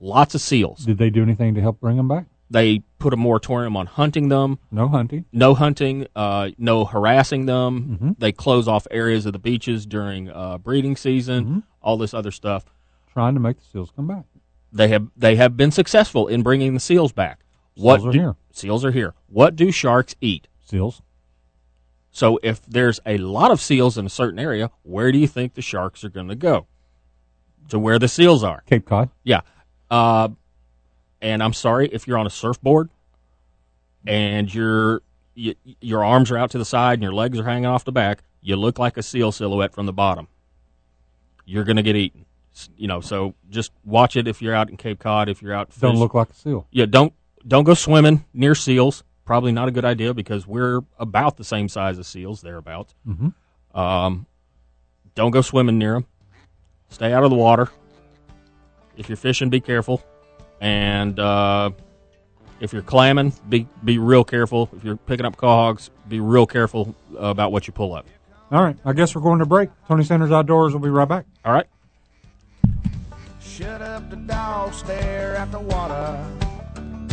[0.00, 0.84] Lots of seals.
[0.84, 2.26] Did they do anything to help bring them back?
[2.50, 4.58] They put a moratorium on hunting them.
[4.70, 5.24] No hunting.
[5.32, 8.16] no hunting, uh, no harassing them.
[8.18, 11.64] They close off areas of the beaches during uh, breeding season.
[11.82, 12.64] All this other stuff.
[13.12, 14.24] Trying to make the seals come back.
[14.72, 17.40] They have they have been successful in bringing the seals back.
[17.74, 18.36] What Seals are do- here.
[18.52, 19.14] Seals are here.
[19.28, 20.48] What do sharks eat?
[20.64, 21.00] Seals.
[22.10, 25.54] So if there's a lot of seals in a certain area, where do you think
[25.54, 26.66] the sharks are going to go?
[27.68, 28.62] To where the seals are.
[28.66, 29.10] Cape Cod.
[29.22, 29.42] Yeah.
[29.90, 30.30] Uh,
[31.20, 32.90] and I'm sorry if you're on a surfboard
[34.06, 35.02] and your
[35.34, 37.92] you, your arms are out to the side and your legs are hanging off the
[37.92, 40.26] back, you look like a seal silhouette from the bottom.
[41.44, 42.24] You're going to get eaten.
[42.76, 45.70] You know, so just watch it if you're out in Cape Cod, if you're out
[45.78, 46.66] Don't fish- look like a seal.
[46.72, 47.12] Yeah, don't
[47.46, 49.04] don't go swimming near seals.
[49.24, 52.94] Probably not a good idea because we're about the same size as seals, thereabouts.
[53.06, 53.32] Mhm.
[53.74, 54.26] Um,
[55.14, 56.06] don't go swimming near them.
[56.88, 57.68] Stay out of the water.
[58.96, 60.02] If you're fishing, be careful.
[60.60, 61.70] And uh,
[62.60, 64.68] If you're clamming, be be real careful.
[64.76, 68.06] If you're picking up quahogs, be real careful about what you pull up.
[68.50, 69.68] All right, I guess we're going to break.
[69.86, 71.26] Tony Sanders Outdoors will be right back.
[71.44, 71.66] All right.
[73.40, 76.24] Shut up the dog, stare at the water.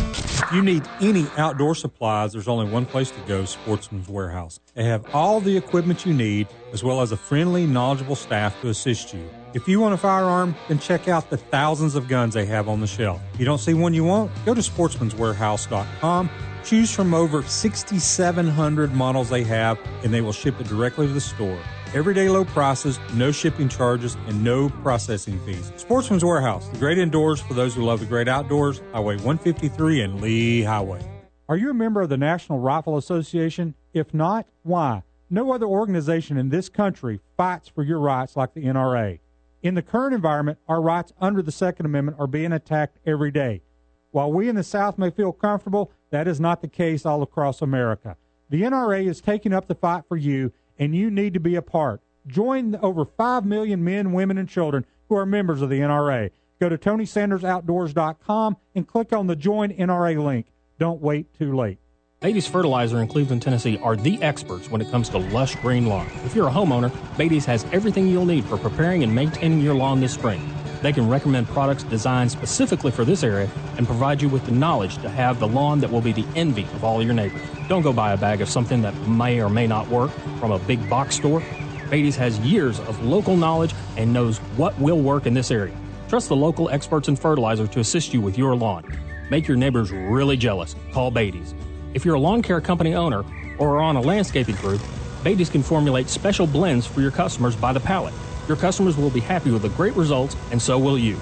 [0.08, 4.60] If you need any outdoor supplies, there's only one place to go Sportsman's Warehouse.
[4.74, 8.68] They have all the equipment you need, as well as a friendly, knowledgeable staff to
[8.68, 9.28] assist you.
[9.56, 12.82] If you want a firearm, then check out the thousands of guns they have on
[12.82, 13.22] the shelf.
[13.32, 14.30] If You don't see one you want?
[14.44, 16.28] Go to sportsmanswarehouse.com.
[16.62, 21.22] Choose from over 6,700 models they have, and they will ship it directly to the
[21.22, 21.58] store.
[21.94, 25.72] Everyday low prices, no shipping charges, and no processing fees.
[25.76, 30.20] Sportsman's Warehouse, the great indoors for those who love the great outdoors, Highway 153 and
[30.20, 31.00] Lee Highway.
[31.48, 33.74] Are you a member of the National Rifle Association?
[33.94, 35.02] If not, why?
[35.30, 39.18] No other organization in this country fights for your rights like the NRA.
[39.62, 43.62] In the current environment, our rights under the Second Amendment are being attacked every day.
[44.10, 47.60] While we in the South may feel comfortable, that is not the case all across
[47.60, 48.16] America.
[48.48, 51.62] The NRA is taking up the fight for you, and you need to be a
[51.62, 52.00] part.
[52.26, 56.30] Join the over 5 million men, women, and children who are members of the NRA.
[56.58, 60.46] Go to TonySandersOutdoors.com and click on the Join NRA link.
[60.78, 61.78] Don't wait too late.
[62.20, 66.10] Beatty's Fertilizer in Cleveland, Tennessee are the experts when it comes to lush green lawn.
[66.24, 70.00] If you're a homeowner, Beatty's has everything you'll need for preparing and maintaining your lawn
[70.00, 70.40] this spring.
[70.80, 74.96] They can recommend products designed specifically for this area and provide you with the knowledge
[75.02, 77.42] to have the lawn that will be the envy of all your neighbors.
[77.68, 80.10] Don't go buy a bag of something that may or may not work
[80.40, 81.42] from a big box store.
[81.90, 85.76] Beatty's has years of local knowledge and knows what will work in this area.
[86.08, 88.84] Trust the local experts in fertilizer to assist you with your lawn.
[89.30, 90.74] Make your neighbors really jealous.
[90.92, 91.54] Call Beatty's.
[91.96, 93.24] If you're a lawn care company owner
[93.56, 94.82] or are on a landscaping group,
[95.24, 98.12] Beatty's can formulate special blends for your customers by the pallet.
[98.48, 101.18] Your customers will be happy with the great results, and so will you.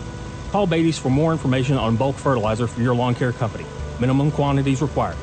[0.51, 3.65] Call Beatty's for more information on bulk fertilizer for your lawn care company.
[4.01, 5.17] Minimum quantities required.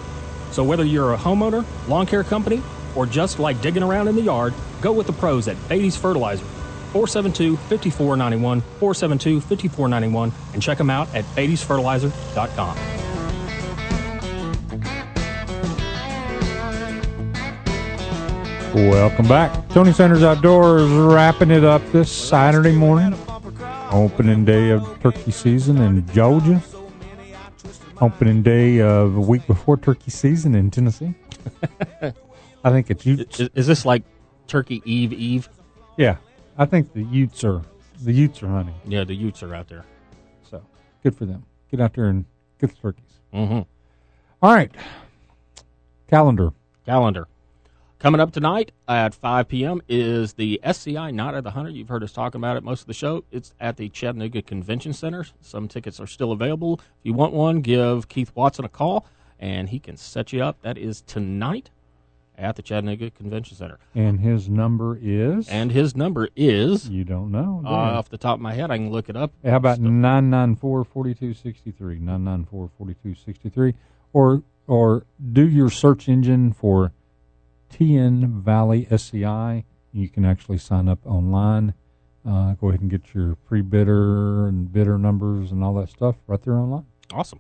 [0.52, 2.64] So whether you're a homeowner, lawn care company,
[2.96, 6.46] or just like digging around in the yard, go with the pros at Beatty's Fertilizer.
[6.94, 13.11] 472-5491, 472-5491, and check them out at beattysfertilizer.com.
[18.74, 19.68] Welcome back.
[19.70, 23.14] Tony Sanders Outdoors wrapping it up this Saturday morning.
[23.92, 26.62] Opening day of turkey season in Georgia.
[28.00, 31.14] Opening day of a week before turkey season in Tennessee.
[32.64, 33.42] I think it's Utes.
[33.42, 34.04] Is, is this like
[34.48, 35.50] Turkey Eve Eve?
[35.98, 36.16] Yeah,
[36.58, 37.62] I think the Utes are
[38.02, 38.76] the Utes are hunting.
[38.86, 39.86] Yeah, the Utes are out there.
[40.50, 40.64] So
[41.04, 41.44] good for them.
[41.70, 42.24] Get out there and
[42.60, 43.04] get the turkeys.
[43.34, 43.62] Mm-hmm.
[44.42, 44.72] All right.
[46.10, 46.54] Calendar.
[46.86, 47.28] Calendar.
[48.02, 49.80] Coming up tonight at 5 p.m.
[49.88, 51.70] is the SCI Night of the Hunter.
[51.70, 53.24] You've heard us talk about it most of the show.
[53.32, 55.24] It's at the Chattanooga Convention Center.
[55.40, 56.80] Some tickets are still available.
[56.82, 59.06] If you want one, give Keith Watson a call,
[59.40, 60.60] and he can set you up.
[60.64, 61.70] That is tonight
[62.40, 63.78] at the Chattanooga Convention Center.
[63.94, 65.48] And his number is?
[65.48, 66.90] And his number is?
[66.90, 67.62] You don't know.
[67.64, 69.32] Uh, off the top of my head, I can look it up.
[69.46, 72.00] How about 994 4263?
[72.00, 73.76] 994 4263.
[74.12, 76.94] Or, or do your search engine for
[77.72, 79.64] TN Valley SCI.
[79.94, 81.74] You can actually sign up online.
[82.28, 86.16] Uh, go ahead and get your pre bidder and bidder numbers and all that stuff
[86.28, 86.86] right there online.
[87.14, 87.40] Awesome.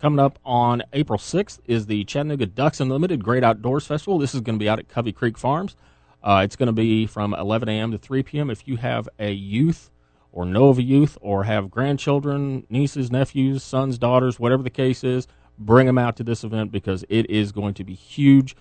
[0.00, 4.18] Coming up on April 6th is the Chattanooga Ducks Unlimited Great Outdoors Festival.
[4.18, 5.76] This is going to be out at Covey Creek Farms.
[6.22, 7.90] Uh, it's going to be from 11 a.m.
[7.92, 8.50] to 3 p.m.
[8.50, 9.90] If you have a youth
[10.32, 15.04] or know of a youth or have grandchildren, nieces, nephews, sons, daughters, whatever the case
[15.04, 15.26] is,
[15.58, 18.56] bring them out to this event because it is going to be huge.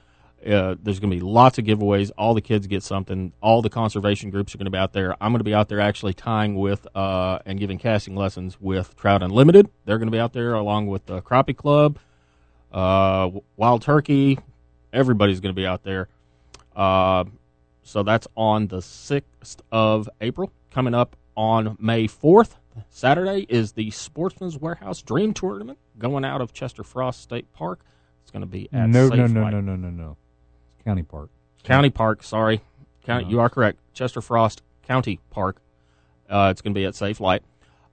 [0.45, 2.11] Uh, there's going to be lots of giveaways.
[2.17, 3.31] All the kids get something.
[3.41, 5.15] All the conservation groups are going to be out there.
[5.21, 8.95] I'm going to be out there actually tying with uh, and giving casting lessons with
[8.95, 9.69] Trout Unlimited.
[9.85, 11.97] They're going to be out there along with the Crappie Club,
[12.71, 14.37] uh, Wild Turkey.
[14.91, 16.09] Everybody's going to be out there.
[16.75, 17.23] Uh,
[17.83, 20.51] so that's on the 6th of April.
[20.71, 22.55] Coming up on May 4th,
[22.89, 27.81] Saturday, is the Sportsman's Warehouse Dream Tournament going out of Chester Frost State Park.
[28.23, 29.53] It's going to be at no, Safe no, no, Light.
[29.53, 30.17] no, no, no, no.
[30.85, 31.29] County Park.
[31.63, 32.23] County Park.
[32.23, 32.61] Sorry,
[33.05, 33.25] County.
[33.29, 33.79] You are correct.
[33.93, 35.61] Chester Frost County Park.
[36.29, 37.43] Uh, it's going to be at Safe Light,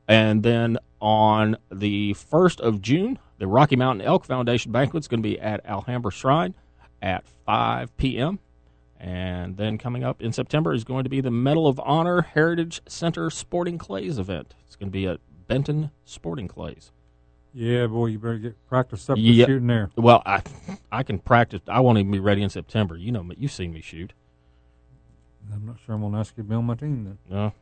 [0.09, 5.23] and then on the first of June, the Rocky Mountain Elk Foundation banquet is going
[5.23, 6.55] to be at Alhambra Shrine
[7.03, 8.39] at 5 p.m.
[8.99, 12.83] And then coming up in September is going to be the Medal of Honor Heritage
[12.87, 14.55] Center Sporting Clays event.
[14.67, 16.93] It's going to be at Benton Sporting Clays.
[17.52, 19.47] Yeah, boy, you better get practice up Yeah.
[19.47, 19.90] shooting there.
[19.97, 20.43] Well, I
[20.93, 21.60] I can practice.
[21.68, 22.97] I won't even be ready in September.
[22.97, 23.28] You know.
[23.36, 24.12] You've seen me shoot.
[25.52, 27.18] I'm not sure I'm going to ask you to be on my team then.
[27.28, 27.52] No.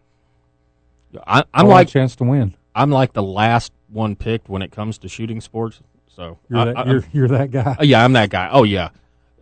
[1.27, 2.55] I, want like a chance to win.
[2.75, 5.81] I'm like the last one picked when it comes to shooting sports.
[6.07, 7.77] So You're I- that, I- you're, you're that guy.
[7.81, 8.51] Yeah, I'm that guy.
[8.53, 8.91] Oh yeah,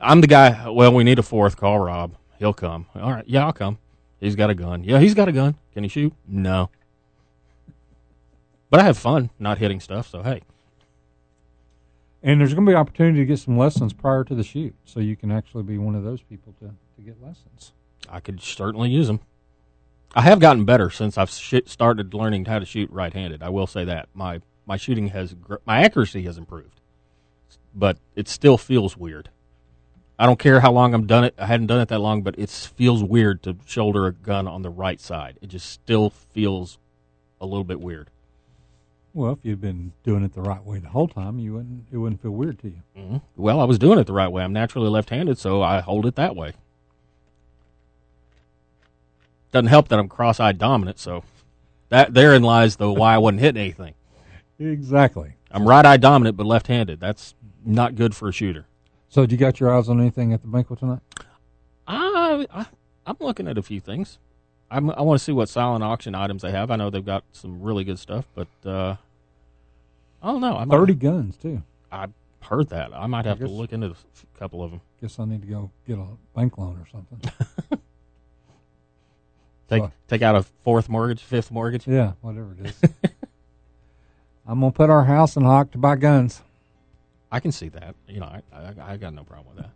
[0.00, 0.70] I'm the guy.
[0.70, 1.56] Well, we need a fourth.
[1.56, 2.14] Call Rob.
[2.38, 2.86] He'll come.
[2.94, 3.24] All right.
[3.26, 3.78] Yeah, I'll come.
[4.20, 4.84] He's got a gun.
[4.84, 5.56] Yeah, he's got a gun.
[5.74, 6.12] Can he shoot?
[6.28, 6.70] No.
[8.70, 10.08] But I have fun not hitting stuff.
[10.10, 10.42] So hey,
[12.22, 15.00] And there's going to be opportunity to get some lessons prior to the shoot, so
[15.00, 16.66] you can actually be one of those people to,
[16.96, 17.72] to get lessons.
[18.10, 19.20] I could certainly use them.
[20.14, 23.42] I have gotten better since I've sh- started learning how to shoot right-handed.
[23.42, 26.80] I will say that my my shooting has gr- my accuracy has improved,
[27.74, 29.30] but it still feels weird.
[30.18, 31.34] I don't care how long I'm done it.
[31.38, 34.62] I hadn't done it that long, but it feels weird to shoulder a gun on
[34.62, 35.38] the right side.
[35.42, 36.78] It just still feels
[37.40, 38.10] a little bit weird.
[39.16, 41.86] Well, if you'd been doing it the right way the whole time, you wouldn't.
[41.90, 42.82] It wouldn't feel weird to you.
[42.94, 44.44] hmm Well, I was doing it the right way.
[44.44, 46.52] I'm naturally left-handed, so I hold it that way.
[49.52, 51.24] Doesn't help that I'm cross-eyed dominant, so
[51.88, 53.94] that therein lies the why I wasn't hitting anything.
[54.58, 55.34] Exactly.
[55.50, 56.98] I'm right-eye dominant, but left-handed.
[56.98, 57.34] That's
[57.64, 58.64] not good for a shooter.
[59.10, 61.00] So, did you got your eyes on anything at the banquet tonight?
[61.86, 62.66] I, I
[63.06, 64.18] I'm looking at a few things.
[64.70, 66.70] I'm, I want to see what silent auction items they have.
[66.70, 68.96] I know they've got some really good stuff, but uh,
[70.26, 70.56] Oh, I don't know.
[70.56, 71.62] I might- Thirty guns too.
[71.92, 72.08] I
[72.42, 72.92] heard that.
[72.92, 74.80] I might have to guess- look into a couple of them.
[75.00, 77.20] Guess I need to go get a bank loan or something.
[79.68, 81.86] Take So- take out a fourth mortgage, fifth mortgage.
[81.88, 82.80] yeah, whatever it is.
[84.46, 86.40] I'm gonna put our house in hock to buy guns.
[87.32, 87.96] I can see that.
[88.06, 89.70] You know, I I, I got no problem with that.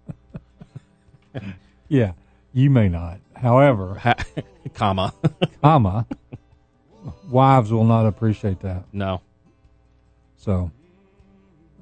[1.88, 2.12] Yeah,
[2.52, 3.18] you may not.
[3.34, 4.00] However,
[4.74, 5.12] Comma.
[5.60, 6.06] comma,
[7.28, 8.84] wives will not appreciate that.
[8.92, 9.20] no.
[10.40, 10.70] So,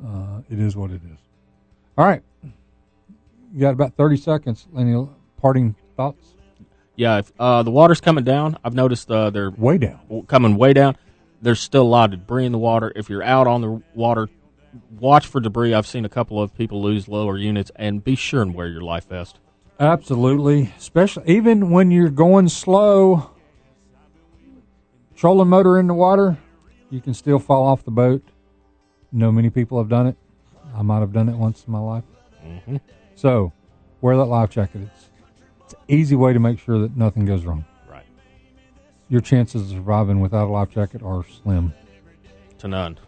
[0.04, 1.18] uh, it is what it is.
[1.96, 4.66] All right, you got about thirty seconds.
[4.76, 5.06] Any
[5.40, 6.34] parting thoughts?
[6.96, 8.58] Yeah, if, uh, the water's coming down.
[8.64, 10.24] I've noticed uh, they're Way down.
[10.26, 10.96] coming way down.
[11.40, 12.92] There's still a lot of debris in the water.
[12.96, 14.28] If you're out on the water,
[14.98, 15.72] watch for debris.
[15.72, 18.82] I've seen a couple of people lose lower units, and be sure and wear your
[18.82, 19.38] life vest.
[19.78, 23.30] Absolutely, especially even when you're going slow,
[25.14, 26.38] trolling motor in the water,
[26.90, 28.24] you can still fall off the boat.
[29.12, 30.16] Know many people have done it.
[30.74, 32.04] I might have done it once in my life.
[32.44, 32.76] Mm-hmm.
[33.14, 33.52] So,
[34.00, 34.82] wear that life jacket.
[34.82, 35.08] It's,
[35.64, 37.64] it's an easy way to make sure that nothing goes wrong.
[37.90, 38.04] Right.
[39.08, 41.72] Your chances of surviving without a life jacket are slim.
[42.58, 42.98] To none.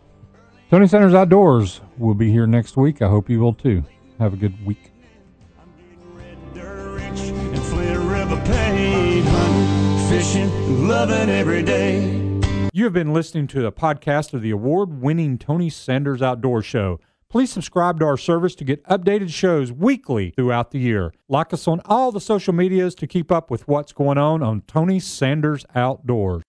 [0.71, 3.03] Tony Sanders Outdoors will be here next week.
[3.03, 3.85] I hope you will too.
[4.19, 4.91] Have a good week.
[6.55, 12.30] and Flint River paid hunting, fishing, loving every day.
[12.73, 17.01] You have been listening to a podcast of the award winning Tony Sanders Outdoor Show.
[17.29, 21.13] Please subscribe to our service to get updated shows weekly throughout the year.
[21.29, 24.63] Like us on all the social medias to keep up with what's going on on
[24.69, 26.45] Tony Sanders Outdoors.